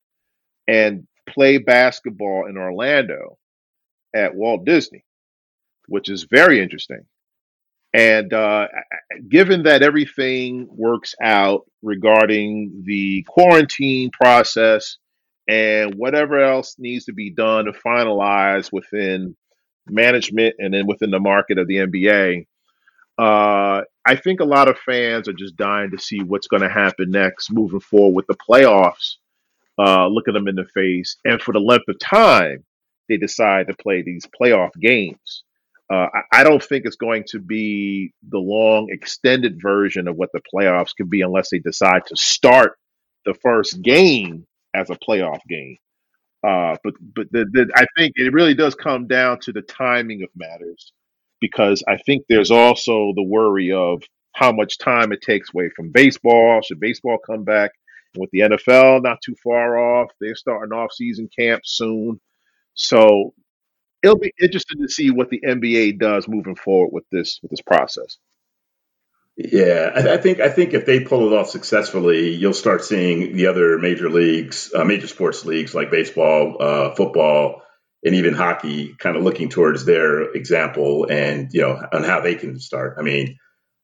and 0.67 1.07
play 1.29 1.59
basketball 1.59 2.47
in 2.47 2.57
Orlando 2.57 3.39
at 4.15 4.35
Walt 4.35 4.65
Disney, 4.65 5.05
which 5.87 6.09
is 6.09 6.25
very 6.25 6.61
interesting. 6.61 7.05
And 7.95 8.33
uh, 8.33 8.69
given 9.29 9.65
that 9.65 9.83
everything 9.83 10.67
works 10.71 11.15
out 11.23 11.67
regarding 11.83 12.83
the 12.87 13.23
quarantine 13.29 14.11
process 14.11 14.97
and 15.47 15.95
whatever 15.97 16.41
else 16.41 16.77
needs 16.79 17.05
to 17.07 17.13
be 17.13 17.31
done 17.31 17.67
to 17.67 17.73
finalize 17.73 18.73
within 18.73 19.37
management 19.87 20.55
and 20.59 20.73
then 20.73 20.87
within 20.87 21.11
the 21.11 21.21
market 21.21 21.59
of 21.59 21.67
the 21.67 21.77
NBA, 21.77 22.47
uh, 23.19 23.83
I 24.07 24.17
think 24.17 24.41
a 24.41 24.45
lot 24.45 24.69
of 24.69 24.79
fans 24.79 25.29
are 25.29 25.35
just 25.35 25.57
dying 25.57 25.91
to 25.91 25.99
see 25.99 26.21
what's 26.21 26.47
going 26.47 26.63
to 26.63 26.71
happen 26.71 27.11
next 27.11 27.53
moving 27.53 27.81
forward 27.81 28.15
with 28.15 28.27
the 28.27 28.37
playoffs. 28.37 29.17
Uh, 29.79 30.07
look 30.07 30.29
at 30.29 30.35
them 30.35 30.49
in 30.49 30.55
the 30.57 30.67
face, 30.75 31.17
and 31.25 31.41
for 31.41 31.53
the 31.53 31.61
length 31.61 31.89
of 31.89 31.99
time 31.99 32.65
they 33.09 33.17
decide 33.17 33.67
to 33.67 33.75
play 33.75 34.03
these 34.03 34.27
playoff 34.41 34.71
games. 34.81 35.45
Uh, 35.93 36.07
I, 36.15 36.41
I 36.41 36.45
don't 36.45 36.63
think 36.63 36.85
it's 36.87 36.97
going 36.97 37.25
to 37.29 37.39
be 37.39 38.13
the 38.31 38.39
long, 38.39 38.89
extended 38.91 39.61
version 39.61 40.09
of 40.09 40.17
what 40.17 40.31
the 40.33 40.41
playoffs 40.55 40.95
could 40.97 41.11
be 41.11 41.23
unless 41.23 41.51
they 41.51 41.59
decide 41.59 42.07
to 42.07 42.17
start 42.17 42.79
the 43.27 43.35
first 43.35 43.83
game 43.83 44.47
as 44.75 44.91
a 44.91 44.97
playoff 44.97 45.41
game. 45.49 45.77
Uh, 46.47 46.77
but 46.83 46.95
but 47.15 47.31
the, 47.31 47.45
the, 47.53 47.71
I 47.77 47.85
think 47.97 48.15
it 48.17 48.33
really 48.33 48.55
does 48.55 48.75
come 48.75 49.07
down 49.07 49.39
to 49.41 49.53
the 49.53 49.63
timing 49.63 50.23
of 50.23 50.29
matters 50.35 50.93
because 51.41 51.85
I 51.89 51.99
think 51.99 52.25
there's 52.29 52.51
also 52.51 53.13
the 53.15 53.23
worry 53.23 53.73
of 53.73 54.03
how 54.35 54.51
much 54.53 54.79
time 54.79 55.13
it 55.13 55.21
takes 55.23 55.51
away 55.55 55.71
from 55.77 55.93
baseball. 55.93 56.63
Should 56.63 56.81
baseball 56.81 57.19
come 57.25 57.45
back? 57.45 57.71
With 58.17 58.31
the 58.31 58.41
NFL 58.41 59.03
not 59.03 59.23
too 59.23 59.35
far 59.43 59.79
off, 59.79 60.11
they're 60.21 60.35
starting 60.35 60.73
off 60.73 60.93
season 60.93 61.29
camp 61.37 61.63
soon. 61.65 62.21
So 62.75 63.35
it'll 64.03 64.19
be 64.19 64.33
interesting 64.41 64.83
to 64.83 64.89
see 64.89 65.11
what 65.11 65.31
the 65.31 65.41
NBA 65.41 65.99
does 65.99 66.29
moving 66.29 66.57
forward 66.57 66.93
with 66.93 67.05
this 67.11 67.39
with 67.43 67.51
this 67.51 67.63
process. 67.63 68.19
Yeah, 69.37 69.91
I, 69.95 70.15
I 70.15 70.17
think 70.19 70.41
I 70.41 70.51
think 70.51 70.75
if 70.75 70.85
they 70.85 71.01
pull 71.01 71.33
it 71.33 71.37
off 71.37 71.49
successfully, 71.49 72.31
you'll 72.31 72.53
start 72.53 72.85
seeing 72.85 73.35
the 73.35 73.47
other 73.47 73.79
major 73.79 74.11
leagues, 74.11 74.71
uh, 74.75 74.85
major 74.85 75.07
sports 75.07 75.45
leagues 75.47 75.75
like 75.75 75.91
baseball, 75.91 76.57
uh, 76.61 76.95
football, 76.95 77.63
and 78.05 78.15
even 78.15 78.35
hockey, 78.35 78.95
kind 78.99 79.17
of 79.17 79.23
looking 79.23 79.49
towards 79.49 79.85
their 79.85 80.33
example 80.33 81.07
and 81.09 81.53
you 81.53 81.63
know 81.63 81.81
on 81.93 82.05
how 82.05 82.21
they 82.21 82.35
can 82.35 82.61
start. 82.61 82.97
I 82.99 83.03
mean, 83.03 83.39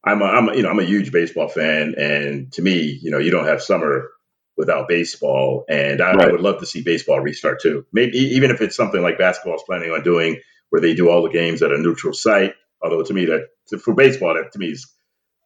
I'm 0.04 0.20
a, 0.20 0.26
I'm 0.26 0.48
a, 0.50 0.56
you 0.56 0.62
know 0.62 0.68
I'm 0.68 0.80
a 0.80 0.84
huge 0.84 1.12
baseball 1.12 1.48
fan, 1.48 1.94
and 1.96 2.52
to 2.52 2.62
me, 2.62 2.98
you 3.02 3.10
know, 3.10 3.18
you 3.18 3.30
don't 3.30 3.46
have 3.46 3.62
summer 3.62 4.10
without 4.59 4.88
baseball. 4.88 5.64
And 5.68 6.03
I, 6.03 6.12
right. 6.12 6.29
I, 6.29 6.33
would 6.33 6.42
love 6.42 6.59
to 6.59 6.66
see 6.66 6.83
baseball 6.83 7.21
restart 7.21 7.62
too. 7.62 7.87
Maybe 7.92 8.18
even 8.18 8.51
if 8.51 8.61
it's 8.61 8.77
something 8.77 9.01
like 9.01 9.16
basketball 9.16 9.55
is 9.55 9.62
planning 9.64 9.90
on 9.90 10.03
doing, 10.03 10.40
where 10.68 10.83
they 10.83 10.94
do 10.94 11.09
all 11.09 11.23
the 11.23 11.31
games 11.31 11.62
at 11.62 11.73
a 11.73 11.79
neutral 11.79 12.12
site. 12.12 12.55
Although 12.83 13.05
to 13.05 13.14
me, 13.14 13.27
that 13.27 13.81
for 13.81 13.94
baseball, 13.94 14.35
that 14.35 14.53
to 14.53 14.59
me 14.59 14.73
is 14.73 14.92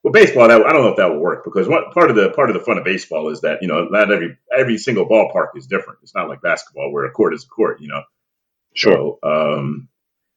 well, 0.03 0.13
baseball. 0.13 0.49
That, 0.49 0.67
I 0.67 0.73
don't 0.73 0.83
know 0.83 0.89
if 0.89 0.97
that 0.97 1.11
will 1.11 1.21
work 1.21 1.45
because 1.45 1.69
what 1.69 1.93
part 1.93 2.11
of 2.11 2.17
the 2.17 2.31
part 2.31 2.51
of 2.51 2.55
the 2.55 2.65
fun 2.65 2.79
of 2.79 2.85
baseball 2.85 3.31
is 3.31 3.43
that 3.43 3.63
you 3.63 3.69
know 3.69 3.85
not 3.85 4.11
every 4.11 4.37
every 4.53 4.79
single 4.79 5.07
ballpark 5.07 5.57
is 5.57 5.67
different. 5.67 6.01
It's 6.03 6.15
not 6.15 6.29
like 6.29 6.43
basketball 6.43 6.93
where 6.93 7.05
a 7.05 7.11
court 7.11 7.35
is 7.35 7.45
a 7.45 7.49
court. 7.49 7.81
You 7.81 7.89
know. 7.89 8.03
Sure. 8.75 9.19
So, 9.23 9.29
um, 9.29 9.89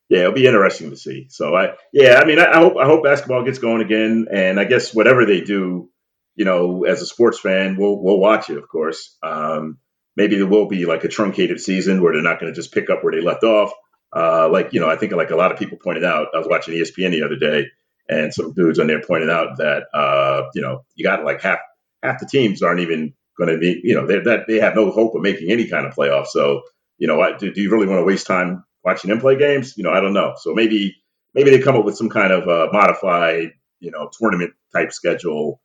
yeah, 0.09 0.19
it'll 0.19 0.33
be 0.33 0.45
interesting 0.45 0.91
to 0.91 0.97
see. 0.97 1.27
So 1.29 1.55
I, 1.55 1.75
yeah, 1.91 2.19
I 2.21 2.25
mean, 2.25 2.37
I, 2.37 2.51
I 2.51 2.57
hope 2.57 2.77
I 2.77 2.85
hope 2.85 3.03
basketball 3.03 3.43
gets 3.43 3.59
going 3.59 3.81
again, 3.81 4.27
and 4.31 4.59
I 4.59 4.65
guess 4.65 4.93
whatever 4.93 5.25
they 5.25 5.41
do, 5.41 5.89
you 6.35 6.45
know, 6.45 6.83
as 6.83 7.01
a 7.01 7.05
sports 7.05 7.39
fan, 7.39 7.77
we'll 7.77 8.01
we'll 8.01 8.19
watch 8.19 8.49
it, 8.49 8.57
of 8.57 8.67
course. 8.67 9.17
Um, 9.23 9.79
maybe 10.15 10.35
there 10.35 10.47
will 10.47 10.67
be 10.67 10.85
like 10.85 11.03
a 11.03 11.09
truncated 11.09 11.59
season 11.59 12.01
where 12.01 12.13
they're 12.13 12.21
not 12.21 12.39
going 12.39 12.53
to 12.53 12.55
just 12.55 12.73
pick 12.73 12.89
up 12.89 13.03
where 13.03 13.13
they 13.13 13.21
left 13.21 13.43
off. 13.43 13.71
Uh, 14.15 14.49
like 14.49 14.73
you 14.73 14.79
know, 14.79 14.89
I 14.89 14.95
think 14.95 15.13
like 15.13 15.31
a 15.31 15.35
lot 15.35 15.51
of 15.51 15.59
people 15.59 15.77
pointed 15.77 16.03
out. 16.03 16.27
I 16.33 16.37
was 16.37 16.47
watching 16.47 16.73
ESPN 16.73 17.11
the 17.11 17.23
other 17.23 17.37
day, 17.37 17.67
and 18.09 18.33
some 18.33 18.53
dudes 18.53 18.79
on 18.79 18.87
there 18.87 19.01
pointed 19.01 19.29
out 19.29 19.57
that 19.57 19.83
uh, 19.93 20.43
you 20.53 20.61
know 20.61 20.85
you 20.95 21.03
got 21.03 21.23
like 21.23 21.41
half 21.41 21.59
half 22.03 22.19
the 22.19 22.25
teams 22.25 22.61
aren't 22.61 22.81
even 22.81 23.13
going 23.37 23.49
to 23.49 23.57
be 23.57 23.81
you 23.83 23.95
know 23.95 24.05
they 24.05 24.19
that 24.19 24.45
they 24.47 24.59
have 24.59 24.75
no 24.75 24.91
hope 24.91 25.15
of 25.15 25.21
making 25.21 25.51
any 25.51 25.67
kind 25.67 25.85
of 25.85 25.95
playoff. 25.95 26.27
So 26.27 26.63
you 26.97 27.07
know, 27.07 27.37
do, 27.37 27.51
do 27.51 27.61
you 27.61 27.71
really 27.71 27.87
want 27.87 27.99
to 27.99 28.05
waste 28.05 28.27
time 28.27 28.63
watching 28.83 29.09
them 29.09 29.19
play 29.19 29.37
games? 29.37 29.77
You 29.77 29.83
know, 29.83 29.91
I 29.91 29.99
don't 29.99 30.13
know. 30.13 30.35
So 30.37 30.53
maybe 30.53 30.95
maybe 31.33 31.49
they 31.49 31.59
come 31.59 31.75
up 31.75 31.85
with 31.85 31.97
some 31.97 32.09
kind 32.09 32.31
of 32.31 32.47
uh, 32.47 32.69
modified 32.71 33.51
you 33.79 33.91
know 33.91 34.09
tournament 34.17 34.53
type 34.73 34.91
schedule 34.93 35.59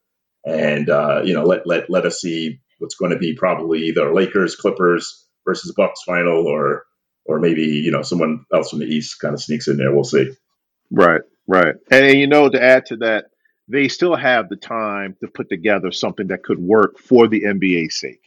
and 0.44 0.88
uh, 0.88 1.22
you 1.24 1.34
know 1.34 1.44
let 1.44 1.66
let 1.66 1.90
let 1.90 2.06
us 2.06 2.20
see 2.20 2.60
what's 2.78 2.94
going 2.94 3.12
to 3.12 3.18
be 3.18 3.34
probably 3.34 3.80
either 3.86 4.12
Lakers 4.12 4.56
Clippers 4.56 5.26
versus 5.46 5.72
Bucks 5.76 6.02
final 6.04 6.46
or 6.46 6.84
or 7.24 7.40
maybe 7.40 7.62
you 7.62 7.90
know 7.90 8.02
someone 8.02 8.44
else 8.52 8.70
from 8.70 8.80
the 8.80 8.86
East 8.86 9.20
kind 9.20 9.34
of 9.34 9.42
sneaks 9.42 9.68
in 9.68 9.76
there. 9.76 9.94
We'll 9.94 10.04
see. 10.04 10.32
Right, 10.90 11.20
right, 11.46 11.76
and, 11.90 12.18
you 12.18 12.26
know 12.26 12.48
to 12.48 12.62
add 12.62 12.86
to 12.86 12.96
that, 12.98 13.26
they 13.68 13.88
still 13.88 14.16
have 14.16 14.48
the 14.48 14.56
time 14.56 15.16
to 15.20 15.28
put 15.28 15.48
together 15.48 15.92
something 15.92 16.28
that 16.28 16.42
could 16.42 16.58
work 16.58 16.98
for 16.98 17.28
the 17.28 17.42
NBA's 17.42 17.98
sake. 17.98 18.22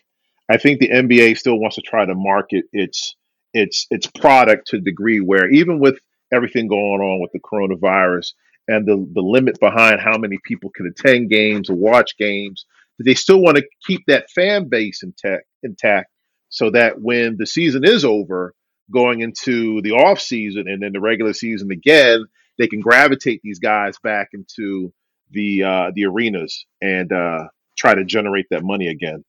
I 0.49 0.57
think 0.57 0.79
the 0.79 0.89
NBA 0.89 1.37
still 1.37 1.59
wants 1.59 1.75
to 1.75 1.81
try 1.81 2.05
to 2.05 2.15
market 2.15 2.65
its 2.71 3.15
its 3.53 3.87
its 3.89 4.07
product 4.07 4.67
to 4.67 4.77
a 4.77 4.81
degree 4.81 5.19
where 5.19 5.49
even 5.49 5.79
with 5.79 5.99
everything 6.33 6.67
going 6.67 7.01
on 7.01 7.21
with 7.21 7.31
the 7.31 7.39
coronavirus, 7.39 8.33
and 8.67 8.87
the, 8.87 8.95
the 9.13 9.21
limit 9.21 9.59
behind 9.59 9.99
how 9.99 10.17
many 10.17 10.37
people 10.43 10.69
can 10.69 10.87
attend 10.87 11.29
games 11.29 11.69
or 11.69 11.75
watch 11.75 12.17
games. 12.17 12.65
But 12.97 13.05
They 13.05 13.15
still 13.15 13.41
want 13.41 13.57
to 13.57 13.67
keep 13.85 14.01
that 14.07 14.29
fan 14.29 14.69
base 14.69 15.03
intact, 15.03 15.45
intact 15.63 16.09
so 16.49 16.69
that 16.71 17.01
when 17.01 17.37
the 17.37 17.47
season 17.47 17.83
is 17.83 18.05
over, 18.05 18.53
going 18.91 19.21
into 19.21 19.81
the 19.81 19.91
off 19.91 20.19
season 20.19 20.67
and 20.67 20.81
then 20.81 20.93
the 20.93 20.99
regular 20.99 21.33
season 21.33 21.71
again, 21.71 22.25
they 22.57 22.67
can 22.67 22.79
gravitate 22.79 23.41
these 23.43 23.59
guys 23.59 23.97
back 24.03 24.29
into 24.33 24.93
the 25.31 25.63
uh, 25.63 25.91
the 25.95 26.05
arenas 26.05 26.65
and 26.81 27.11
uh, 27.11 27.45
try 27.75 27.95
to 27.95 28.05
generate 28.05 28.45
that 28.51 28.63
money 28.63 28.87
again. 28.87 29.23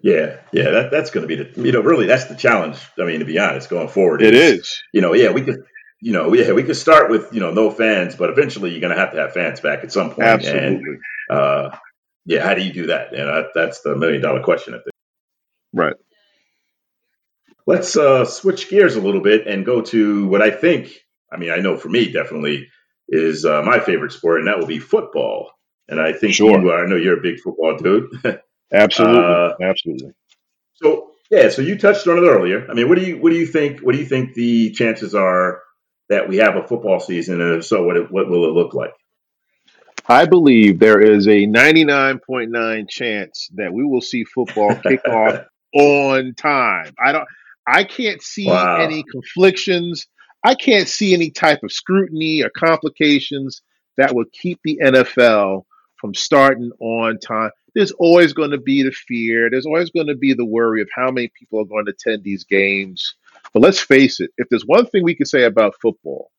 Yeah, 0.00 0.36
yeah, 0.52 0.70
that, 0.70 0.90
that's 0.90 1.10
going 1.10 1.26
to 1.26 1.36
be 1.36 1.42
the 1.42 1.62
you 1.62 1.72
know 1.72 1.80
really 1.80 2.06
that's 2.06 2.26
the 2.26 2.36
challenge. 2.36 2.78
I 2.98 3.04
mean, 3.04 3.20
to 3.20 3.24
be 3.24 3.38
honest, 3.38 3.68
going 3.68 3.88
forward, 3.88 4.22
it 4.22 4.34
is. 4.34 4.60
is. 4.60 4.82
You 4.92 5.00
know, 5.00 5.14
yeah, 5.14 5.30
we 5.30 5.42
could 5.42 5.62
you 6.06 6.12
know, 6.12 6.32
yeah, 6.34 6.52
we 6.52 6.62
could 6.62 6.76
start 6.76 7.10
with 7.10 7.34
you 7.34 7.40
know 7.40 7.50
no 7.50 7.68
fans, 7.68 8.14
but 8.14 8.30
eventually 8.30 8.70
you're 8.70 8.80
going 8.80 8.94
to 8.94 9.00
have 9.00 9.10
to 9.10 9.18
have 9.18 9.32
fans 9.32 9.58
back 9.58 9.82
at 9.82 9.90
some 9.90 10.10
point. 10.10 10.28
Absolutely. 10.28 10.64
And, 10.64 11.00
uh, 11.28 11.76
yeah, 12.24 12.44
how 12.44 12.54
do 12.54 12.62
you 12.62 12.72
do 12.72 12.86
that? 12.86 13.12
And 13.12 13.26
that, 13.26 13.46
that's 13.56 13.80
the 13.80 13.96
million 13.96 14.22
dollar 14.22 14.40
question. 14.40 14.74
I 14.74 14.76
think. 14.76 14.92
Right. 15.72 15.96
Let's 17.66 17.96
uh, 17.96 18.24
switch 18.24 18.70
gears 18.70 18.94
a 18.94 19.00
little 19.00 19.20
bit 19.20 19.48
and 19.48 19.66
go 19.66 19.82
to 19.82 20.28
what 20.28 20.42
I 20.42 20.52
think. 20.52 20.94
I 21.32 21.38
mean, 21.38 21.50
I 21.50 21.56
know 21.56 21.76
for 21.76 21.88
me 21.88 22.12
definitely 22.12 22.68
is 23.08 23.44
uh, 23.44 23.62
my 23.62 23.80
favorite 23.80 24.12
sport, 24.12 24.38
and 24.38 24.46
that 24.46 24.60
will 24.60 24.68
be 24.68 24.78
football. 24.78 25.50
And 25.88 26.00
I 26.00 26.12
think 26.12 26.34
sure. 26.34 26.60
you 26.60 26.70
are. 26.70 26.84
I 26.84 26.88
know 26.88 26.94
you're 26.94 27.18
a 27.18 27.20
big 27.20 27.40
football 27.40 27.78
dude. 27.78 28.10
Absolutely. 28.72 29.24
Uh, 29.24 29.54
Absolutely. 29.60 30.12
So 30.74 31.10
yeah, 31.32 31.48
so 31.48 31.62
you 31.62 31.76
touched 31.76 32.06
on 32.06 32.18
it 32.18 32.28
earlier. 32.28 32.64
I 32.70 32.74
mean, 32.74 32.88
what 32.88 32.96
do 32.96 33.04
you 33.04 33.18
what 33.18 33.30
do 33.30 33.36
you 33.36 33.46
think? 33.46 33.80
What 33.80 33.90
do 33.90 33.98
you 33.98 34.06
think 34.06 34.34
the 34.34 34.70
chances 34.70 35.12
are 35.12 35.62
that 36.08 36.28
we 36.28 36.36
have 36.36 36.56
a 36.56 36.66
football 36.66 37.00
season, 37.00 37.40
and 37.40 37.54
if 37.54 37.66
so, 37.66 37.82
what 37.82 37.96
it, 37.96 38.10
what 38.10 38.28
will 38.28 38.46
it 38.46 38.52
look 38.52 38.74
like? 38.74 38.92
I 40.08 40.26
believe 40.26 40.78
there 40.78 41.00
is 41.00 41.26
a 41.26 41.46
99.9 41.46 42.88
chance 42.88 43.48
that 43.54 43.72
we 43.72 43.84
will 43.84 44.00
see 44.00 44.24
football 44.24 44.74
kick 44.82 45.06
off 45.08 45.44
on 45.74 46.34
time. 46.34 46.94
I 47.04 47.12
don't 47.12 47.26
I 47.66 47.84
can't 47.84 48.22
see 48.22 48.46
wow. 48.46 48.76
any 48.76 49.02
conflictions. 49.02 50.06
I 50.44 50.54
can't 50.54 50.88
see 50.88 51.14
any 51.14 51.30
type 51.30 51.64
of 51.64 51.72
scrutiny 51.72 52.42
or 52.42 52.50
complications 52.50 53.62
that 53.96 54.14
would 54.14 54.30
keep 54.32 54.60
the 54.62 54.78
NFL 54.82 55.64
from 55.96 56.14
starting 56.14 56.70
on 56.78 57.18
time. 57.18 57.50
There's 57.74 57.92
always 57.92 58.32
going 58.32 58.52
to 58.52 58.58
be 58.58 58.82
the 58.82 58.92
fear. 58.92 59.50
There's 59.50 59.66
always 59.66 59.90
going 59.90 60.06
to 60.06 60.14
be 60.14 60.34
the 60.34 60.44
worry 60.44 60.80
of 60.80 60.88
how 60.94 61.10
many 61.10 61.30
people 61.36 61.60
are 61.60 61.64
going 61.64 61.86
to 61.86 61.92
attend 61.92 62.22
these 62.22 62.44
games. 62.44 63.16
But 63.56 63.62
let's 63.62 63.80
face 63.80 64.20
it, 64.20 64.32
if 64.36 64.50
there's 64.50 64.66
one 64.66 64.84
thing 64.84 65.02
we 65.02 65.14
can 65.14 65.24
say 65.24 65.44
about 65.44 65.76
football, 65.80 66.30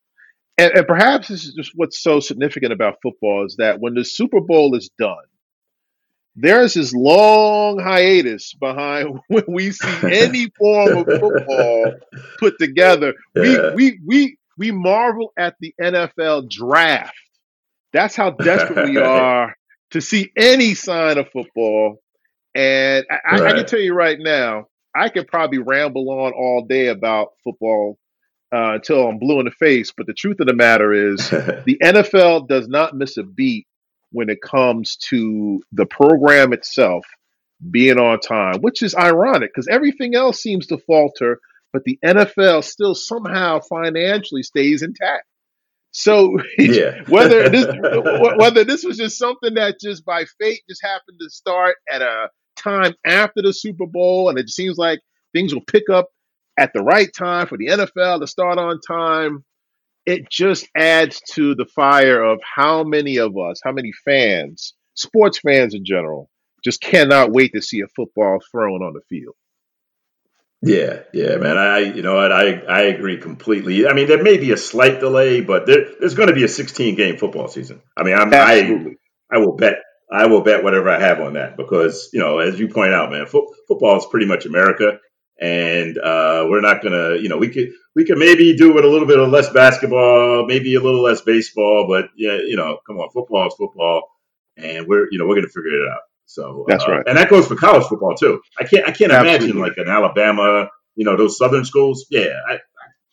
and, 0.60 0.72
and 0.76 0.86
perhaps 0.86 1.30
this 1.30 1.46
is 1.46 1.56
just 1.56 1.72
what's 1.74 2.00
so 2.00 2.20
significant 2.20 2.72
about 2.72 3.00
football, 3.02 3.44
is 3.44 3.56
that 3.58 3.80
when 3.80 3.96
the 3.96 4.06
Super 4.06 4.40
Bowl 4.40 4.76
is 4.76 4.92
done, 5.00 5.26
there's 6.36 6.76
this 6.76 6.94
long 6.94 7.80
hiatus 7.80 8.54
behind 8.54 9.20
when 9.30 9.46
we 9.48 9.72
see 9.72 9.98
any 10.04 10.52
form 10.60 10.96
of 10.96 11.06
football 11.08 11.94
put 12.38 12.60
together. 12.60 13.16
Yeah. 13.36 13.74
We 13.74 13.74
we 13.74 14.00
we 14.06 14.38
we 14.60 14.72
marvel 14.72 15.34
at 15.40 15.56
the 15.60 15.74
NFL 15.82 16.52
draft. 16.52 17.18
That's 17.94 18.16
how 18.16 18.30
desperate 18.30 18.90
we 18.90 18.98
are 18.98 19.56
to 19.90 20.02
see 20.02 20.32
any 20.38 20.76
sign 20.76 21.18
of 21.18 21.32
football. 21.32 22.00
And 22.54 23.08
I, 23.10 23.40
right. 23.40 23.42
I, 23.42 23.58
can 23.58 23.66
tell 23.66 23.80
you 23.80 23.96
right 23.96 24.20
now, 24.20 24.68
I 24.98 25.10
could 25.10 25.28
probably 25.28 25.60
ramble 25.60 26.10
on 26.10 26.34
all 26.34 26.66
day 26.68 26.88
about 26.88 27.34
football 27.44 27.98
uh, 28.54 28.76
until 28.76 29.08
I'm 29.08 29.20
blue 29.20 29.40
in 29.40 29.46
the 29.46 29.52
face. 29.52 29.92
But 29.96 30.08
the 30.08 30.14
truth 30.14 30.40
of 30.40 30.48
the 30.48 30.54
matter 30.54 30.94
is, 30.94 31.30
the 31.30 31.78
NFL 31.82 32.48
does 32.48 32.68
not 32.68 32.96
miss 32.96 33.18
a 33.18 33.24
beat 33.24 33.68
when 34.12 34.30
it 34.30 34.42
comes 34.42 34.98
to 35.10 35.62
the 35.72 35.86
program 35.86 36.54
itself 36.54 37.06
being 37.72 37.98
on 37.98 38.20
time, 38.20 38.62
which 38.62 38.82
is 38.82 38.96
ironic 38.96 39.52
because 39.54 39.68
everything 39.68 40.16
else 40.16 40.42
seems 40.42 40.68
to 40.68 40.78
falter, 40.78 41.40
but 41.74 41.84
the 41.84 42.00
NFL 42.04 42.64
still 42.64 42.96
somehow 42.96 43.60
financially 43.60 44.44
stays 44.44 44.84
intact. 44.84 45.26
So 45.92 46.38
yeah. 46.58 47.02
whether 47.08 47.50
this 47.50 47.66
whether 48.38 48.64
this 48.64 48.84
was 48.84 48.98
just 48.98 49.18
something 49.18 49.56
that 49.56 49.80
just 49.82 50.06
by 50.06 50.26
fate 50.40 50.62
just 50.70 50.84
happened 50.84 51.20
to 51.20 51.30
start 51.30 51.76
at 51.92 52.02
a 52.02 52.30
time 52.58 52.94
after 53.06 53.42
the 53.42 53.54
Super 53.54 53.86
Bowl, 53.86 54.30
and 54.30 54.38
it 54.38 54.50
seems 54.50 54.78
like 54.78 55.00
things 55.34 55.54
will 55.54 55.62
pick 55.62 55.90
up 55.90 56.08
at 56.58 56.72
the 56.74 56.82
right 56.82 57.10
time 57.16 57.48
for 57.48 57.58
the 57.58 57.68
NFL 57.68 58.20
to 58.22 58.28
start 58.28 58.58
on 58.58 58.80
time. 58.82 59.44
It 60.06 60.30
just 60.30 60.68
adds 60.76 61.22
to 61.34 61.54
the 61.56 61.66
fire 61.66 62.22
of 62.22 62.40
how 62.44 62.84
many 62.84 63.18
of 63.18 63.38
us, 63.38 63.60
how 63.64 63.74
many 63.74 63.92
fans, 64.06 64.74
sports 64.96 65.40
fans 65.40 65.74
in 65.74 65.84
general, 65.86 66.30
just 66.64 66.82
cannot 66.82 67.32
wait 67.32 67.54
to 67.54 67.62
see 67.62 67.82
a 67.82 67.88
football 67.96 68.40
thrown 68.52 68.82
on 68.82 68.94
the 68.94 69.02
field. 69.10 69.36
Yeah, 70.62 71.02
yeah, 71.14 71.36
man. 71.38 71.58
I, 71.58 71.80
you 71.80 72.02
know 72.02 72.16
what? 72.16 72.32
I, 72.32 72.54
I 72.62 72.82
agree 72.84 73.18
completely. 73.18 73.88
I 73.88 73.94
mean, 73.94 74.08
there 74.08 74.24
may 74.24 74.38
be 74.38 74.52
a 74.52 74.58
slight 74.58 75.00
delay, 75.00 75.42
but 75.42 75.68
there, 75.68 75.86
there's 76.00 76.16
going 76.16 76.30
to 76.30 76.36
be 76.36 76.44
a 76.44 76.48
16 76.48 76.96
game 76.96 77.18
football 77.18 77.48
season. 77.48 77.82
I 77.96 78.04
mean, 78.04 78.16
I'm, 78.16 78.34
Absolutely. 78.34 78.98
I, 79.32 79.36
I 79.36 79.40
will 79.40 79.56
bet, 79.56 79.76
I 80.12 80.28
will 80.28 80.42
bet 80.42 80.64
whatever 80.64 80.90
I 80.90 81.00
have 81.00 81.20
on 81.20 81.34
that 81.34 81.58
because, 81.58 82.10
you 82.14 82.20
know, 82.20 82.40
as 82.40 82.60
you 82.60 82.68
point 82.70 82.94
out, 82.94 83.12
man, 83.12 83.26
fo- 83.26 83.54
football 83.68 83.98
is 83.98 84.06
pretty 84.06 84.26
much 84.26 84.46
America, 84.46 85.00
and 85.40 85.98
uh, 85.98 86.46
we're 86.50 86.62
not 86.62 86.82
gonna, 86.82 87.16
you 87.16 87.30
know, 87.30 87.38
we 87.38 87.50
could, 87.50 87.70
we 87.96 88.06
could 88.06 88.18
maybe 88.18 88.56
do 88.56 88.74
with 88.74 88.86
a 88.86 88.88
little 88.88 89.08
bit 89.08 89.20
of 89.20 89.30
less 89.30 89.50
basketball, 89.50 90.46
maybe 90.48 90.76
a 90.76 90.82
little 90.82 91.02
less 91.02 91.22
baseball, 91.22 91.88
but 91.88 92.10
yeah, 92.16 92.38
you 92.38 92.56
know, 92.56 92.80
come 92.88 92.98
on, 92.98 93.10
football 93.12 93.48
is 93.48 93.54
football, 93.56 94.04
and 94.56 94.88
we're, 94.88 95.08
you 95.12 95.20
know, 95.20 95.28
we're 95.28 95.36
gonna 95.36 95.48
figure 95.48 95.84
it 95.84 95.90
out. 95.92 96.02
So 96.26 96.66
that's 96.68 96.84
uh, 96.86 96.92
right, 96.92 97.04
and 97.08 97.18
that 97.18 97.30
goes 97.30 97.48
for 97.48 97.56
college 97.56 97.86
football 97.86 98.16
too. 98.16 98.42
I 98.60 98.64
can't 98.64 98.88
I 98.88 98.92
can't 98.92 99.12
Absolutely. 99.12 99.50
imagine 99.50 99.62
like 99.62 99.78
an 99.78 99.90
Alabama, 99.90 100.70
you 100.96 101.06
know, 101.06 101.16
those 101.18 101.38
Southern 101.38 101.66
schools. 101.66 102.06
Yeah, 102.10 102.34
I 102.48 102.60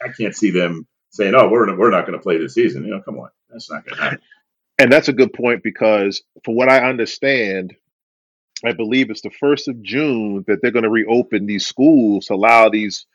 I 0.04 0.08
can't 0.16 0.34
see 0.34 0.50
them 0.50 0.86
saying, 1.10 1.34
"Oh, 1.34 1.48
we're 1.48 1.76
we're 1.78 1.90
not 1.90 2.06
going 2.06 2.18
to 2.18 2.22
play 2.22 2.38
this 2.38 2.54
season." 2.54 2.84
You 2.84 2.90
know, 2.90 3.02
come 3.02 3.18
on, 3.18 3.30
that's 3.50 3.70
not 3.70 3.84
going 3.84 3.96
to 3.96 4.02
happen. 4.02 4.18
And 4.78 4.90
that's 4.90 5.08
a 5.08 5.12
good 5.12 5.32
point 5.32 5.62
because, 5.62 6.22
for 6.44 6.54
what 6.54 6.68
I 6.68 6.88
understand, 6.88 7.74
I 8.64 8.72
believe 8.72 9.10
it's 9.10 9.20
the 9.20 9.30
first 9.30 9.68
of 9.68 9.82
June 9.82 10.44
that 10.48 10.60
they're 10.62 10.70
going 10.70 10.84
to 10.84 10.90
reopen 10.90 11.46
these 11.46 11.66
schools, 11.66 12.26
to 12.26 12.34
allow 12.34 12.68
these 12.68 13.06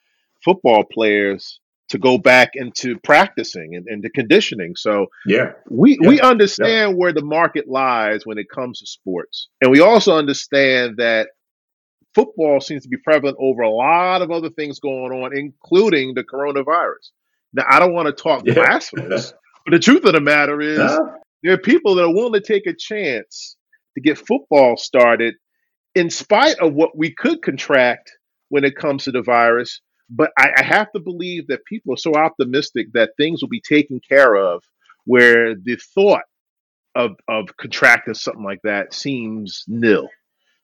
football 0.44 0.84
players 0.84 1.60
to 1.90 1.98
go 1.98 2.18
back 2.18 2.52
into 2.54 2.98
practicing 3.00 3.76
and, 3.76 3.88
and 3.88 4.04
to 4.04 4.10
conditioning. 4.10 4.76
So 4.76 5.08
yeah, 5.26 5.54
we 5.70 5.98
yeah. 6.02 6.08
we 6.08 6.22
understand 6.22 6.92
yeah. 6.92 6.98
where 6.98 7.14
the 7.14 7.24
market 7.24 7.68
lies 7.68 8.26
when 8.26 8.38
it 8.38 8.50
comes 8.50 8.80
to 8.80 8.86
sports, 8.86 9.50
and 9.62 9.72
we 9.72 9.82
also 9.82 10.18
understand 10.18 10.98
that 10.98 11.30
football 12.16 12.62
seems 12.62 12.84
to 12.84 12.90
be 12.90 12.98
prevalent 12.98 13.38
over 13.40 13.64
a 13.64 13.70
lot 13.70 14.22
of 14.22 14.32
other 14.32 14.50
things 14.50 14.80
going 14.80 15.12
on, 15.12 15.36
including 15.36 16.14
the 16.14 16.24
coronavirus. 16.24 17.12
Now, 17.54 17.66
I 17.68 17.80
don't 17.80 17.94
want 17.94 18.06
to 18.06 18.24
talk 18.24 18.44
yeah. 18.46 18.54
blasphemous, 18.54 19.34
but 19.66 19.72
the 19.72 19.80
truth 19.80 20.06
of 20.06 20.14
the 20.14 20.22
matter 20.22 20.62
is 20.62 20.80
there 21.44 21.54
are 21.54 21.58
people 21.58 21.96
that 21.96 22.04
are 22.04 22.14
willing 22.14 22.34
to 22.34 22.42
take 22.42 22.68
a 22.68 22.76
chance 22.78 23.56
to 23.96 24.02
get 24.02 24.18
football 24.18 24.78
started 24.78 25.36
in 25.96 26.10
spite 26.10 26.60
of 26.60 26.74
what 26.74 26.98
we 26.98 27.14
could 27.14 27.42
contract 27.42 28.12
when 28.50 28.64
it 28.64 28.76
comes 28.76 29.04
to 29.04 29.12
the 29.12 29.22
virus 29.22 29.82
but 30.10 30.32
I, 30.38 30.50
I 30.58 30.64
have 30.64 30.92
to 30.94 31.00
believe 31.00 31.48
that 31.48 31.66
people 31.66 31.94
are 31.94 31.98
so 31.98 32.16
optimistic 32.16 32.88
that 32.94 33.12
things 33.18 33.42
will 33.42 33.50
be 33.50 33.62
taken 33.62 34.02
care 34.08 34.36
of 34.36 34.64
where 35.06 35.56
the 35.56 35.78
thought 35.96 36.24
of, 36.96 37.12
of 37.28 37.56
contracting 37.58 38.16
something 38.16 38.44
like 38.44 38.62
that 38.64 38.94
seems 38.94 39.64
nil. 39.68 40.10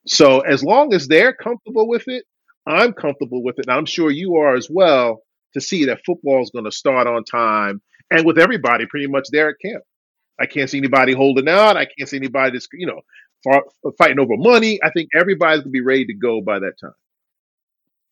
So 0.07 0.39
as 0.41 0.63
long 0.63 0.93
as 0.93 1.07
they're 1.07 1.34
comfortable 1.34 1.88
with 1.88 2.07
it, 2.07 2.26
I'm 2.67 2.93
comfortable 2.93 3.43
with 3.43 3.59
it. 3.59 3.67
And 3.67 3.76
I'm 3.76 3.86
sure 3.86 4.09
you 4.09 4.36
are 4.38 4.55
as 4.55 4.67
well 4.69 5.21
to 5.53 5.61
see 5.61 5.86
that 5.86 6.01
football 6.05 6.41
is 6.41 6.51
going 6.51 6.65
to 6.65 6.71
start 6.71 7.07
on 7.07 7.23
time 7.23 7.82
and 8.11 8.26
with 8.26 8.39
everybody 8.39 8.86
pretty 8.88 9.07
much 9.07 9.28
there 9.32 9.49
at 9.49 9.55
camp. 9.63 9.84
I 10.39 10.45
can't 10.45 10.69
see 10.69 10.77
anybody 10.77 11.13
holding 11.13 11.47
out. 11.47 11.77
I 11.77 11.86
can't 11.86 12.09
see 12.09 12.17
anybody 12.17 12.51
just, 12.51 12.69
you 12.73 12.88
know, 12.88 13.01
fighting 13.97 14.19
over 14.19 14.38
money. 14.38 14.79
I 14.83 14.89
think 14.91 15.09
everybody's 15.15 15.63
to 15.63 15.69
be 15.69 15.81
ready 15.81 16.05
to 16.07 16.13
go 16.13 16.41
by 16.41 16.59
that 16.59 16.73
time. 16.79 16.93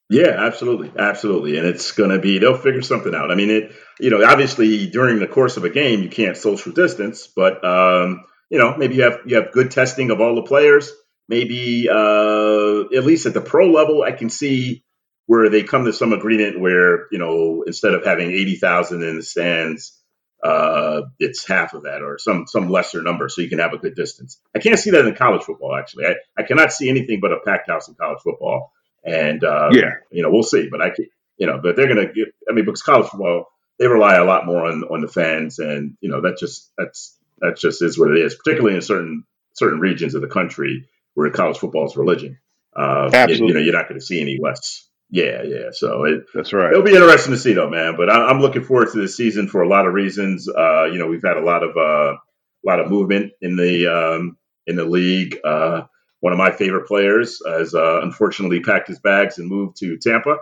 Yeah, 0.09 0.36
absolutely, 0.38 0.91
absolutely, 0.97 1.57
and 1.57 1.65
it's 1.65 1.91
to 1.93 2.19
be 2.19 2.38
they'll 2.38 2.57
figure 2.57 2.82
something 2.82 3.15
out. 3.15 3.32
I 3.32 3.36
mean, 3.36 3.49
it 3.49 3.71
you 3.99 4.09
know 4.09 4.24
obviously 4.24 4.88
during 4.88 5.19
the 5.19 5.28
course 5.28 5.57
of 5.57 5.63
a 5.63 5.69
game 5.69 6.03
you 6.03 6.09
can't 6.09 6.38
social 6.38 6.71
distance, 6.71 7.28
but 7.28 7.63
um, 7.65 8.24
you 8.49 8.59
know 8.59 8.78
maybe 8.78 8.95
you 8.95 9.03
have 9.03 9.21
you 9.26 9.38
have 9.38 9.51
good 9.51 9.71
testing 9.71 10.11
of 10.11 10.21
all 10.21 10.36
the 10.36 10.43
players. 10.43 10.91
Maybe 11.30 11.88
uh, 11.89 12.82
at 12.95 13.05
least 13.05 13.26
at 13.26 13.34
the 13.34 13.41
pro 13.41 13.71
level, 13.71 14.03
I 14.03 14.11
can 14.11 14.30
see 14.30 14.84
where 15.26 15.49
they 15.49 15.63
come 15.63 15.86
to 15.86 15.93
some 15.93 16.13
agreement 16.13 16.59
where 16.59 17.07
you 17.11 17.17
know 17.17 17.63
instead 17.65 17.93
of 17.93 18.05
having 18.05 18.30
eighty 18.30 18.55
thousand 18.55 19.03
in 19.03 19.15
the 19.15 19.24
stands, 19.24 19.99
uh, 20.43 21.03
it's 21.19 21.47
half 21.47 21.73
of 21.73 21.83
that 21.83 22.01
or 22.01 22.17
some 22.19 22.45
some 22.47 22.69
lesser 22.69 23.01
number, 23.01 23.29
so 23.29 23.41
you 23.41 23.49
can 23.49 23.59
have 23.59 23.73
a 23.73 23.77
good 23.77 23.95
distance. 23.95 24.39
I 24.53 24.59
can't 24.59 24.77
see 24.77 24.91
that 24.91 25.05
in 25.05 25.15
college 25.15 25.43
football. 25.43 25.75
Actually, 25.75 26.07
I, 26.07 26.15
I 26.37 26.43
cannot 26.43 26.73
see 26.73 26.89
anything 26.89 27.21
but 27.21 27.31
a 27.31 27.39
packed 27.39 27.69
house 27.69 27.87
in 27.87 27.95
college 27.95 28.19
football. 28.21 28.73
And 29.05 29.43
uh, 29.43 29.69
yeah, 29.71 29.91
you 30.11 30.21
know, 30.21 30.29
we'll 30.29 30.43
see. 30.43 30.67
But 30.69 30.81
I, 30.81 30.91
you 31.37 31.47
know, 31.47 31.59
but 31.63 31.75
they're 31.75 31.93
going 31.93 32.07
to 32.07 32.13
get. 32.13 32.33
I 32.49 32.53
mean, 32.53 32.65
because 32.65 32.81
college 32.81 33.07
football, 33.07 33.47
they 33.79 33.87
rely 33.87 34.15
a 34.15 34.25
lot 34.25 34.45
more 34.45 34.65
on 34.65 34.83
on 34.83 35.01
the 35.01 35.07
fans, 35.07 35.59
and 35.59 35.97
you 36.01 36.09
know, 36.09 36.21
that 36.21 36.37
just 36.37 36.71
that's 36.77 37.17
that 37.39 37.57
just 37.57 37.81
is 37.81 37.97
what 37.97 38.11
it 38.11 38.17
is. 38.17 38.35
Particularly 38.35 38.75
in 38.75 38.81
certain 38.81 39.23
certain 39.53 39.79
regions 39.79 40.13
of 40.13 40.21
the 40.21 40.27
country 40.27 40.89
where 41.13 41.29
college 41.29 41.57
football 41.57 41.85
is 41.85 41.95
religion. 41.95 42.37
Uh, 42.75 43.09
Absolutely. 43.13 43.47
you 43.47 43.53
know, 43.53 43.59
you're 43.59 43.73
not 43.73 43.87
going 43.87 43.99
to 43.99 44.05
see 44.05 44.19
any 44.19 44.39
less. 44.41 44.87
Yeah, 45.14 45.43
yeah. 45.43 45.70
So 45.72 46.05
it, 46.05 46.26
that's 46.34 46.53
right. 46.53 46.72
It'll 46.72 46.82
be 46.82 46.95
interesting 46.95 47.34
to 47.34 47.39
see, 47.39 47.53
though, 47.53 47.70
man. 47.70 47.93
But 47.95 48.09
I, 48.09 48.32
am 48.32 48.39
looking 48.39 48.64
forward 48.64 48.91
to 48.93 48.99
this 48.99 49.16
season 49.16 49.47
for 49.47 49.61
a 49.61 49.68
lot 49.68 49.86
of 49.86 49.93
reasons. 49.93 50.49
Uh, 50.49 50.86
you 50.86 50.97
know, 50.97 51.05
we've 51.05 51.22
had 51.22 51.38
a 51.38 51.45
lot 51.45 51.61
of 51.61 51.78
uh, 51.78 52.16
a 52.16 52.66
lot 52.66 52.80
of 52.80 52.89
movement 52.89 53.32
in 53.39 53.55
the 53.55 53.86
um, 53.93 54.38
in 54.66 54.76
the 54.76 54.86
league. 54.86 55.38
Uh, 55.45 55.84
one 56.22 56.34
of 56.34 56.39
my 56.39 56.49
favorite 56.49 56.88
players 56.88 57.39
has 57.45 57.76
uh, 57.76 58.01
unfortunately 58.01 58.61
packed 58.61 58.88
his 58.88 58.97
bags 58.97 59.38
and 59.38 59.47
moved 59.47 59.78
to 59.82 59.99
Tampa. 59.99 60.38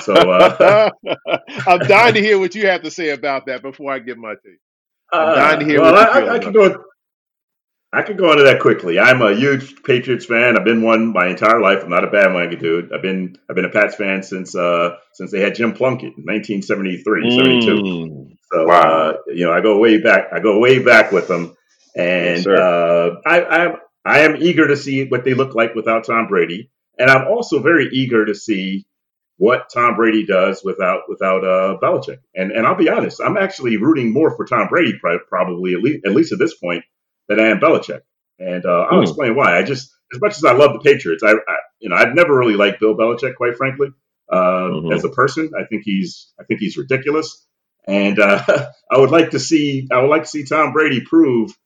So 0.00 0.14
uh, 0.14 0.90
I'm 1.66 1.80
dying 1.80 2.14
to 2.14 2.20
hear 2.20 2.38
what 2.38 2.54
you 2.54 2.66
have 2.68 2.82
to 2.84 2.90
say 2.90 3.10
about 3.10 3.44
that 3.46 3.60
before 3.60 3.92
I 3.92 3.98
give 3.98 4.16
my 4.16 4.36
take. 4.42 4.58
I'm 5.12 5.28
uh, 5.28 5.34
dying 5.34 5.60
to 5.60 5.66
hear 5.66 5.82
well, 5.82 5.92
what 5.92 6.14
you 6.14 6.20
I, 6.20 6.32
I, 6.32 6.34
I 6.36 6.38
can 6.38 6.52
go. 6.52 6.82
I 7.94 8.02
can 8.02 8.16
go 8.16 8.32
into 8.32 8.44
that 8.44 8.60
quickly. 8.60 8.98
I'm 8.98 9.22
a 9.22 9.34
huge 9.34 9.82
Patriots 9.84 10.26
fan. 10.26 10.58
I've 10.58 10.64
been 10.64 10.82
one 10.82 11.12
my 11.12 11.28
entire 11.28 11.60
life. 11.60 11.84
I'm 11.84 11.90
not 11.90 12.02
a 12.02 12.10
bandwagon 12.10 12.58
dude. 12.58 12.92
I've 12.92 13.02
been 13.02 13.36
I've 13.48 13.54
been 13.54 13.64
a 13.64 13.70
Pats 13.70 13.94
fan 13.94 14.22
since 14.22 14.54
uh, 14.56 14.96
since 15.12 15.30
they 15.30 15.40
had 15.40 15.54
Jim 15.54 15.72
Plunkett 15.72 16.16
in 16.16 16.24
1973, 16.24 17.30
mm. 17.30 17.36
72. 17.36 18.36
So 18.52 18.66
wow. 18.66 18.82
uh, 18.82 19.16
you 19.28 19.46
know, 19.46 19.52
I 19.52 19.60
go 19.60 19.78
way 19.78 19.98
back. 19.98 20.32
I 20.32 20.40
go 20.40 20.58
way 20.58 20.80
back 20.80 21.12
with 21.12 21.28
them, 21.28 21.56
and 21.94 22.44
yes, 22.44 22.46
uh, 22.46 23.14
I, 23.24 23.42
I 23.42 23.74
I 24.04 24.18
am 24.20 24.36
eager 24.36 24.66
to 24.66 24.76
see 24.76 25.06
what 25.06 25.24
they 25.24 25.34
look 25.34 25.54
like 25.54 25.76
without 25.76 26.04
Tom 26.04 26.26
Brady, 26.26 26.70
and 26.98 27.08
I'm 27.08 27.28
also 27.28 27.62
very 27.62 27.88
eager 27.92 28.26
to 28.26 28.34
see 28.34 28.86
what 29.36 29.70
Tom 29.72 29.94
Brady 29.94 30.26
does 30.26 30.62
without 30.64 31.02
without 31.08 31.44
uh, 31.44 31.78
Belichick. 31.80 32.18
And 32.34 32.50
and 32.50 32.66
I'll 32.66 32.74
be 32.74 32.88
honest, 32.88 33.20
I'm 33.24 33.36
actually 33.36 33.76
rooting 33.76 34.12
more 34.12 34.36
for 34.36 34.46
Tom 34.46 34.66
Brady 34.66 34.98
probably 35.28 35.74
at 35.74 35.80
least 35.80 36.04
at 36.04 36.12
least 36.12 36.32
at 36.32 36.40
this 36.40 36.56
point 36.56 36.84
than 37.28 37.40
I 37.40 37.48
am 37.48 37.60
Belichick. 37.60 38.02
And 38.38 38.64
uh, 38.64 38.86
I'll 38.90 38.98
hmm. 38.98 39.02
explain 39.02 39.36
why. 39.36 39.58
I 39.58 39.62
just 39.62 39.94
as 40.12 40.20
much 40.20 40.36
as 40.36 40.44
I 40.44 40.52
love 40.52 40.72
the 40.72 40.80
Patriots, 40.80 41.22
I, 41.22 41.32
I 41.32 41.56
you 41.78 41.88
know 41.88 41.96
I've 41.96 42.14
never 42.14 42.36
really 42.36 42.56
liked 42.56 42.80
Bill 42.80 42.96
Belichick, 42.96 43.36
quite 43.36 43.56
frankly. 43.56 43.88
Uh, 44.30 44.70
mm-hmm. 44.70 44.92
As 44.92 45.04
a 45.04 45.10
person, 45.10 45.52
I 45.58 45.64
think 45.64 45.82
he's 45.84 46.32
I 46.40 46.44
think 46.44 46.60
he's 46.60 46.76
ridiculous, 46.76 47.46
and 47.86 48.18
uh, 48.18 48.42
I 48.90 48.98
would 48.98 49.10
like 49.10 49.30
to 49.30 49.38
see 49.38 49.88
I 49.92 50.00
would 50.00 50.10
like 50.10 50.22
to 50.22 50.28
see 50.28 50.44
Tom 50.44 50.72
Brady 50.72 51.00
prove 51.00 51.56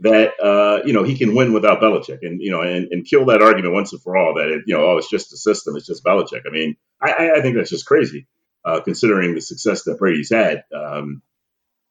that 0.00 0.32
uh, 0.42 0.84
you 0.84 0.92
know 0.92 1.02
he 1.02 1.16
can 1.16 1.34
win 1.34 1.52
without 1.52 1.80
Belichick, 1.80 2.18
and 2.22 2.40
you 2.40 2.50
know, 2.50 2.62
and, 2.62 2.88
and 2.90 3.06
kill 3.06 3.26
that 3.26 3.42
argument 3.42 3.74
once 3.74 3.92
and 3.92 4.02
for 4.02 4.16
all 4.16 4.34
that 4.34 4.48
it, 4.48 4.62
you 4.66 4.76
know, 4.76 4.84
oh, 4.84 4.96
it's 4.98 5.10
just 5.10 5.30
the 5.30 5.36
system, 5.36 5.76
it's 5.76 5.86
just 5.86 6.04
Belichick. 6.04 6.42
I 6.46 6.50
mean, 6.50 6.76
I, 7.00 7.32
I 7.36 7.40
think 7.40 7.56
that's 7.56 7.70
just 7.70 7.86
crazy, 7.86 8.26
uh, 8.64 8.80
considering 8.80 9.34
the 9.34 9.40
success 9.40 9.84
that 9.84 9.98
Brady's 9.98 10.30
had, 10.30 10.64
um, 10.74 11.22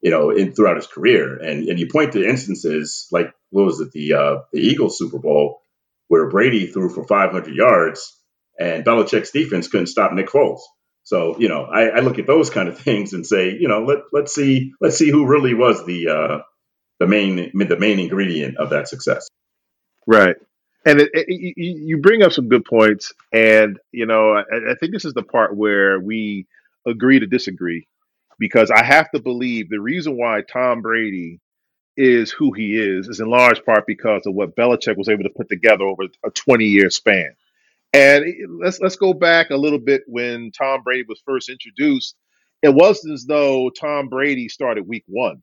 you 0.04 0.10
know, 0.10 0.28
in 0.28 0.52
throughout 0.52 0.76
his 0.76 0.86
career. 0.86 1.38
And 1.38 1.66
and 1.66 1.80
you 1.80 1.88
point 1.90 2.12
to 2.12 2.28
instances 2.28 3.08
like 3.10 3.32
what 3.50 3.64
was 3.64 3.80
it, 3.80 3.90
the 3.92 4.12
uh, 4.12 4.36
the 4.52 4.60
Eagles 4.60 4.98
Super 4.98 5.18
Bowl, 5.18 5.62
where 6.08 6.28
Brady 6.28 6.66
threw 6.66 6.90
for 6.90 7.06
500 7.06 7.54
yards, 7.54 8.14
and 8.60 8.84
Belichick's 8.84 9.30
defense 9.30 9.66
couldn't 9.66 9.86
stop 9.86 10.12
Nick 10.12 10.28
Foles. 10.28 10.60
So 11.04 11.38
you 11.38 11.48
know, 11.48 11.64
I, 11.64 11.86
I 11.86 12.00
look 12.00 12.18
at 12.18 12.26
those 12.26 12.50
kind 12.50 12.68
of 12.68 12.78
things 12.86 13.14
and 13.14 13.26
say, 13.26 13.56
you 13.58 13.66
know, 13.66 13.84
let 13.84 14.00
let's 14.12 14.34
see 14.34 14.74
let's 14.78 14.98
see 14.98 15.10
who 15.10 15.26
really 15.26 15.54
was 15.54 15.86
the 15.86 16.08
uh, 16.08 16.38
the 17.00 17.06
main 17.06 17.50
the 17.54 17.78
main 17.78 17.98
ingredient 17.98 18.58
of 18.58 18.70
that 18.70 18.88
success. 18.88 19.26
Right. 20.06 20.36
And 20.84 21.00
it, 21.00 21.10
it, 21.14 21.54
you 21.56 21.96
bring 21.96 22.22
up 22.22 22.32
some 22.32 22.50
good 22.50 22.66
points, 22.66 23.14
and 23.32 23.78
you 23.90 24.04
know 24.04 24.34
I, 24.34 24.72
I 24.72 24.74
think 24.78 24.92
this 24.92 25.06
is 25.06 25.14
the 25.14 25.22
part 25.22 25.56
where 25.56 25.98
we 25.98 26.46
agree 26.86 27.20
to 27.20 27.26
disagree, 27.26 27.86
because 28.38 28.70
I 28.70 28.82
have 28.82 29.10
to 29.12 29.20
believe 29.20 29.68
the 29.68 29.80
reason 29.80 30.16
why 30.16 30.42
Tom 30.42 30.82
Brady 30.82 31.40
is 31.96 32.30
who 32.30 32.52
he 32.52 32.76
is 32.76 33.08
is 33.08 33.20
in 33.20 33.28
large 33.28 33.64
part 33.64 33.86
because 33.86 34.26
of 34.26 34.34
what 34.34 34.56
Belichick 34.56 34.96
was 34.96 35.08
able 35.08 35.24
to 35.24 35.30
put 35.30 35.48
together 35.48 35.84
over 35.84 36.04
a 36.24 36.30
20 36.30 36.64
year 36.64 36.90
span. 36.90 37.34
And 37.92 38.24
let's 38.60 38.80
let's 38.80 38.96
go 38.96 39.14
back 39.14 39.50
a 39.50 39.56
little 39.56 39.78
bit 39.78 40.02
when 40.06 40.50
Tom 40.50 40.82
Brady 40.82 41.04
was 41.08 41.22
first 41.24 41.48
introduced. 41.48 42.16
It 42.62 42.74
wasn't 42.74 43.14
as 43.14 43.24
though 43.24 43.70
Tom 43.70 44.08
Brady 44.08 44.48
started 44.48 44.88
week 44.88 45.04
one 45.06 45.42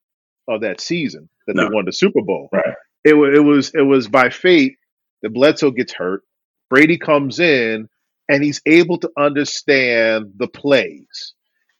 of 0.50 0.62
that 0.62 0.82
season 0.82 1.30
that 1.48 1.56
they 1.56 1.68
won 1.74 1.86
the 1.86 1.94
Super 1.94 2.22
Bowl. 2.22 2.50
right. 2.52 2.76
It 3.04 3.14
was 3.14 3.36
it 3.36 3.44
was 3.44 3.72
it 3.74 3.82
was 3.82 4.08
by 4.08 4.30
fate 4.30 4.76
that 5.22 5.34
Bledsoe 5.34 5.72
gets 5.72 5.94
hurt. 5.94 6.24
Brady 6.70 6.98
comes 6.98 7.40
in 7.40 7.88
and 8.28 8.44
he's 8.44 8.62
able 8.66 8.98
to 9.00 9.12
understand 9.18 10.34
the 10.38 10.48
plays. 10.48 11.34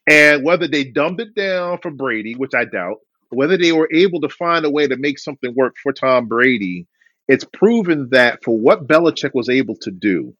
And 0.08 0.44
whether 0.44 0.66
they 0.66 0.84
dumbed 0.84 1.20
it 1.20 1.34
down 1.34 1.78
for 1.82 1.90
Brady, 1.90 2.34
which 2.34 2.54
I 2.54 2.64
doubt, 2.64 2.98
whether 3.30 3.56
they 3.56 3.72
were 3.72 3.88
able 3.92 4.20
to 4.20 4.28
find 4.28 4.64
a 4.64 4.70
way 4.70 4.86
to 4.86 4.96
make 4.96 5.18
something 5.18 5.54
work 5.54 5.74
for 5.82 5.92
Tom 5.92 6.26
Brady, 6.26 6.86
it's 7.28 7.44
proven 7.44 8.08
that 8.10 8.42
for 8.42 8.56
what 8.56 8.86
Belichick 8.86 9.32
was 9.32 9.48
able 9.48 9.76
to 9.76 9.90
do, 9.90 10.34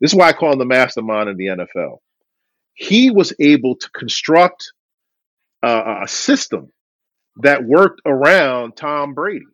this 0.00 0.12
is 0.12 0.14
why 0.14 0.28
I 0.28 0.32
call 0.32 0.52
him 0.52 0.58
the 0.58 0.64
mastermind 0.64 1.28
of 1.28 1.36
the 1.36 1.46
NFL. 1.46 1.98
He 2.74 3.10
was 3.10 3.32
able 3.38 3.76
to 3.76 3.90
construct 3.90 4.72
a, 5.62 6.02
a 6.02 6.08
system 6.08 6.70
that 7.36 7.64
worked 7.64 8.02
around 8.04 8.76
Tom 8.76 9.14
Brady. 9.14 9.46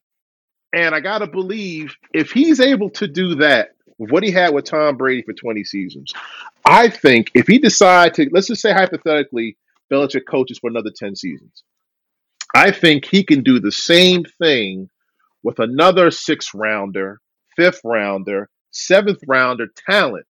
And 0.72 0.94
I 0.94 1.00
got 1.00 1.18
to 1.18 1.26
believe 1.26 1.94
if 2.12 2.30
he's 2.30 2.60
able 2.60 2.90
to 2.90 3.06
do 3.06 3.36
that 3.36 3.70
with 3.98 4.10
what 4.10 4.22
he 4.22 4.30
had 4.30 4.54
with 4.54 4.64
Tom 4.64 4.96
Brady 4.96 5.22
for 5.22 5.32
20 5.32 5.64
seasons, 5.64 6.12
I 6.68 6.90
think 6.90 7.30
if 7.34 7.46
he 7.46 7.58
decide 7.58 8.12
to, 8.14 8.28
let's 8.30 8.48
just 8.48 8.60
say 8.60 8.74
hypothetically, 8.74 9.56
Belichick 9.90 10.26
coaches 10.28 10.58
for 10.58 10.68
another 10.68 10.90
10 10.94 11.16
seasons, 11.16 11.62
I 12.54 12.72
think 12.72 13.06
he 13.06 13.24
can 13.24 13.42
do 13.42 13.58
the 13.58 13.72
same 13.72 14.24
thing 14.38 14.90
with 15.42 15.60
another 15.60 16.10
six 16.10 16.52
rounder, 16.52 17.22
fifth 17.56 17.80
rounder, 17.84 18.50
seventh 18.70 19.20
rounder 19.26 19.68
talent 19.88 20.26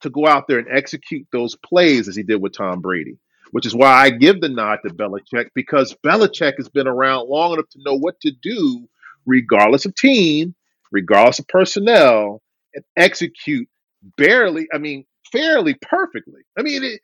to 0.00 0.08
go 0.08 0.26
out 0.26 0.44
there 0.48 0.58
and 0.58 0.68
execute 0.72 1.26
those 1.30 1.56
plays 1.56 2.08
as 2.08 2.16
he 2.16 2.22
did 2.22 2.40
with 2.40 2.56
Tom 2.56 2.80
Brady. 2.80 3.18
Which 3.50 3.66
is 3.66 3.74
why 3.74 3.92
I 3.92 4.08
give 4.08 4.40
the 4.40 4.48
nod 4.48 4.78
to 4.86 4.94
Belichick 4.94 5.50
because 5.54 5.94
Belichick 6.02 6.54
has 6.56 6.70
been 6.70 6.88
around 6.88 7.28
long 7.28 7.52
enough 7.52 7.68
to 7.68 7.82
know 7.84 7.98
what 7.98 8.18
to 8.20 8.32
do, 8.42 8.88
regardless 9.26 9.84
of 9.84 9.94
team, 9.94 10.54
regardless 10.90 11.38
of 11.38 11.48
personnel, 11.48 12.40
and 12.74 12.82
execute 12.96 13.68
barely, 14.16 14.68
I 14.72 14.78
mean, 14.78 15.04
fairly 15.32 15.74
perfectly. 15.82 16.42
I 16.58 16.62
mean, 16.62 16.84
it, 16.84 17.00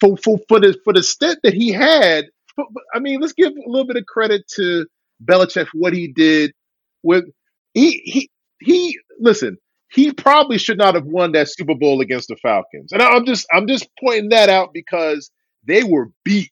for, 0.00 0.16
for, 0.18 0.38
for, 0.48 0.60
the, 0.60 0.78
for 0.84 0.92
the 0.92 1.02
stint 1.02 1.40
that 1.42 1.54
he 1.54 1.72
had, 1.72 2.26
but, 2.56 2.66
I 2.94 3.00
mean, 3.00 3.20
let's 3.20 3.32
give 3.32 3.52
a 3.52 3.68
little 3.68 3.86
bit 3.86 3.96
of 3.96 4.06
credit 4.06 4.46
to 4.56 4.86
Belichick 5.24 5.66
for 5.68 5.78
what 5.78 5.92
he 5.92 6.08
did 6.08 6.52
with 7.02 7.24
he 7.74 8.00
he 8.04 8.30
he 8.60 8.98
listen 9.18 9.58
he 9.90 10.12
probably 10.12 10.58
should 10.58 10.78
not 10.78 10.94
have 10.94 11.04
won 11.04 11.32
that 11.32 11.48
Super 11.48 11.74
Bowl 11.74 12.00
against 12.00 12.28
the 12.28 12.36
Falcons. 12.36 12.92
And 12.92 13.00
I'm 13.00 13.24
just 13.24 13.46
I'm 13.52 13.68
just 13.68 13.86
pointing 14.00 14.30
that 14.30 14.48
out 14.48 14.72
because 14.72 15.30
they 15.64 15.84
were 15.84 16.10
beat 16.24 16.50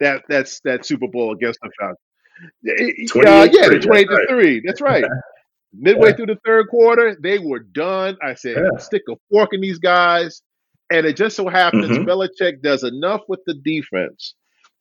that 0.00 0.22
that's 0.28 0.60
that 0.60 0.84
Super 0.84 1.06
Bowl 1.06 1.32
against 1.32 1.60
the 1.62 1.70
Falcons. 1.78 1.98
Uh, 3.26 3.48
yeah, 3.52 3.68
the 3.68 3.80
3. 3.80 4.04
28 4.04 4.06
to 4.06 4.26
3. 4.28 4.62
That's 4.66 4.80
right. 4.80 5.04
Midway 5.78 6.12
through 6.14 6.26
the 6.26 6.38
third 6.44 6.68
quarter, 6.68 7.16
they 7.22 7.38
were 7.38 7.60
done. 7.60 8.16
I 8.22 8.34
said, 8.34 8.62
Yeah. 8.62 8.78
stick 8.78 9.02
a 9.10 9.14
fork 9.30 9.50
in 9.52 9.60
these 9.60 9.78
guys. 9.78 10.42
And 10.90 11.06
it 11.06 11.16
just 11.16 11.36
so 11.36 11.48
happens 11.48 11.98
hmm 11.98 12.04
Belichick 12.06 12.62
does 12.62 12.84
enough 12.84 13.22
with 13.28 13.40
the 13.46 13.54
defense 13.54 14.34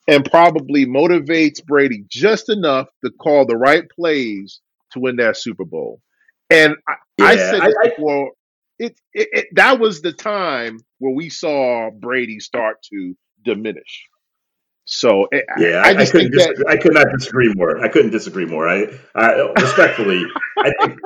and 0.08 0.26
probably 0.26 0.86
motivates 0.86 1.64
Brady 1.66 2.06
just 2.10 2.50
enough 2.50 2.88
to 3.04 3.12
call 3.12 3.46
the 3.46 3.58
right 3.58 3.86
plays 3.96 4.62
to 4.92 5.00
win 5.00 5.18
that 5.18 5.38
Super 5.38 5.66
Bowl. 5.66 6.02
And 6.50 6.76
I, 6.88 6.96
I 7.20 7.36
said 7.38 7.62
I, 7.64 7.68
I, 7.68 7.90
before. 7.90 8.32
It, 8.80 9.00
it, 9.14 9.30
it 9.34 9.48
that 9.54 9.80
was 9.80 10.02
the 10.02 10.14
time 10.14 10.80
where 11.00 11.14
we 11.16 11.30
saw 11.30 11.90
Brady 11.92 12.40
start 12.40 12.78
to 12.92 13.16
diminish. 13.46 14.06
So 14.86 15.28
it, 15.32 15.46
yeah. 15.58 15.82
I, 15.84 15.90
I 15.90 15.90
I, 15.90 16.06
couldn't 16.06 16.08
think 16.08 16.34
that 16.34 16.50
disagree. 16.50 16.74
I 16.74 16.78
could 16.78 16.94
not 16.94 17.08
disagree 17.18 17.54
more. 17.56 17.84
I 17.84 17.88
couldn't 17.88 18.12
disagree 18.12 18.46
more. 18.46 18.68
I, 18.68 18.88
I 19.16 19.52
respectfully, 19.60 20.26
I 20.58 20.72
think 20.82 21.00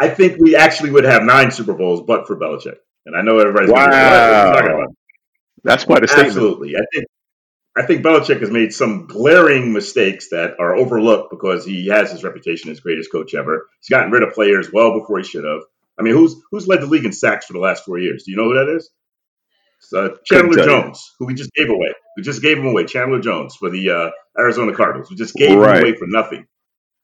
I 0.00 0.08
think 0.08 0.38
we 0.38 0.56
actually 0.56 0.90
would 0.90 1.04
have 1.04 1.22
nine 1.22 1.50
Super 1.50 1.74
Bowls, 1.74 2.02
but 2.02 2.26
for 2.26 2.36
Belichick. 2.36 2.76
And 3.06 3.16
I 3.16 3.22
know 3.22 3.38
everybody's 3.38 3.70
gonna 3.70 3.88
be 3.88 3.94
like, 3.94 4.02
"What? 4.02 4.12
What 4.12 4.24
are 4.24 4.46
you 4.46 4.52
talking 4.52 4.70
wow, 4.70 4.82
about?" 4.82 4.94
that's 5.64 5.84
quite 5.84 6.04
a 6.04 6.08
statement. 6.08 6.28
Absolutely. 6.28 6.76
I 6.76 6.82
think 6.92 7.06
I 7.76 7.82
think 7.86 8.04
Belichick 8.04 8.40
has 8.40 8.50
made 8.50 8.72
some 8.72 9.06
glaring 9.06 9.72
mistakes 9.72 10.30
that 10.30 10.56
are 10.58 10.74
overlooked 10.74 11.30
because 11.30 11.64
he 11.64 11.86
has 11.88 12.10
his 12.10 12.24
reputation 12.24 12.70
as 12.70 12.80
greatest 12.80 13.12
coach 13.12 13.34
ever. 13.34 13.68
He's 13.80 13.88
gotten 13.88 14.10
rid 14.10 14.24
of 14.24 14.34
players 14.34 14.72
well 14.72 14.98
before 14.98 15.18
he 15.18 15.24
should 15.24 15.44
have. 15.44 15.60
I 15.98 16.02
mean, 16.02 16.14
who's 16.14 16.34
who's 16.50 16.66
led 16.66 16.80
the 16.80 16.86
league 16.86 17.04
in 17.04 17.12
sacks 17.12 17.46
for 17.46 17.52
the 17.52 17.60
last 17.60 17.84
four 17.84 17.98
years? 17.98 18.24
Do 18.24 18.32
you 18.32 18.36
know 18.36 18.50
who 18.50 18.54
that 18.54 18.74
is? 18.76 18.90
It's, 19.78 19.92
uh, 19.92 20.16
Chandler. 20.24 20.64
Jones, 20.64 21.14
who 21.18 21.26
we 21.26 21.34
just 21.34 21.52
gave 21.54 21.70
away. 21.70 21.92
We 22.18 22.24
just 22.24 22.42
gave 22.42 22.58
him 22.58 22.66
away. 22.66 22.84
Chandler 22.84 23.20
Jones 23.20 23.54
for 23.54 23.70
the 23.70 23.90
uh, 23.90 24.10
Arizona 24.36 24.74
Cardinals. 24.74 25.08
We 25.08 25.14
just 25.14 25.36
gave 25.36 25.50
him 25.52 25.58
away 25.62 25.94
for 25.94 26.08
nothing. 26.08 26.48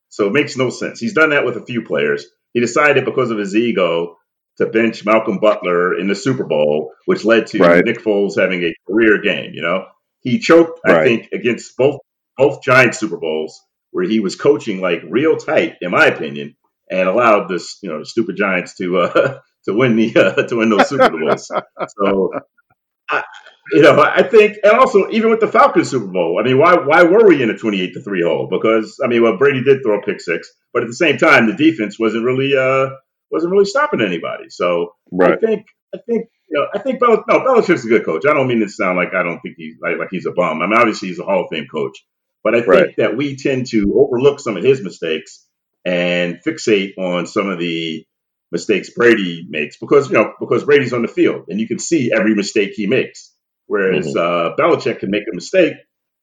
So 0.08 0.26
it 0.26 0.32
makes 0.32 0.56
no 0.56 0.70
sense. 0.70 0.98
He's 0.98 1.14
done 1.14 1.30
that 1.30 1.44
with 1.44 1.56
a 1.56 1.64
few 1.64 1.82
players. 1.82 2.26
He 2.52 2.58
decided 2.58 3.04
because 3.04 3.30
of 3.30 3.38
his 3.38 3.54
ego 3.54 4.16
to 4.58 4.66
bench 4.66 5.04
Malcolm 5.04 5.38
Butler 5.38 5.96
in 5.96 6.08
the 6.08 6.16
Super 6.16 6.42
Bowl, 6.42 6.90
which 7.04 7.24
led 7.24 7.46
to 7.48 7.58
Right. 7.60 7.84
Nick 7.84 8.02
Foles 8.02 8.36
having 8.36 8.64
a 8.64 8.74
career 8.88 9.22
game. 9.22 9.52
You 9.54 9.62
know, 9.62 9.86
he 10.18 10.40
choked, 10.40 10.80
I 10.84 11.04
think, 11.04 11.28
against 11.32 11.76
both 11.76 12.00
both 12.36 12.62
Giants 12.62 12.98
Super 12.98 13.18
Bowls 13.18 13.60
where 13.92 14.04
he 14.04 14.18
was 14.18 14.34
coaching 14.34 14.80
like 14.80 15.00
real 15.08 15.36
tight, 15.36 15.76
in 15.80 15.92
my 15.92 16.06
opinion, 16.06 16.56
and 16.90 17.08
allowed 17.08 17.48
this 17.48 17.78
you 17.82 17.88
know 17.88 18.02
stupid 18.02 18.36
Giants 18.36 18.74
to 18.78 18.98
uh, 18.98 19.38
to 19.66 19.72
win 19.74 19.94
the 19.94 20.16
uh, 20.16 20.42
to 20.48 20.56
win 20.56 20.70
those 20.70 20.88
Super 20.88 21.10
Bowls. 21.10 21.52
So 22.00 22.32
I, 23.10 23.22
you 23.72 23.82
know, 23.82 24.00
I 24.00 24.22
think, 24.22 24.58
and 24.62 24.74
also 24.78 25.08
even 25.10 25.30
with 25.30 25.40
the 25.40 25.48
Falcons 25.48 25.90
Super 25.90 26.06
Bowl, 26.06 26.38
I 26.40 26.44
mean, 26.44 26.58
why 26.58 26.74
why 26.76 27.02
were 27.02 27.26
we 27.26 27.42
in 27.42 27.50
a 27.50 27.56
twenty-eight 27.56 27.94
to 27.94 28.00
three 28.02 28.22
hole? 28.22 28.48
Because 28.50 28.98
I 29.02 29.08
mean, 29.08 29.22
well, 29.22 29.36
Brady 29.38 29.62
did 29.62 29.82
throw 29.82 29.98
a 29.98 30.02
pick 30.02 30.20
six, 30.20 30.50
but 30.72 30.82
at 30.82 30.88
the 30.88 30.94
same 30.94 31.18
time, 31.18 31.46
the 31.46 31.54
defense 31.54 31.98
wasn't 31.98 32.24
really 32.24 32.56
uh 32.56 32.90
wasn't 33.30 33.52
really 33.52 33.64
stopping 33.64 34.00
anybody. 34.00 34.44
So 34.48 34.94
I 35.20 35.36
think 35.36 35.66
I 35.94 35.98
think 36.06 36.28
you 36.50 36.58
know 36.60 36.66
I 36.74 36.78
think 36.78 37.00
Bel- 37.00 37.24
no 37.28 37.40
Belichick's 37.40 37.84
a 37.84 37.88
good 37.88 38.04
coach. 38.04 38.24
I 38.26 38.32
don't 38.34 38.48
mean 38.48 38.60
to 38.60 38.68
sound 38.68 38.96
like 38.96 39.14
I 39.14 39.22
don't 39.22 39.40
think 39.40 39.56
he's 39.58 39.76
like 39.82 39.98
like 39.98 40.08
he's 40.10 40.26
a 40.26 40.32
bum. 40.32 40.62
I 40.62 40.66
mean, 40.66 40.78
obviously 40.78 41.08
he's 41.08 41.18
a 41.20 41.24
Hall 41.24 41.44
of 41.44 41.50
Fame 41.50 41.66
coach, 41.70 42.04
but 42.42 42.54
I 42.54 42.58
think 42.60 42.68
Right. 42.68 42.96
that 42.98 43.16
we 43.16 43.36
tend 43.36 43.66
to 43.68 43.94
overlook 43.96 44.40
some 44.40 44.56
of 44.56 44.64
his 44.64 44.82
mistakes 44.82 45.46
and 45.84 46.38
fixate 46.46 46.96
on 46.98 47.26
some 47.26 47.48
of 47.48 47.58
the 47.58 48.06
mistakes 48.54 48.90
Brady 48.90 49.46
makes 49.48 49.76
because 49.76 50.08
you 50.08 50.14
know 50.14 50.32
because 50.40 50.64
Brady's 50.64 50.92
on 50.92 51.02
the 51.02 51.08
field 51.08 51.46
and 51.48 51.60
you 51.60 51.68
can 51.68 51.78
see 51.78 52.12
every 52.12 52.34
mistake 52.34 52.72
he 52.74 52.86
makes. 52.86 53.32
Whereas 53.66 54.12
hmm 54.12 54.18
uh, 54.18 54.54
Belichick 54.58 55.00
can 55.00 55.10
make 55.10 55.24
a 55.30 55.34
mistake 55.34 55.74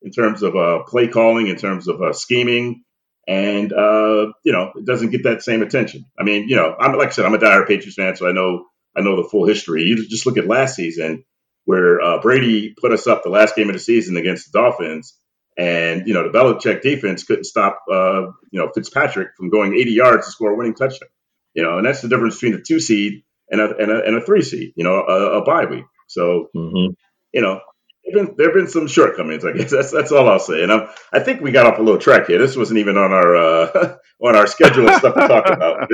in 0.02 0.12
terms 0.12 0.42
of 0.42 0.56
uh, 0.56 0.84
play 0.88 1.08
calling, 1.08 1.48
in 1.48 1.58
terms 1.58 1.88
of 1.88 2.02
uh, 2.02 2.14
scheming, 2.14 2.84
and 3.28 3.72
uh, 3.74 4.32
you 4.44 4.54
know 4.54 4.72
it 4.76 4.86
doesn't 4.86 5.12
get 5.12 5.24
that 5.24 5.44
same 5.44 5.62
attention. 5.62 6.06
I 6.20 6.24
mean, 6.24 6.48
you 6.48 6.56
know, 6.56 6.76
I'm 6.80 6.98
like 6.98 7.10
I 7.10 7.12
said, 7.12 7.26
I'm 7.26 7.34
a 7.34 7.40
dire 7.40 7.66
Patriots 7.66 7.96
fan, 7.96 8.16
so 8.16 8.28
I 8.28 8.32
know 8.32 8.66
I 8.96 9.02
know 9.02 9.16
the 9.22 9.30
full 9.30 9.46
history. 9.48 9.84
You 9.84 10.08
just 10.08 10.26
look 10.26 10.38
at 10.38 10.48
last 10.48 10.76
season 10.76 11.24
where 11.66 12.02
uh, 12.02 12.22
Brady 12.22 12.74
put 12.80 12.92
us 12.92 13.08
up 13.08 13.24
the 13.24 13.30
last 13.30 13.56
game 13.56 13.70
of 13.70 13.74
the 13.74 13.80
season 13.80 14.18
against 14.18 14.52
the 14.52 14.60
Dolphins, 14.60 15.18
and 15.58 16.08
you 16.08 16.14
know 16.14 16.24
the 16.24 16.38
Belichick 16.38 16.82
defense 16.82 17.24
couldn't 17.24 17.46
stop 17.46 17.82
uh, 17.92 18.28
you 18.52 18.60
know 18.60 18.70
Fitzpatrick 18.74 19.30
from 19.38 19.50
going 19.50 19.74
80 19.76 19.92
yards 19.92 20.26
to 20.26 20.32
score 20.32 20.52
a 20.52 20.56
winning 20.56 20.76
touchdown. 20.76 21.10
You 21.54 21.64
know, 21.64 21.78
and 21.78 21.86
that's 21.86 22.02
the 22.02 22.10
difference 22.10 22.36
between 22.36 22.60
a 22.60 22.64
two 22.64 22.80
seed 22.80 23.24
and 23.50 23.62
a 23.62 23.76
and 23.78 23.92
a, 23.92 24.04
and 24.06 24.16
a 24.18 24.22
three 24.22 24.42
seed. 24.42 24.74
You 24.76 24.84
know, 24.84 24.96
a, 24.96 25.40
a 25.40 25.46
bye 25.46 25.66
week. 25.66 25.86
So 26.08 26.48
hmm 26.56 26.88
you 27.34 27.42
know, 27.42 27.62
there've 28.06 28.28
been 28.28 28.36
there've 28.38 28.54
been 28.54 28.68
some 28.68 28.88
shortcomings. 28.88 29.46
I 29.46 29.54
guess 29.54 29.72
that's 29.72 29.92
that's 29.92 30.12
all 30.12 30.30
I'll 30.30 30.40
say. 30.40 30.64
And 30.64 30.72
I'm, 30.72 30.90
I 31.14 31.20
think 31.20 31.42
we 31.42 31.52
got 31.52 31.68
off 31.68 31.80
a 31.80 31.82
little 31.84 32.00
track 32.02 32.28
here. 32.28 32.40
This 32.40 32.58
wasn't 32.58 32.80
even 32.80 32.98
on 32.98 33.12
our 33.14 33.36
uh, 33.36 33.96
on 34.24 34.36
our 34.36 34.48
schedule 34.48 34.88
and 34.88 34.96
stuff 34.96 35.16
to 35.16 35.24
talk 35.24 35.50
about. 35.50 35.80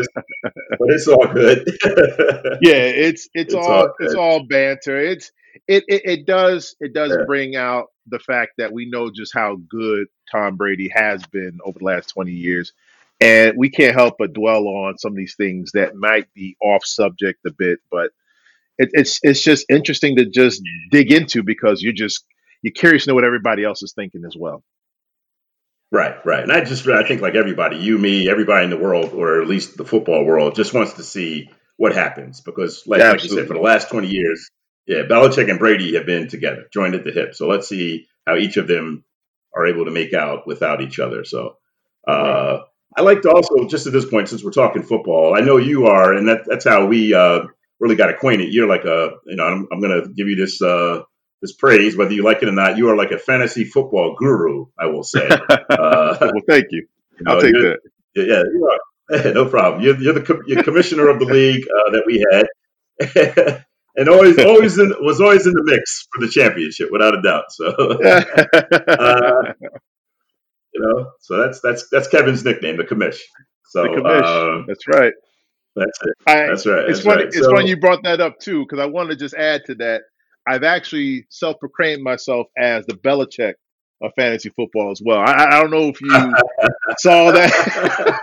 But 0.79 0.89
it's, 0.91 1.07
all 1.07 1.27
good. 1.27 1.67
Yeah, 2.59 2.73
it's 2.75 3.29
it's 3.33 3.53
it's 3.53 3.67
all 3.67 3.67
all 3.69 3.93
it's 3.99 4.15
all 4.15 4.45
banter. 4.45 4.97
It's 4.97 5.31
it, 5.67 5.83
it 5.87 6.01
it 6.05 6.25
does 6.25 6.75
it 6.79 6.93
does 6.93 7.17
Yeah. 7.17 7.25
bring 7.25 7.55
out 7.55 7.87
the 8.07 8.19
fact 8.19 8.53
that 8.57 8.73
we 8.73 8.89
know 8.89 9.11
just 9.15 9.33
how 9.33 9.57
good 9.69 10.07
Tom 10.31 10.57
Brady 10.57 10.89
has 10.93 11.25
been 11.27 11.59
over 11.63 11.79
the 11.79 11.85
last 11.85 12.09
20 12.09 12.31
years. 12.31 12.73
And 13.19 13.53
we 13.57 13.69
can't 13.69 13.95
help 13.95 14.15
but 14.19 14.33
dwell 14.33 14.67
on 14.67 14.97
some 14.97 15.13
of 15.13 15.17
these 15.17 15.35
things 15.35 15.71
that 15.73 15.95
might 15.95 16.31
be 16.33 16.55
off 16.61 16.85
subject 16.85 17.39
a 17.47 17.51
bit, 17.51 17.79
but 17.89 18.11
it, 18.77 18.89
it's 18.93 19.19
it's 19.23 19.41
just 19.41 19.65
interesting 19.69 20.17
to 20.17 20.25
just 20.25 20.61
dig 20.91 21.11
into 21.11 21.41
because 21.41 21.81
you're 21.81 21.93
just 21.93 22.23
you're 22.61 22.73
curious 22.73 23.05
to 23.05 23.09
know 23.09 23.15
what 23.15 23.23
everybody 23.23 23.63
else 23.63 23.81
is 23.81 23.93
thinking 23.93 24.23
as 24.25 24.35
well. 24.37 24.63
Right, 25.91 26.15
right. 26.25 26.43
And 26.43 26.51
I 26.51 26.63
just, 26.63 26.85
I 26.87 27.07
think 27.07 27.21
like 27.21 27.35
everybody, 27.35 27.77
you, 27.77 27.97
me, 27.97 28.29
everybody 28.29 28.65
in 28.65 28.69
the 28.69 28.77
world, 28.77 29.13
or 29.13 29.41
at 29.41 29.47
least 29.47 29.77
the 29.77 29.85
football 29.85 30.25
world, 30.25 30.53
just 30.53 30.73
wants 30.73 30.93
to 30.93 31.03
see 31.03 31.49
what 31.77 31.93
happens 31.93 32.41
because, 32.41 32.83
like, 32.85 32.99
like 32.99 33.23
you 33.23 33.29
said, 33.29 33.47
for 33.47 33.53
the 33.53 33.61
last 33.61 33.89
20 33.89 34.07
years, 34.07 34.49
yeah, 34.85 35.03
Belichick 35.03 35.49
and 35.49 35.59
Brady 35.59 35.95
have 35.95 36.05
been 36.05 36.27
together, 36.27 36.65
joined 36.73 36.95
at 36.95 37.05
the 37.05 37.11
hip. 37.11 37.35
So 37.35 37.47
let's 37.47 37.69
see 37.69 38.07
how 38.25 38.35
each 38.35 38.57
of 38.57 38.67
them 38.67 39.05
are 39.55 39.65
able 39.65 39.85
to 39.85 39.91
make 39.91 40.13
out 40.13 40.45
without 40.45 40.81
each 40.81 40.99
other. 40.99 41.23
So 41.23 41.57
uh. 42.07 42.59
I 42.97 43.01
like 43.01 43.21
to 43.21 43.31
also, 43.31 43.67
just 43.67 43.85
at 43.85 43.93
this 43.93 44.05
point, 44.05 44.27
since 44.27 44.43
we're 44.43 44.51
talking 44.51 44.81
football, 44.81 45.37
I 45.37 45.41
know 45.41 45.57
you 45.57 45.85
are, 45.85 46.13
and 46.13 46.27
that, 46.27 46.45
that's 46.47 46.65
how 46.65 46.87
we 46.87 47.13
uh, 47.13 47.41
really 47.79 47.95
got 47.95 48.09
acquainted. 48.09 48.51
You're 48.51 48.67
like 48.67 48.85
a, 48.85 49.11
you 49.27 49.35
know, 49.35 49.43
I'm, 49.43 49.67
I'm 49.71 49.79
going 49.79 50.01
to 50.01 50.09
give 50.09 50.27
you 50.27 50.35
this 50.35 50.59
uh, 50.63 51.03
this 51.41 51.53
praise, 51.53 51.95
whether 51.95 52.13
you 52.13 52.23
like 52.23 52.41
it 52.41 52.49
or 52.49 52.53
not. 52.53 52.77
You 52.77 52.89
are 52.89 52.97
like 52.97 53.11
a 53.11 53.19
fantasy 53.19 53.65
football 53.65 54.15
guru, 54.17 54.65
I 54.77 54.87
will 54.87 55.03
say. 55.03 55.29
Uh, 55.69 56.17
well, 56.19 56.41
thank 56.47 56.65
you. 56.71 56.87
you 57.19 57.23
know, 57.23 57.33
I'll 57.33 57.41
take 57.41 57.53
that. 57.53 57.77
Yeah, 58.15 58.41
you 58.51 58.69
are. 58.71 58.79
no 59.33 59.47
problem. 59.47 59.83
You're, 59.83 59.97
you're 60.01 60.13
the 60.13 60.43
you're 60.47 60.63
commissioner 60.63 61.07
of 61.07 61.19
the 61.19 61.25
league 61.25 61.65
uh, 61.65 61.91
that 61.91 62.03
we 62.07 62.25
had, 62.31 63.63
and 63.95 64.09
always 64.09 64.39
always 64.39 64.79
in, 64.79 64.91
was 65.01 65.21
always 65.21 65.45
in 65.45 65.53
the 65.53 65.63
mix 65.63 66.07
for 66.11 66.25
the 66.25 66.31
championship, 66.31 66.89
without 66.91 67.13
a 67.15 67.21
doubt. 67.21 67.51
So, 67.51 67.67
uh, 68.87 69.53
you 70.77 70.87
know, 70.87 71.11
so 71.21 71.37
that's 71.37 71.59
that's 71.61 71.89
that's 71.89 72.07
Kevin's 72.07 72.43
nickname, 72.43 72.77
the 72.77 72.83
commish. 72.83 73.19
So, 73.65 73.83
the 73.83 73.89
commish. 73.89 74.61
Uh, 74.61 74.63
that's 74.67 74.87
right. 74.87 75.13
That's 75.75 75.99
it. 76.03 76.13
I, 76.27 76.47
that's 76.47 76.65
right. 76.65 76.89
It's 76.89 76.99
that's 76.99 77.01
funny. 77.01 77.23
Right. 77.23 77.27
It's 77.27 77.39
so, 77.39 77.51
funny 77.51 77.69
you 77.69 77.77
brought 77.77 78.03
that 78.03 78.21
up 78.21 78.39
too, 78.39 78.61
because 78.61 78.79
I 78.79 78.85
want 78.85 79.09
to 79.09 79.15
just 79.15 79.35
add 79.35 79.61
to 79.65 79.75
that 79.75 80.01
I've 80.47 80.63
actually 80.63 81.25
self-proclaimed 81.29 82.01
myself 82.01 82.47
as 82.57 82.85
the 82.85 82.95
Belichick 82.95 83.55
of 84.01 84.11
fantasy 84.15 84.49
football 84.49 84.91
as 84.91 85.01
well. 85.03 85.19
I, 85.19 85.45
I 85.45 85.61
don't 85.61 85.71
know 85.71 85.89
if 85.89 85.99
you 85.99 86.09
saw 86.99 87.31
that. 87.31 88.19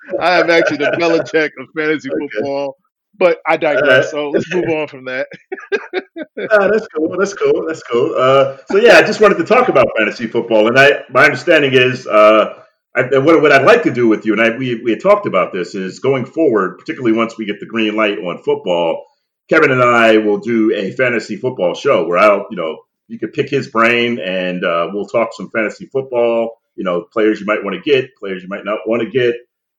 I 0.20 0.40
am 0.40 0.50
actually 0.50 0.78
the 0.78 0.96
Belichick 0.98 1.50
of 1.58 1.68
fantasy 1.76 2.10
okay. 2.10 2.18
football, 2.18 2.76
but 3.18 3.38
I 3.46 3.56
digress. 3.56 4.10
So 4.10 4.30
let's 4.30 4.52
move 4.52 4.68
on 4.68 4.88
from 4.88 5.04
that. 5.06 5.28
uh, 5.94 6.68
that's 6.68 6.88
cool. 6.88 7.16
That's 7.18 7.34
cool. 7.34 7.66
That's 7.66 7.82
cool. 7.82 8.14
Uh, 8.16 8.58
so 8.70 8.78
yeah, 8.78 8.96
I 8.98 9.02
just 9.02 9.20
wanted 9.20 9.38
to 9.38 9.44
talk 9.44 9.68
about 9.68 9.86
fantasy 9.96 10.26
football, 10.26 10.68
and 10.68 10.78
I 10.78 11.04
my 11.10 11.24
understanding 11.24 11.72
is. 11.72 12.06
Uh, 12.06 12.62
I, 12.94 13.18
what, 13.18 13.42
what 13.42 13.52
I'd 13.52 13.66
like 13.66 13.82
to 13.82 13.92
do 13.92 14.08
with 14.08 14.24
you, 14.24 14.32
and 14.32 14.40
I, 14.40 14.56
we, 14.56 14.82
we 14.82 14.90
had 14.90 15.02
talked 15.02 15.26
about 15.26 15.52
this, 15.52 15.74
is 15.74 15.98
going 15.98 16.24
forward, 16.24 16.78
particularly 16.78 17.14
once 17.14 17.36
we 17.36 17.44
get 17.44 17.60
the 17.60 17.66
green 17.66 17.94
light 17.94 18.18
on 18.18 18.42
football, 18.42 19.04
Kevin 19.48 19.70
and 19.70 19.82
I 19.82 20.16
will 20.16 20.38
do 20.38 20.74
a 20.74 20.92
fantasy 20.92 21.36
football 21.36 21.74
show 21.74 22.06
where 22.06 22.18
I'll, 22.18 22.46
you 22.50 22.56
know, 22.56 22.78
you 23.08 23.18
could 23.18 23.32
pick 23.32 23.48
his 23.48 23.68
brain 23.68 24.18
and 24.18 24.64
uh, 24.64 24.88
we'll 24.92 25.06
talk 25.06 25.30
some 25.32 25.50
fantasy 25.50 25.86
football. 25.86 26.58
You 26.74 26.84
know, 26.84 27.02
players 27.02 27.40
you 27.40 27.46
might 27.46 27.62
want 27.62 27.76
to 27.76 27.82
get, 27.82 28.16
players 28.16 28.42
you 28.42 28.48
might 28.48 28.64
not 28.64 28.80
want 28.86 29.02
to 29.02 29.10
get, 29.10 29.36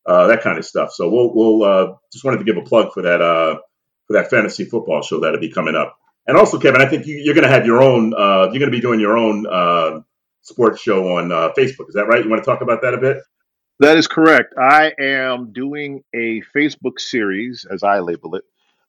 uh, 0.07 0.27
that 0.27 0.41
kind 0.41 0.57
of 0.57 0.65
stuff. 0.65 0.93
So 0.93 1.09
we'll 1.09 1.33
we'll 1.33 1.63
uh, 1.63 1.95
just 2.11 2.23
wanted 2.23 2.37
to 2.37 2.45
give 2.45 2.57
a 2.57 2.61
plug 2.61 2.93
for 2.93 3.03
that 3.03 3.21
uh, 3.21 3.59
for 4.07 4.13
that 4.13 4.29
fantasy 4.29 4.65
football 4.65 5.01
show 5.01 5.19
that'll 5.19 5.39
be 5.39 5.51
coming 5.51 5.75
up. 5.75 5.97
And 6.25 6.37
also, 6.37 6.59
Kevin, 6.59 6.81
I 6.81 6.85
think 6.85 7.05
you, 7.05 7.31
are 7.31 7.33
going 7.33 7.47
to 7.47 7.53
have 7.53 7.65
your 7.65 7.81
own. 7.81 8.13
Uh, 8.13 8.49
you're 8.51 8.59
going 8.59 8.71
to 8.71 8.77
be 8.77 8.81
doing 8.81 8.99
your 8.99 9.17
own 9.17 9.45
uh, 9.47 10.01
sports 10.41 10.81
show 10.81 11.17
on 11.17 11.29
Facebook. 11.55 11.89
Is 11.89 11.95
that 11.95 12.07
right? 12.07 12.23
You 12.23 12.29
want 12.29 12.43
to 12.43 12.49
talk 12.49 12.61
about 12.61 12.81
that 12.81 12.93
a 12.93 12.97
bit? 12.97 13.17
That 13.79 13.97
is 13.97 14.07
correct. 14.07 14.55
I 14.59 14.91
am 14.99 15.53
doing 15.53 16.03
a 16.13 16.41
Facebook 16.55 16.99
series, 16.99 17.65
as 17.69 17.83
I 17.83 17.99
label 17.99 18.35
it, 18.35 18.43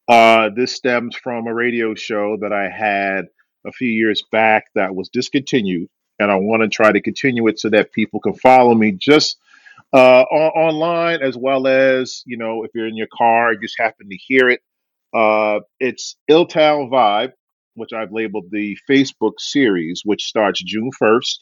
uh, 0.08 0.48
this 0.56 0.74
stems 0.74 1.14
from 1.14 1.46
a 1.46 1.54
radio 1.54 1.94
show 1.94 2.38
that 2.40 2.52
I 2.52 2.70
had 2.70 3.26
a 3.66 3.72
few 3.72 3.90
years 3.90 4.22
back 4.32 4.68
that 4.74 4.94
was 4.94 5.10
discontinued, 5.10 5.90
and 6.18 6.30
I 6.30 6.36
want 6.36 6.62
to 6.62 6.68
try 6.68 6.90
to 6.90 7.02
continue 7.02 7.46
it 7.48 7.60
so 7.60 7.68
that 7.68 7.92
people 7.92 8.20
can 8.20 8.32
follow 8.32 8.74
me 8.74 8.92
just 8.92 9.36
uh, 9.92 10.22
on- 10.22 10.68
online 10.70 11.22
as 11.22 11.36
well 11.36 11.66
as 11.66 12.22
you 12.26 12.36
know 12.36 12.64
if 12.64 12.70
you're 12.74 12.88
in 12.88 12.96
your 12.96 13.08
car, 13.16 13.52
you 13.52 13.60
just 13.60 13.78
happen 13.78 14.08
to 14.08 14.16
hear 14.16 14.48
it. 14.48 14.60
Uh, 15.14 15.60
it's 15.80 16.16
Illtown 16.30 16.90
Vibe, 16.90 17.32
which 17.74 17.92
I've 17.92 18.12
labeled 18.12 18.46
the 18.50 18.76
Facebook 18.88 19.34
series, 19.38 20.02
which 20.04 20.24
starts 20.24 20.62
June 20.62 20.90
1st, 21.00 21.38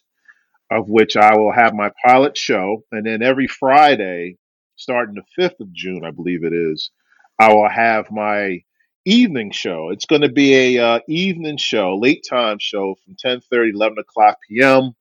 of 0.70 0.88
which 0.88 1.16
I 1.16 1.36
will 1.36 1.52
have 1.52 1.74
my 1.74 1.90
pilot 2.06 2.36
show, 2.36 2.84
and 2.92 3.06
then 3.06 3.22
every 3.22 3.48
Friday, 3.48 4.36
starting 4.76 5.16
the 5.16 5.42
5th 5.42 5.60
of 5.60 5.72
June, 5.72 6.02
I 6.04 6.10
believe 6.12 6.44
it 6.44 6.52
is. 6.52 6.90
I 7.38 7.52
will 7.52 7.68
have 7.68 8.10
my 8.10 8.60
evening 9.04 9.50
show. 9.50 9.90
It's 9.90 10.06
going 10.06 10.22
to 10.22 10.30
be 10.30 10.76
a 10.76 10.84
uh, 10.84 11.00
evening 11.08 11.56
show, 11.58 11.96
late 11.96 12.24
time 12.28 12.58
show 12.60 12.96
from 13.04 13.16
10 13.18 13.40
30, 13.50 13.70
11 13.74 13.98
o'clock 13.98 14.38
p.m., 14.48 14.92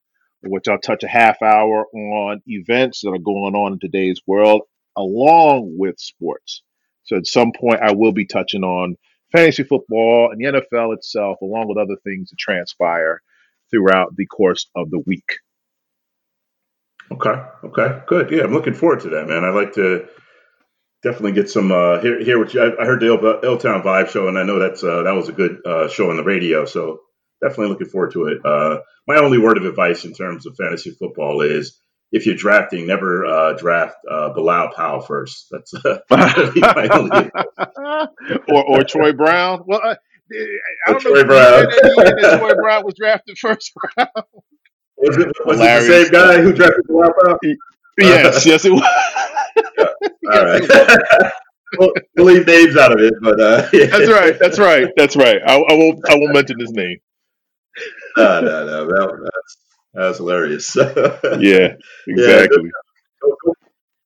which 0.45 0.67
I'll 0.67 0.79
touch 0.79 1.03
a 1.03 1.07
half 1.07 1.41
hour 1.41 1.85
on 1.93 2.41
events 2.47 3.01
that 3.01 3.09
are 3.09 3.19
going 3.19 3.55
on 3.55 3.73
in 3.73 3.79
today's 3.79 4.21
world, 4.27 4.61
along 4.97 5.75
with 5.77 5.99
sports. 5.99 6.63
So 7.03 7.17
at 7.17 7.27
some 7.27 7.51
point, 7.51 7.81
I 7.81 7.93
will 7.93 8.11
be 8.11 8.25
touching 8.25 8.63
on 8.63 8.95
fantasy 9.31 9.63
football 9.63 10.31
and 10.31 10.39
the 10.39 10.61
NFL 10.61 10.95
itself, 10.95 11.37
along 11.41 11.67
with 11.67 11.77
other 11.77 11.97
things 12.03 12.29
that 12.29 12.37
transpire 12.37 13.21
throughout 13.71 14.15
the 14.15 14.25
course 14.25 14.69
of 14.75 14.89
the 14.89 14.99
week. 15.05 15.37
Okay. 17.11 17.41
Okay. 17.63 18.01
Good. 18.07 18.31
Yeah, 18.31 18.43
I'm 18.43 18.53
looking 18.53 18.73
forward 18.73 19.01
to 19.01 19.09
that, 19.09 19.27
man. 19.27 19.43
I'd 19.43 19.53
like 19.53 19.73
to 19.73 20.07
definitely 21.03 21.33
get 21.33 21.49
some 21.49 21.71
uh, 21.71 21.99
hear 21.99 22.21
hear 22.23 22.39
what 22.39 22.53
you. 22.53 22.61
I, 22.61 22.81
I 22.81 22.85
heard 22.85 22.99
the 22.99 23.07
Illtown 23.07 23.83
Vibe 23.83 24.09
show, 24.09 24.27
and 24.27 24.37
I 24.37 24.43
know 24.43 24.59
that's 24.59 24.83
uh, 24.83 25.03
that 25.03 25.13
was 25.13 25.29
a 25.29 25.33
good 25.33 25.59
uh, 25.65 25.87
show 25.87 26.09
on 26.09 26.17
the 26.17 26.23
radio. 26.23 26.65
So 26.65 27.01
definitely 27.41 27.69
looking 27.69 27.87
forward 27.87 28.11
to 28.13 28.25
it. 28.25 28.45
Uh, 28.45 28.81
my 29.07 29.17
only 29.17 29.37
word 29.37 29.57
of 29.57 29.65
advice 29.65 30.05
in 30.05 30.13
terms 30.13 30.45
of 30.45 30.55
fantasy 30.55 30.91
football 30.91 31.41
is 31.41 31.79
if 32.11 32.25
you're 32.25 32.35
drafting, 32.35 32.87
never 32.87 33.25
uh, 33.25 33.53
draft 33.53 33.97
uh, 34.09 34.29
Bilal 34.29 34.69
Powell 34.75 35.01
first. 35.01 35.47
That's 35.51 35.73
uh, 35.73 35.99
my 36.09 36.87
only 36.91 37.31
or 38.49 38.63
or 38.63 38.83
Troy 38.83 39.11
Brown. 39.11 39.63
Well, 39.65 39.81
uh, 39.83 39.95
I 40.87 40.91
don't 40.91 41.01
Troy 41.01 41.21
know 41.21 41.25
Brown. 41.25 41.63
that 41.63 42.37
Troy 42.39 42.55
Brown 42.55 42.85
was 42.85 42.93
drafted 42.97 43.37
first 43.37 43.71
round. 43.97 44.09
Was 44.97 45.17
it, 45.17 45.27
was 45.45 45.59
it 45.59 45.63
the 45.63 45.81
same 45.81 46.11
guy 46.11 46.41
who 46.41 46.53
drafted 46.53 46.85
Bilal 46.87 47.11
Powell? 47.21 47.37
Yes, 47.97 48.45
yes, 48.45 48.65
it 48.65 48.71
was. 48.71 48.83
All 50.31 50.45
right. 50.45 51.31
we'll, 51.77 51.91
we'll, 52.15 52.25
leave 52.25 52.47
names 52.47 52.77
out 52.77 52.91
of 52.91 52.99
it, 52.99 53.13
but 53.21 53.39
uh, 53.39 53.67
yeah. 53.73 53.85
that's 53.85 54.09
right. 54.09 54.39
That's 54.39 54.59
right. 54.59 54.89
That's 54.95 55.15
right. 55.15 55.41
I, 55.45 55.55
I 55.55 55.73
won't. 55.73 55.99
I 56.09 56.15
won't 56.15 56.33
mention 56.33 56.59
his 56.59 56.71
name. 56.71 56.97
No, 58.17 58.41
no, 58.41 58.65
no. 58.65 58.85
That, 58.85 59.31
that's 59.33 59.57
that's 59.93 60.17
hilarious. 60.17 60.75
yeah, 60.75 61.75
exactly. 62.07 62.63
Yeah, 62.63 63.53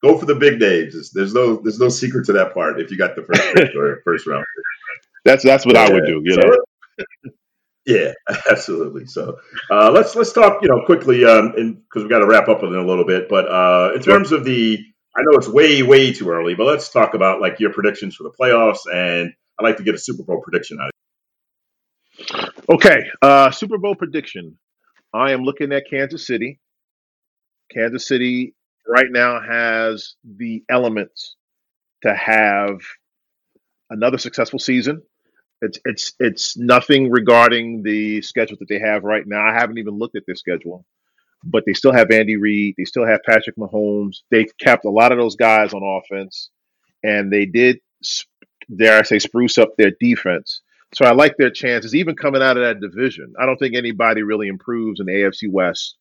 go, 0.04 0.18
for 0.18 0.26
the 0.26 0.36
big 0.36 0.60
names. 0.60 1.12
There's 1.12 1.34
no 1.34 1.58
there's 1.58 1.80
no 1.80 1.90
secret 1.90 2.26
to 2.28 2.34
that 2.34 2.54
part. 2.54 2.80
If 2.80 2.92
you 2.92 2.98
got 2.98 3.16
the 3.16 3.24
first 3.24 3.42
pick 3.56 3.76
or 3.78 4.02
first 4.06 4.28
round. 4.28 4.46
That's 5.26 5.44
that's 5.44 5.66
what 5.66 5.76
yeah. 5.76 5.86
I 5.86 5.92
would 5.92 6.06
do. 6.06 6.22
You 6.24 6.38
know. 6.38 6.58
Yeah, 7.86 8.14
absolutely. 8.52 9.08
So 9.08 9.40
uh, 9.72 9.90
let's 9.90 10.16
let's 10.16 10.32
talk, 10.32 10.62
you 10.62 10.68
know, 10.68 10.86
quickly, 10.86 11.26
um, 11.26 11.54
because 11.56 12.04
we 12.04 12.10
got 12.10 12.20
to 12.20 12.28
wrap 12.28 12.48
up 12.48 12.62
in 12.62 12.76
a 12.76 12.86
little 12.86 13.06
bit. 13.06 13.28
But 13.28 13.50
uh, 13.50 13.94
in 13.96 14.02
terms 14.04 14.32
of 14.32 14.46
the 14.46 14.78
I 15.16 15.22
know 15.24 15.38
it's 15.38 15.48
way, 15.48 15.82
way 15.82 16.14
too 16.14 16.30
early, 16.30 16.54
but 16.56 16.66
let's 16.66 16.90
talk 16.90 17.14
about 17.16 17.42
like 17.42 17.60
your 17.60 17.74
predictions 17.74 18.16
for 18.16 18.24
the 18.24 18.32
playoffs. 18.32 18.86
And 18.92 19.34
I'd 19.60 19.64
like 19.64 19.78
to 19.78 19.84
get 19.84 19.96
a 19.96 19.98
Super 19.98 20.24
Bowl 20.24 20.42
prediction 20.42 20.78
out 20.80 20.88
of 20.88 20.92
you. 20.94 20.99
Okay. 22.72 23.10
Uh, 23.22 23.52
Super 23.52 23.78
Bowl 23.78 23.96
prediction. 23.96 24.58
I 25.14 25.32
am 25.32 25.44
looking 25.44 25.72
at 25.74 25.90
Kansas 25.90 26.28
City. 26.28 26.60
Kansas 27.74 28.08
City 28.08 28.54
right 28.88 29.10
now 29.10 29.40
has 29.42 30.16
the 30.24 30.64
elements 30.70 31.36
to 32.04 32.14
have 32.16 32.80
another 33.90 34.18
successful 34.18 34.60
season. 34.60 35.02
It's 35.62 35.80
it's 35.86 36.14
it's 36.20 36.58
nothing 36.58 37.12
regarding 37.12 37.84
the 37.84 38.22
schedule 38.22 38.58
that 38.60 38.70
they 38.70 38.80
have 38.80 39.04
right 39.04 39.24
now. 39.26 39.46
I 39.46 39.54
haven't 39.54 39.78
even 39.78 39.98
looked 39.98 40.16
at 40.16 40.24
their 40.26 40.36
schedule 40.36 40.86
but 41.44 41.64
they 41.66 41.74
still 41.74 41.94
have 41.94 42.12
Andy 42.12 42.38
Reid. 42.38 42.76
They 42.78 42.86
still 42.86 43.06
have 43.06 43.22
Patrick 43.26 43.56
Mahomes. 43.56 44.18
They've 44.32 44.52
kept 44.60 44.86
a 44.86 44.90
lot 44.90 45.12
of 45.12 45.18
those 45.18 45.36
guys 45.36 45.74
on 45.74 45.82
offense, 45.84 46.50
and 47.04 47.32
they 47.32 47.46
did, 47.46 47.80
dare 48.76 49.00
I 49.00 49.04
say, 49.04 49.20
spruce 49.20 49.58
up 49.58 49.70
their 49.78 49.92
defense. 50.00 50.62
So 50.94 51.06
I 51.06 51.12
like 51.12 51.36
their 51.38 51.52
chances, 51.52 51.94
even 51.94 52.16
coming 52.16 52.42
out 52.42 52.58
of 52.58 52.64
that 52.64 52.82
division. 52.82 53.34
I 53.40 53.46
don't 53.46 53.58
think 53.58 53.76
anybody 53.76 54.24
really 54.24 54.48
improves 54.48 55.00
in 55.00 55.06
the 55.06 55.12
AFC 55.14 55.50
West. 55.50 55.98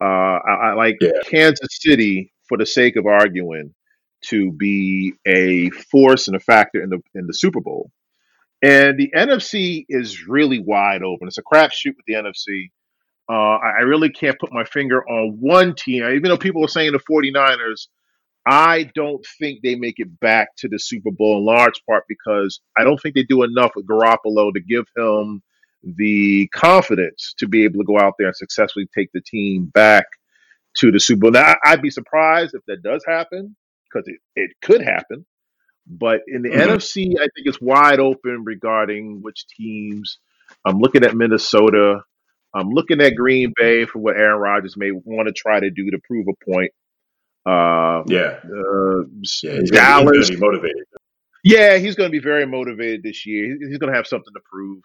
Uh, 0.00 0.04
I, 0.04 0.70
I, 0.70 0.72
like 0.74 0.96
yeah. 1.00 1.10
Kansas 1.26 1.68
City 1.70 2.32
for 2.48 2.56
the 2.56 2.64
sake 2.64 2.96
of 2.96 3.06
arguing 3.06 3.74
to 4.22 4.52
be 4.52 5.14
a 5.26 5.70
force 5.70 6.28
and 6.28 6.36
a 6.36 6.40
factor 6.40 6.82
in 6.82 6.90
the 6.90 7.00
in 7.14 7.26
the 7.26 7.34
Super 7.34 7.60
Bowl. 7.60 7.90
And 8.62 8.98
the 8.98 9.10
NFC 9.16 9.84
is 9.88 10.26
really 10.26 10.58
wide 10.58 11.02
open. 11.02 11.28
It's 11.28 11.38
a 11.38 11.42
crapshoot 11.42 11.96
with 11.96 12.06
the 12.06 12.14
NFC. 12.14 12.70
Uh, 13.28 13.56
I 13.56 13.82
really 13.82 14.10
can't 14.10 14.38
put 14.38 14.52
my 14.52 14.64
finger 14.64 15.06
on 15.08 15.38
one 15.40 15.74
team. 15.74 16.04
Even 16.04 16.24
though 16.24 16.36
people 16.36 16.64
are 16.64 16.68
saying 16.68 16.92
the 16.92 16.98
49ers, 16.98 17.86
I 18.46 18.90
don't 18.94 19.24
think 19.38 19.60
they 19.62 19.74
make 19.74 19.96
it 19.98 20.18
back 20.20 20.56
to 20.58 20.68
the 20.68 20.78
Super 20.78 21.10
Bowl 21.10 21.38
in 21.38 21.44
large 21.44 21.84
part 21.86 22.04
because 22.08 22.60
I 22.78 22.84
don't 22.84 22.98
think 22.98 23.14
they 23.14 23.22
do 23.24 23.42
enough 23.42 23.72
with 23.76 23.86
Garoppolo 23.86 24.52
to 24.52 24.60
give 24.60 24.86
him 24.96 25.42
the 25.82 26.48
confidence 26.48 27.34
to 27.38 27.48
be 27.48 27.64
able 27.64 27.80
to 27.80 27.86
go 27.86 27.98
out 27.98 28.14
there 28.18 28.28
and 28.28 28.36
successfully 28.36 28.86
take 28.94 29.10
the 29.12 29.20
team 29.20 29.66
back 29.66 30.06
to 30.78 30.90
the 30.90 31.00
Super 31.00 31.20
Bowl. 31.22 31.30
Now, 31.32 31.54
I'd 31.64 31.82
be 31.82 31.90
surprised 31.90 32.54
if 32.54 32.62
that 32.66 32.82
does 32.82 33.04
happen 33.06 33.56
because 33.84 34.08
it, 34.08 34.18
it 34.36 34.50
could 34.62 34.82
happen. 34.82 35.26
But 35.86 36.22
in 36.28 36.42
the 36.42 36.50
hmm 36.52 36.76
NFC, 36.76 37.14
I 37.16 37.26
think 37.34 37.46
it's 37.46 37.60
wide 37.60 38.00
open 38.00 38.44
regarding 38.44 39.20
which 39.22 39.46
teams. 39.48 40.18
I'm 40.64 40.78
looking 40.78 41.04
at 41.04 41.16
Minnesota. 41.16 42.02
I'm 42.54 42.70
looking 42.70 43.00
at 43.00 43.16
Green 43.16 43.52
Bay 43.56 43.86
for 43.86 43.98
what 44.00 44.16
Aaron 44.16 44.40
Rodgers 44.40 44.76
may 44.76 44.90
want 44.92 45.28
to 45.28 45.32
try 45.32 45.60
to 45.60 45.70
do 45.70 45.90
to 45.90 45.98
prove 46.06 46.26
a 46.28 46.44
point. 46.50 46.72
Uh, 47.46 48.02
Yeah, 48.06 48.38
uh, 48.44 49.02
yeah, 49.42 49.60
he's 49.60 49.70
gonna 49.70 50.00
be 50.02 50.10
he's 50.10 50.10
gonna 50.10 50.10
Dallas. 50.12 50.30
be 50.30 50.36
motivated. 50.36 50.84
Yeah, 51.42 51.78
he's 51.78 51.94
going 51.94 52.10
to 52.10 52.12
be 52.12 52.22
very 52.22 52.46
motivated 52.46 53.02
this 53.02 53.24
year. 53.26 53.56
He's 53.58 53.78
going 53.78 53.90
to 53.90 53.96
have 53.96 54.06
something 54.06 54.32
to 54.34 54.40
prove. 54.50 54.82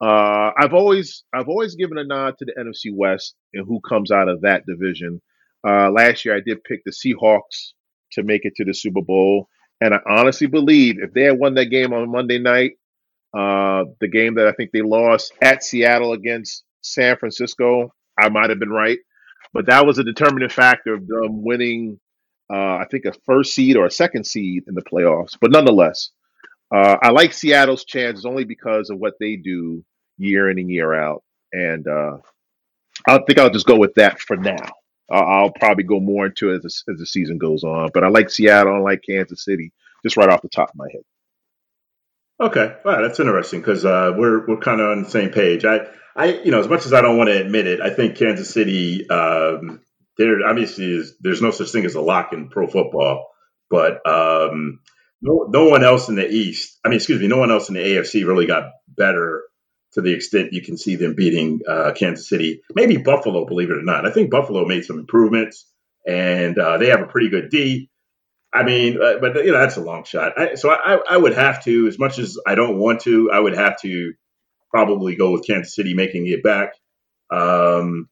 Uh, 0.00 0.52
I've 0.58 0.72
always 0.72 1.24
I've 1.34 1.48
always 1.48 1.74
given 1.74 1.98
a 1.98 2.04
nod 2.04 2.38
to 2.38 2.44
the 2.44 2.52
NFC 2.58 2.94
West 2.94 3.34
and 3.54 3.66
who 3.66 3.80
comes 3.80 4.10
out 4.10 4.28
of 4.28 4.40
that 4.42 4.64
division. 4.66 5.20
Uh, 5.66 5.90
last 5.90 6.24
year, 6.24 6.36
I 6.36 6.40
did 6.40 6.62
pick 6.64 6.80
the 6.84 6.92
Seahawks 6.92 7.72
to 8.12 8.22
make 8.22 8.44
it 8.44 8.54
to 8.56 8.64
the 8.64 8.72
Super 8.72 9.02
Bowl, 9.02 9.48
and 9.80 9.92
I 9.92 9.98
honestly 10.08 10.46
believe 10.46 10.96
if 11.00 11.12
they 11.12 11.24
had 11.24 11.38
won 11.38 11.54
that 11.54 11.66
game 11.66 11.92
on 11.92 12.10
Monday 12.10 12.38
night, 12.38 12.72
uh, 13.36 13.84
the 14.00 14.08
game 14.08 14.36
that 14.36 14.46
I 14.46 14.52
think 14.52 14.70
they 14.72 14.82
lost 14.82 15.32
at 15.42 15.62
Seattle 15.64 16.12
against 16.12 16.64
San 16.82 17.16
Francisco, 17.18 17.92
I 18.18 18.28
might 18.30 18.48
have 18.50 18.58
been 18.60 18.70
right, 18.70 18.98
but 19.52 19.66
that 19.66 19.86
was 19.86 19.98
a 19.98 20.04
determining 20.04 20.48
factor 20.48 20.94
of 20.94 21.06
them 21.06 21.42
winning. 21.42 21.98
Uh, 22.52 22.76
I 22.76 22.86
think 22.90 23.04
a 23.04 23.12
first 23.24 23.54
seed 23.54 23.76
or 23.76 23.86
a 23.86 23.90
second 23.90 24.26
seed 24.26 24.64
in 24.66 24.74
the 24.74 24.82
playoffs, 24.82 25.36
but 25.40 25.50
nonetheless. 25.50 26.10
Uh, 26.72 26.96
I 27.02 27.10
like 27.10 27.32
Seattle's 27.32 27.84
chances 27.84 28.24
only 28.24 28.44
because 28.44 28.90
of 28.90 28.98
what 28.98 29.14
they 29.18 29.34
do 29.34 29.84
year 30.18 30.50
in 30.50 30.58
and 30.58 30.70
year 30.70 30.94
out, 30.94 31.24
and 31.52 31.84
uh, 31.88 32.18
I 33.08 33.18
think 33.26 33.40
I'll 33.40 33.50
just 33.50 33.66
go 33.66 33.76
with 33.76 33.94
that 33.94 34.20
for 34.20 34.36
now. 34.36 34.70
I'll, 35.10 35.24
I'll 35.24 35.52
probably 35.52 35.82
go 35.82 35.98
more 35.98 36.26
into 36.26 36.50
it 36.50 36.64
as 36.64 36.84
as 36.88 36.98
the 36.98 37.06
season 37.06 37.38
goes 37.38 37.64
on, 37.64 37.90
but 37.92 38.04
I 38.04 38.08
like 38.08 38.30
Seattle, 38.30 38.76
I 38.76 38.78
like 38.78 39.02
Kansas 39.08 39.44
City, 39.44 39.72
just 40.04 40.16
right 40.16 40.28
off 40.28 40.42
the 40.42 40.48
top 40.48 40.70
of 40.70 40.76
my 40.76 40.86
head. 40.92 41.02
Okay, 42.40 42.74
wow, 42.84 43.02
that's 43.02 43.20
interesting 43.20 43.60
because 43.60 43.84
uh, 43.84 44.12
we're 44.16 44.46
we're 44.46 44.60
kind 44.60 44.80
of 44.80 44.88
on 44.88 45.02
the 45.02 45.10
same 45.10 45.30
page. 45.30 45.66
I, 45.66 45.80
I, 46.16 46.40
you 46.42 46.50
know, 46.50 46.60
as 46.60 46.68
much 46.68 46.86
as 46.86 46.94
I 46.94 47.02
don't 47.02 47.18
want 47.18 47.28
to 47.28 47.38
admit 47.38 47.66
it, 47.66 47.80
I 47.80 47.90
think 47.90 48.16
Kansas 48.16 48.48
City. 48.48 49.08
Um, 49.08 49.80
there 50.16 50.46
obviously 50.46 50.84
is 50.84 51.16
there's 51.20 51.42
no 51.42 51.50
such 51.50 51.70
thing 51.70 51.84
as 51.84 51.94
a 51.94 52.00
lock 52.00 52.32
in 52.32 52.48
pro 52.48 52.66
football, 52.66 53.28
but 53.68 54.06
um, 54.06 54.80
no, 55.20 55.48
no 55.50 55.68
one 55.68 55.84
else 55.84 56.08
in 56.08 56.14
the 56.14 56.26
East. 56.26 56.78
I 56.84 56.88
mean, 56.88 56.96
excuse 56.96 57.20
me, 57.20 57.28
no 57.28 57.38
one 57.38 57.50
else 57.50 57.68
in 57.68 57.74
the 57.74 57.80
AFC 57.80 58.26
really 58.26 58.46
got 58.46 58.70
better 58.88 59.42
to 59.92 60.00
the 60.00 60.12
extent 60.12 60.52
you 60.52 60.62
can 60.62 60.76
see 60.76 60.96
them 60.96 61.14
beating 61.14 61.60
uh, 61.68 61.92
Kansas 61.92 62.28
City. 62.28 62.62
Maybe 62.74 62.96
Buffalo, 62.96 63.44
believe 63.44 63.70
it 63.70 63.76
or 63.76 63.82
not. 63.82 64.06
I 64.06 64.12
think 64.12 64.30
Buffalo 64.30 64.66
made 64.66 64.84
some 64.84 64.98
improvements, 64.98 65.66
and 66.06 66.58
uh, 66.58 66.78
they 66.78 66.88
have 66.88 67.00
a 67.02 67.06
pretty 67.06 67.28
good 67.28 67.50
D. 67.50 67.90
I 68.52 68.64
mean, 68.64 69.00
uh, 69.00 69.18
but 69.20 69.36
you 69.44 69.52
know 69.52 69.60
that's 69.60 69.76
a 69.76 69.80
long 69.80 70.04
shot. 70.04 70.38
I, 70.38 70.54
so 70.56 70.70
I, 70.70 70.98
I 71.08 71.16
would 71.16 71.34
have 71.34 71.62
to, 71.64 71.86
as 71.86 71.98
much 71.98 72.18
as 72.18 72.36
I 72.44 72.56
don't 72.56 72.78
want 72.78 73.02
to, 73.02 73.30
I 73.32 73.38
would 73.38 73.56
have 73.56 73.80
to 73.82 74.12
probably 74.70 75.16
go 75.16 75.32
with 75.32 75.46
Kansas 75.46 75.74
City 75.74 75.94
making 75.94 76.26
it 76.26 76.42
back. 76.42 76.74
Um, 77.30 78.08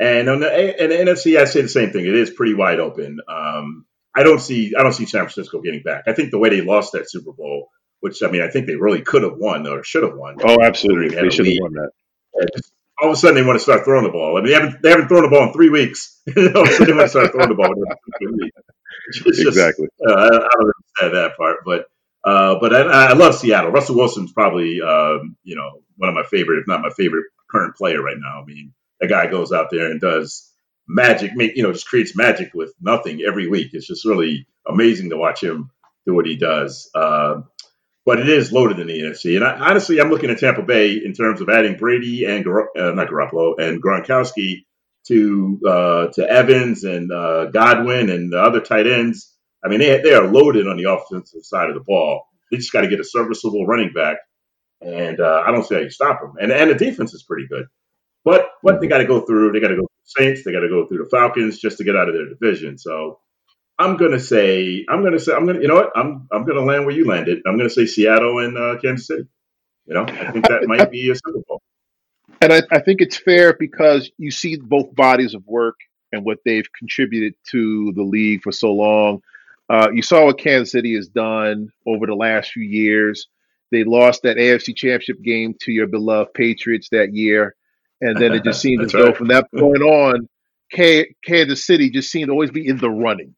and 0.00 0.28
on 0.28 0.40
the, 0.40 0.50
and 0.52 0.92
the 0.92 0.96
NFC, 0.96 1.38
I 1.38 1.44
say 1.44 1.62
the 1.62 1.68
same 1.68 1.90
thing. 1.90 2.06
It 2.06 2.14
is 2.14 2.30
pretty 2.30 2.54
wide 2.54 2.80
open. 2.80 3.18
Um, 3.28 3.86
I 4.16 4.22
don't 4.24 4.40
see 4.40 4.74
I 4.76 4.82
don't 4.82 4.92
see 4.92 5.06
San 5.06 5.22
Francisco 5.22 5.60
getting 5.60 5.82
back. 5.82 6.04
I 6.06 6.12
think 6.12 6.30
the 6.30 6.38
way 6.38 6.48
they 6.48 6.60
lost 6.60 6.92
that 6.92 7.10
Super 7.10 7.32
Bowl, 7.32 7.68
which 8.00 8.22
I 8.22 8.30
mean, 8.30 8.42
I 8.42 8.48
think 8.48 8.66
they 8.66 8.76
really 8.76 9.02
could 9.02 9.22
have 9.22 9.36
won 9.36 9.66
or 9.66 9.84
should 9.84 10.02
have 10.02 10.16
won, 10.16 10.36
Oh, 10.42 10.60
absolutely, 10.62 11.14
they 11.14 11.22
they 11.22 11.30
should 11.30 11.46
have 11.46 11.56
won 11.60 11.72
that. 11.74 11.90
All 13.00 13.10
of 13.10 13.14
a 13.14 13.16
sudden, 13.16 13.36
they 13.36 13.44
want 13.44 13.58
to 13.58 13.62
start 13.62 13.84
throwing 13.84 14.04
the 14.04 14.10
ball. 14.10 14.36
I 14.36 14.40
mean, 14.40 14.48
they 14.48 14.54
haven't 14.54 14.82
they 14.82 14.90
haven't 14.90 15.06
thrown 15.06 15.22
the 15.22 15.28
ball 15.28 15.46
in 15.46 15.52
three 15.52 15.68
weeks. 15.68 16.20
all 16.36 16.62
of 16.62 16.68
a 16.68 16.72
sudden, 16.72 16.86
they 16.86 16.92
want 16.94 17.04
to 17.04 17.10
start 17.10 17.30
throwing 17.30 17.48
the 17.48 17.54
ball. 17.54 17.72
Just 19.12 19.40
Exactly. 19.40 19.88
uh, 20.06 20.12
I, 20.12 20.26
I 20.26 20.28
don't 20.28 20.72
understand 21.00 21.14
that 21.14 21.36
part, 21.36 21.58
but 21.64 21.86
uh, 22.24 22.58
but 22.60 22.74
I, 22.74 23.10
I 23.10 23.12
love 23.14 23.34
Seattle. 23.34 23.70
Russell 23.70 23.96
Wilson's 23.96 24.32
probably 24.32 24.80
um, 24.80 25.36
you 25.44 25.56
know 25.56 25.82
one 25.96 26.08
of 26.08 26.14
my 26.14 26.24
favorite, 26.24 26.58
if 26.60 26.66
not 26.66 26.82
my 26.82 26.90
favorite, 26.90 27.24
current 27.50 27.76
player 27.76 28.02
right 28.02 28.16
now. 28.18 28.42
I 28.42 28.44
mean, 28.44 28.72
that 29.00 29.08
guy 29.08 29.26
goes 29.26 29.52
out 29.52 29.68
there 29.70 29.90
and 29.90 30.00
does 30.00 30.50
magic, 30.86 31.34
make 31.34 31.56
you 31.56 31.62
know, 31.62 31.72
just 31.72 31.88
creates 31.88 32.16
magic 32.16 32.52
with 32.54 32.72
nothing 32.80 33.22
every 33.26 33.48
week. 33.48 33.70
It's 33.72 33.86
just 33.86 34.04
really 34.04 34.46
amazing 34.66 35.10
to 35.10 35.16
watch 35.16 35.42
him 35.42 35.70
do 36.06 36.14
what 36.14 36.26
he 36.26 36.36
does. 36.36 36.90
Uh, 36.94 37.42
but 38.06 38.20
it 38.20 38.28
is 38.28 38.52
loaded 38.52 38.78
in 38.78 38.86
the 38.86 39.00
NFC, 39.00 39.36
and 39.36 39.44
I, 39.44 39.68
honestly, 39.70 40.00
I'm 40.00 40.10
looking 40.10 40.30
at 40.30 40.38
Tampa 40.38 40.62
Bay 40.62 40.92
in 40.92 41.12
terms 41.12 41.40
of 41.42 41.48
adding 41.50 41.76
Brady 41.76 42.24
and 42.24 42.44
Gar- 42.44 42.70
uh, 42.76 42.92
not 42.92 43.08
Garoppolo 43.08 43.58
and 43.58 43.82
Gronkowski 43.82 44.64
to 45.08 45.60
uh, 45.68 46.08
to 46.14 46.28
Evans 46.30 46.84
and 46.84 47.12
uh, 47.12 47.46
Godwin 47.46 48.10
and 48.10 48.32
the 48.32 48.40
other 48.42 48.60
tight 48.60 48.86
ends. 48.88 49.34
I 49.64 49.68
mean, 49.68 49.80
they 49.80 50.00
they 50.02 50.14
are 50.14 50.28
loaded 50.28 50.68
on 50.68 50.78
the 50.78 50.92
offensive 50.92 51.44
side 51.44 51.70
of 51.70 51.74
the 51.76 51.82
ball. 51.86 52.26
They 52.52 52.58
just 52.58 52.72
got 52.72 52.82
to 52.82 52.88
get 52.88 53.00
a 53.00 53.04
serviceable 53.04 53.66
running 53.66 53.92
back, 53.94 54.18
and 54.82 55.20
uh, 55.20 55.44
I 55.46 55.52
don't 55.52 55.66
see 55.66 55.76
how 55.76 55.82
you 55.82 55.90
stop 55.90 56.20
them. 56.20 56.34
And 56.40 56.52
and 56.52 56.70
the 56.70 56.76
defense 56.76 57.14
is 57.14 57.24
pretty 57.24 57.48
good, 57.48 57.66
but 58.24 58.48
but 58.62 58.80
they 58.80 58.88
got 58.88 58.98
to 58.98 59.06
go 59.06 59.22
through. 59.22 59.52
They 59.52 59.60
got 59.60 59.68
to 59.68 59.76
go 59.76 59.82
through 59.82 59.88
the 60.06 60.24
Saints. 60.24 60.44
They 60.44 60.52
got 60.52 60.60
to 60.60 60.68
go 60.68 60.86
through 60.88 61.04
the 61.04 61.10
Falcons 61.10 61.58
just 61.58 61.78
to 61.78 61.84
get 61.84 61.96
out 61.96 62.08
of 62.08 62.14
their 62.14 62.28
division. 62.28 62.78
So 62.78 63.20
I'm 63.78 63.98
gonna 63.98 64.20
say 64.20 64.86
I'm 64.88 65.04
gonna 65.04 65.20
say 65.20 65.34
I'm 65.34 65.46
gonna 65.46 65.60
you 65.60 65.68
know 65.68 65.76
what 65.76 65.92
I'm 65.96 66.28
I'm 66.32 66.46
gonna 66.46 66.62
land 66.64 66.86
where 66.86 66.96
you 66.96 67.06
landed. 67.06 67.40
I'm 67.46 67.58
gonna 67.58 67.70
say 67.70 67.86
Seattle 67.86 68.40
and 68.40 68.58
uh, 68.58 68.78
Kansas 68.82 69.08
City. 69.08 69.24
You 69.86 69.94
know, 69.94 70.04
I 70.04 70.32
think 70.32 70.46
that 70.48 70.64
might 70.66 70.90
be 70.90 71.10
a 71.10 71.14
Super 71.16 71.40
Bowl. 71.48 71.57
And 72.40 72.52
I, 72.52 72.62
I 72.70 72.80
think 72.80 73.00
it's 73.00 73.16
fair 73.16 73.54
because 73.54 74.10
you 74.16 74.30
see 74.30 74.56
both 74.56 74.94
bodies 74.94 75.34
of 75.34 75.46
work 75.46 75.76
and 76.12 76.24
what 76.24 76.38
they've 76.44 76.70
contributed 76.78 77.34
to 77.50 77.92
the 77.94 78.02
league 78.02 78.42
for 78.42 78.52
so 78.52 78.72
long. 78.72 79.22
Uh, 79.68 79.88
you 79.92 80.02
saw 80.02 80.24
what 80.24 80.38
Kansas 80.38 80.72
City 80.72 80.94
has 80.94 81.08
done 81.08 81.70
over 81.86 82.06
the 82.06 82.14
last 82.14 82.52
few 82.52 82.62
years. 82.62 83.28
They 83.70 83.84
lost 83.84 84.22
that 84.22 84.38
AFC 84.38 84.74
Championship 84.74 85.22
game 85.22 85.54
to 85.62 85.72
your 85.72 85.86
beloved 85.86 86.32
Patriots 86.32 86.88
that 86.90 87.14
year, 87.14 87.54
and 88.00 88.16
then 88.16 88.32
it 88.32 88.44
just 88.44 88.62
seemed 88.62 88.82
as 88.82 88.92
though 88.92 89.08
right. 89.08 89.16
from 89.16 89.28
that 89.28 89.50
point 89.52 89.82
on, 89.82 90.28
K- 90.72 91.14
Kansas 91.24 91.66
City 91.66 91.90
just 91.90 92.10
seemed 92.10 92.28
to 92.28 92.32
always 92.32 92.50
be 92.50 92.66
in 92.66 92.78
the 92.78 92.88
running. 92.88 93.34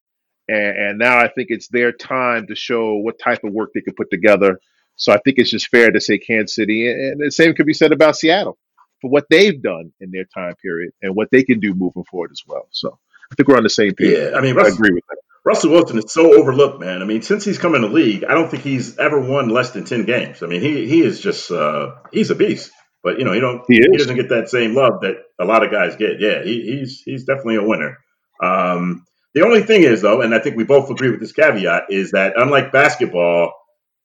And, 0.46 0.78
and 0.78 0.98
now 0.98 1.18
I 1.18 1.28
think 1.28 1.48
it's 1.50 1.68
their 1.68 1.90
time 1.90 2.46
to 2.46 2.54
show 2.54 2.94
what 2.96 3.18
type 3.18 3.42
of 3.42 3.52
work 3.52 3.70
they 3.74 3.80
can 3.80 3.94
put 3.94 4.10
together. 4.10 4.60
So 4.94 5.12
I 5.12 5.18
think 5.18 5.38
it's 5.38 5.50
just 5.50 5.68
fair 5.68 5.90
to 5.90 6.00
say 6.00 6.18
Kansas 6.18 6.54
City, 6.54 6.88
and 6.88 7.00
and 7.00 7.20
the 7.20 7.32
same 7.32 7.54
could 7.54 7.66
be 7.66 7.74
said 7.74 7.92
about 7.92 8.16
Seattle 8.16 8.58
for 9.00 9.10
what 9.10 9.26
they've 9.30 9.60
done 9.60 9.92
in 10.00 10.10
their 10.10 10.24
time 10.24 10.54
period 10.56 10.92
and 11.02 11.14
what 11.14 11.28
they 11.30 11.42
can 11.42 11.60
do 11.60 11.74
moving 11.74 12.04
forward 12.04 12.30
as 12.32 12.42
well. 12.46 12.66
So 12.70 12.98
I 13.30 13.34
think 13.34 13.48
we're 13.48 13.56
on 13.56 13.62
the 13.62 13.70
same 13.70 13.94
page. 13.94 14.16
Yeah, 14.16 14.32
I 14.36 14.40
mean, 14.40 14.58
I 14.58 14.68
agree 14.68 14.92
with 14.92 15.04
that. 15.08 15.16
Russell 15.44 15.70
Wilson 15.70 15.98
is 15.98 16.12
so 16.12 16.38
overlooked, 16.38 16.80
man. 16.80 17.00
I 17.00 17.06
mean, 17.06 17.22
since 17.22 17.44
he's 17.44 17.58
come 17.58 17.74
in 17.74 17.82
the 17.82 17.88
league, 17.88 18.24
I 18.24 18.34
don't 18.34 18.50
think 18.50 18.62
he's 18.62 18.98
ever 18.98 19.18
won 19.18 19.48
less 19.48 19.70
than 19.70 19.84
ten 19.84 20.04
games. 20.04 20.42
I 20.42 20.46
mean, 20.46 20.60
he 20.60 20.86
he 20.86 21.02
is 21.02 21.20
just 21.20 21.50
uh, 21.50 21.94
he's 22.12 22.30
a 22.30 22.34
beast. 22.34 22.72
But 23.02 23.18
you 23.18 23.24
know, 23.24 23.32
you 23.32 23.40
don't 23.40 23.62
He 23.66 23.76
he 23.76 23.96
doesn't 23.96 24.16
get 24.16 24.28
that 24.28 24.48
same 24.50 24.74
love 24.74 25.00
that 25.00 25.16
a 25.40 25.44
lot 25.44 25.64
of 25.64 25.70
guys 25.70 25.96
get. 25.96 26.20
Yeah, 26.20 26.42
he, 26.42 26.62
he's 26.62 27.02
he's 27.04 27.24
definitely 27.24 27.56
a 27.56 27.64
winner. 27.64 27.98
Um, 28.42 29.06
the 29.34 29.42
only 29.42 29.62
thing 29.62 29.82
is 29.82 30.02
though, 30.02 30.20
and 30.20 30.34
I 30.34 30.40
think 30.40 30.56
we 30.56 30.64
both 30.64 30.90
agree 30.90 31.10
with 31.10 31.20
this 31.20 31.32
caveat, 31.32 31.84
is 31.88 32.10
that 32.10 32.34
unlike 32.36 32.72
basketball, 32.72 33.52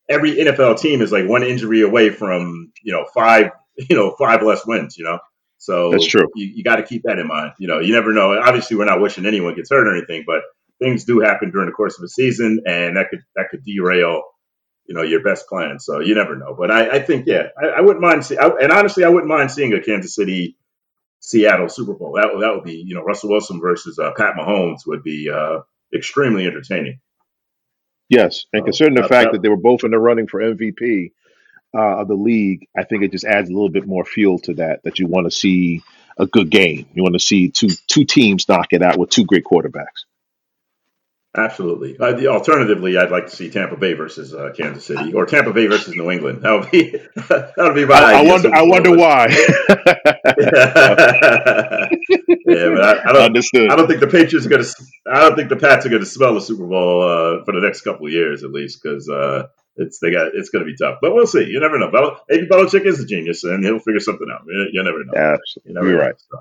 every 0.10 0.36
NFL 0.36 0.80
team 0.80 1.02
is 1.02 1.12
like 1.12 1.28
one 1.28 1.44
injury 1.44 1.82
away 1.82 2.10
from 2.10 2.72
you 2.84 2.94
know 2.94 3.06
five 3.14 3.52
you 3.90 3.96
know 3.96 4.16
five 4.18 4.42
less 4.42 4.66
wins. 4.66 4.98
You 4.98 5.06
know, 5.06 5.20
so 5.58 5.92
That's 5.92 6.06
true. 6.06 6.28
you, 6.36 6.48
you 6.48 6.64
got 6.64 6.78
to 6.78 6.84
keep 6.84 7.04
that 7.04 7.20
in 7.20 7.28
mind. 7.28 7.54
You 7.60 7.68
know, 7.68 7.80
you 7.80 7.94
never 7.94 8.14
know. 8.14 8.38
Obviously, 8.38 8.78
we're 8.78 8.86
not 8.86 9.02
wishing 9.02 9.26
anyone 9.26 9.56
gets 9.56 9.70
hurt 9.70 9.88
or 9.88 9.96
anything, 9.96 10.24
but 10.26 10.42
things 10.80 11.06
do 11.06 11.20
happen 11.20 11.52
during 11.52 11.68
the 11.68 11.74
course 11.74 11.98
of 11.98 12.04
a 12.04 12.08
season, 12.08 12.62
and 12.66 12.98
that 12.98 13.10
could 13.10 13.22
that 13.36 13.50
could 13.50 13.64
derail 13.64 14.24
you 14.86 14.96
know 14.96 15.02
your 15.02 15.24
best 15.24 15.48
plan. 15.48 15.80
So 15.80 16.00
you 16.00 16.16
never 16.16 16.36
know. 16.36 16.56
But 16.58 16.72
I, 16.72 16.98
I 16.98 17.00
think 17.00 17.26
yeah, 17.28 17.48
I, 17.62 17.68
I 17.68 17.82
wouldn't 17.82 18.02
mind 18.02 18.26
see, 18.26 18.38
I, 18.38 18.48
and 18.48 18.72
honestly, 18.72 19.04
I 19.04 19.10
wouldn't 19.10 19.30
mind 19.30 19.52
seeing 19.52 19.74
a 19.74 19.82
Kansas 19.82 20.16
City 20.16 20.58
Seattle 21.20 21.70
Super 21.70 21.94
Bowl. 21.94 22.14
That 22.14 22.34
would 22.34 22.44
that 22.44 22.54
would 22.54 22.64
be 22.64 22.84
you 22.86 22.96
know 22.96 23.02
Russell 23.02 23.30
Wilson 23.30 23.60
versus 23.60 23.98
uh, 23.98 24.12
Pat 24.16 24.36
Mahomes 24.36 24.86
would 24.86 25.04
be 25.04 25.30
uh, 25.30 25.60
extremely 25.94 26.46
entertaining. 26.46 27.00
Yes. 28.10 28.46
And 28.54 28.62
So 28.62 28.66
considering 28.66 28.96
the 28.96 29.02
that, 29.02 29.10
fact 29.10 29.26
that 29.26 29.32
that 29.34 29.42
they 29.42 29.50
were 29.50 29.58
both 29.58 29.84
in 29.84 29.92
the 29.92 29.98
running 29.98 30.28
for 30.28 30.40
MVP 30.40 31.12
uh, 31.76 32.02
of 32.02 32.08
the 32.08 32.16
league, 32.16 32.68
I 32.78 32.84
think 32.84 33.04
it 33.04 33.12
just 33.12 33.26
adds 33.26 33.50
a 33.50 33.54
little 33.54 33.70
bit 33.70 33.86
more 33.88 34.06
fuel 34.06 34.40
to 34.40 34.54
that, 34.56 34.84
that 34.84 35.00
you 35.00 35.08
want 35.08 35.26
to 35.26 35.32
see 35.32 35.84
a 36.18 36.26
good 36.26 36.50
game. 36.50 36.88
You 36.94 37.04
want 37.04 37.14
to 37.14 37.20
see 37.20 37.50
two 37.50 37.70
two 37.88 38.06
teams 38.06 38.48
knock 38.48 38.68
it 38.72 38.82
out 38.82 38.98
with 38.98 39.10
two 39.10 39.26
great 39.26 39.44
quarterbacks. 39.44 40.06
Absolutely. 41.38 41.98
Uh, 42.00 42.14
the, 42.14 42.28
alternatively, 42.28 42.98
I'd 42.98 43.12
like 43.12 43.26
to 43.26 43.36
see 43.36 43.50
Tampa 43.50 43.76
Bay 43.76 43.92
versus 43.92 44.34
uh, 44.34 44.54
Kansas 44.56 44.86
City, 44.86 45.14
or 45.14 45.26
Tampa 45.26 45.52
Bay 45.52 45.68
versus 45.68 45.94
New 45.94 46.10
England. 46.10 46.44
That 46.44 46.52
would 46.52 46.72
be 46.72 46.92
that 47.16 47.54
would 47.58 47.76
be 47.76 47.86
my 47.86 47.96
I, 47.96 48.20
I 48.20 48.22
wonder. 48.24 48.56
I 48.56 48.62
wonder 48.62 48.96
why. 48.96 49.28
yeah, 52.48 52.70
but 52.70 52.84
I, 52.84 53.02
I 53.04 53.14
don't. 53.14 53.24
Understood. 53.24 53.70
I 53.70 53.76
don't 53.76 53.88
think 53.88 54.00
the 54.00 54.08
Patriots 54.08 54.46
are 54.46 54.50
going 54.50 54.64
to. 54.64 54.74
I 55.12 55.20
don't 55.22 55.36
think 55.36 55.50
the 55.50 55.58
Pats 55.58 55.86
are 55.86 55.90
going 55.90 56.02
to 56.02 56.08
smell 56.08 56.36
the 56.36 56.42
Super 56.42 56.66
Bowl 56.66 57.02
uh, 57.02 57.44
for 57.44 57.52
the 57.52 57.60
next 57.62 57.82
couple 57.82 58.06
of 58.06 58.14
years, 58.14 58.46
at 58.46 58.52
least, 58.52 58.82
because 58.82 59.10
uh, 59.10 59.48
it's 59.78 60.00
they 60.00 60.12
got 60.12 60.28
it's 60.34 60.50
going 60.50 60.66
to 60.66 60.72
be 60.72 60.78
tough. 60.78 61.00
But 61.02 61.14
we'll 61.14 61.28
see. 61.28 61.46
You 61.46 61.60
never 61.60 61.78
know. 61.80 61.92
Bel- 61.92 62.22
maybe 62.30 62.48
Belichick 62.48 62.86
is 62.86 63.00
a 63.00 63.06
genius, 63.06 63.44
and 63.44 63.64
he'll 63.64 63.80
figure 63.80 64.00
something 64.00 64.28
out. 64.32 64.44
You, 64.48 64.68
you 64.72 64.84
never 64.84 65.04
know. 65.04 65.14
You 65.14 65.20
Absolutely. 65.20 65.74
never 65.74 65.88
You're 65.88 65.98
know. 65.98 66.06
right. 66.06 66.16
So. 66.20 66.40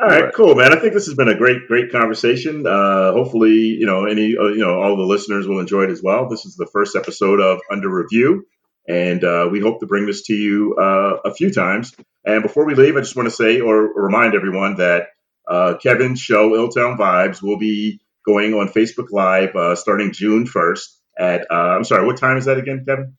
All 0.00 0.08
right, 0.08 0.24
right, 0.24 0.34
cool, 0.34 0.54
man. 0.54 0.72
I 0.72 0.80
think 0.80 0.94
this 0.94 1.06
has 1.06 1.14
been 1.14 1.28
a 1.28 1.36
great, 1.36 1.66
great 1.66 1.92
conversation. 1.92 2.66
Uh, 2.66 3.12
hopefully, 3.12 3.52
you 3.52 3.84
know, 3.84 4.06
any, 4.06 4.34
uh, 4.34 4.46
you 4.46 4.60
know, 4.60 4.80
all 4.80 4.96
the 4.96 5.02
listeners 5.02 5.46
will 5.46 5.60
enjoy 5.60 5.82
it 5.82 5.90
as 5.90 6.02
well. 6.02 6.26
This 6.26 6.46
is 6.46 6.56
the 6.56 6.64
first 6.72 6.96
episode 6.96 7.38
of 7.38 7.60
Under 7.70 7.90
Review, 7.90 8.46
and 8.88 9.22
uh, 9.22 9.48
we 9.52 9.60
hope 9.60 9.80
to 9.80 9.86
bring 9.86 10.06
this 10.06 10.22
to 10.22 10.34
you 10.34 10.74
uh, 10.80 11.18
a 11.26 11.34
few 11.34 11.52
times. 11.52 11.94
And 12.24 12.42
before 12.42 12.64
we 12.64 12.74
leave, 12.74 12.96
I 12.96 13.00
just 13.00 13.14
want 13.14 13.28
to 13.28 13.34
say 13.34 13.60
or 13.60 13.92
remind 13.92 14.34
everyone 14.34 14.76
that 14.76 15.08
uh, 15.46 15.74
Kevin's 15.82 16.20
show, 16.20 16.52
Illtown 16.52 16.96
Vibes, 16.96 17.42
will 17.42 17.58
be 17.58 18.00
going 18.24 18.54
on 18.54 18.68
Facebook 18.68 19.08
Live 19.10 19.54
uh, 19.54 19.74
starting 19.74 20.12
June 20.12 20.46
first. 20.46 20.98
At 21.20 21.46
I'm 21.52 21.84
sorry, 21.84 22.06
what 22.06 22.16
time 22.16 22.38
is 22.38 22.46
that 22.46 22.56
again, 22.56 22.84
Kevin? 22.86 23.16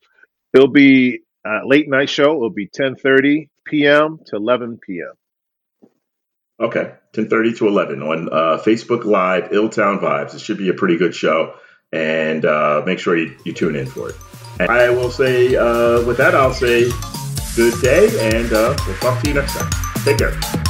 It'll 0.54 0.68
be 0.68 1.20
late 1.66 1.88
night 1.88 2.10
show. 2.10 2.36
It'll 2.36 2.49
be 2.49 2.68
10:30 2.68 3.47
p.m. 3.66 4.20
to 4.28 4.36
11 4.36 4.80
p.m. 4.86 5.14
Okay, 6.62 6.93
10:30 7.14 7.58
to 7.58 7.68
11 7.68 8.04
on 8.04 8.30
uh, 8.30 8.62
Facebook 8.64 9.04
Live, 9.04 9.45
Illtown 9.45 9.99
Vibes. 9.99 10.36
It 10.36 10.41
should 10.41 10.60
be 10.60 10.70
a 10.70 10.74
pretty 10.74 10.97
good 10.97 11.16
show, 11.16 11.56
and 11.91 12.45
uh, 12.45 12.84
make 12.86 12.99
sure 12.99 13.18
you, 13.18 13.36
you, 13.45 13.54
tune 13.54 13.76
in 13.76 13.88
for 13.88 14.10
it. 14.10 14.16
And 14.60 14.70
I 14.70 14.91
will 14.91 15.10
say, 15.10 15.56
uh, 15.56 16.06
with 16.06 16.18
that, 16.18 16.36
I'll 16.36 16.54
say 16.54 16.91
good 17.56 17.74
day, 17.82 18.10
and 18.36 18.54
uh, 18.54 18.78
we'll 18.86 18.97
talk 18.97 19.22
to 19.24 19.28
you 19.28 19.34
next 19.34 19.58
time. 19.58 19.72
Take 20.04 20.20
care. 20.20 20.61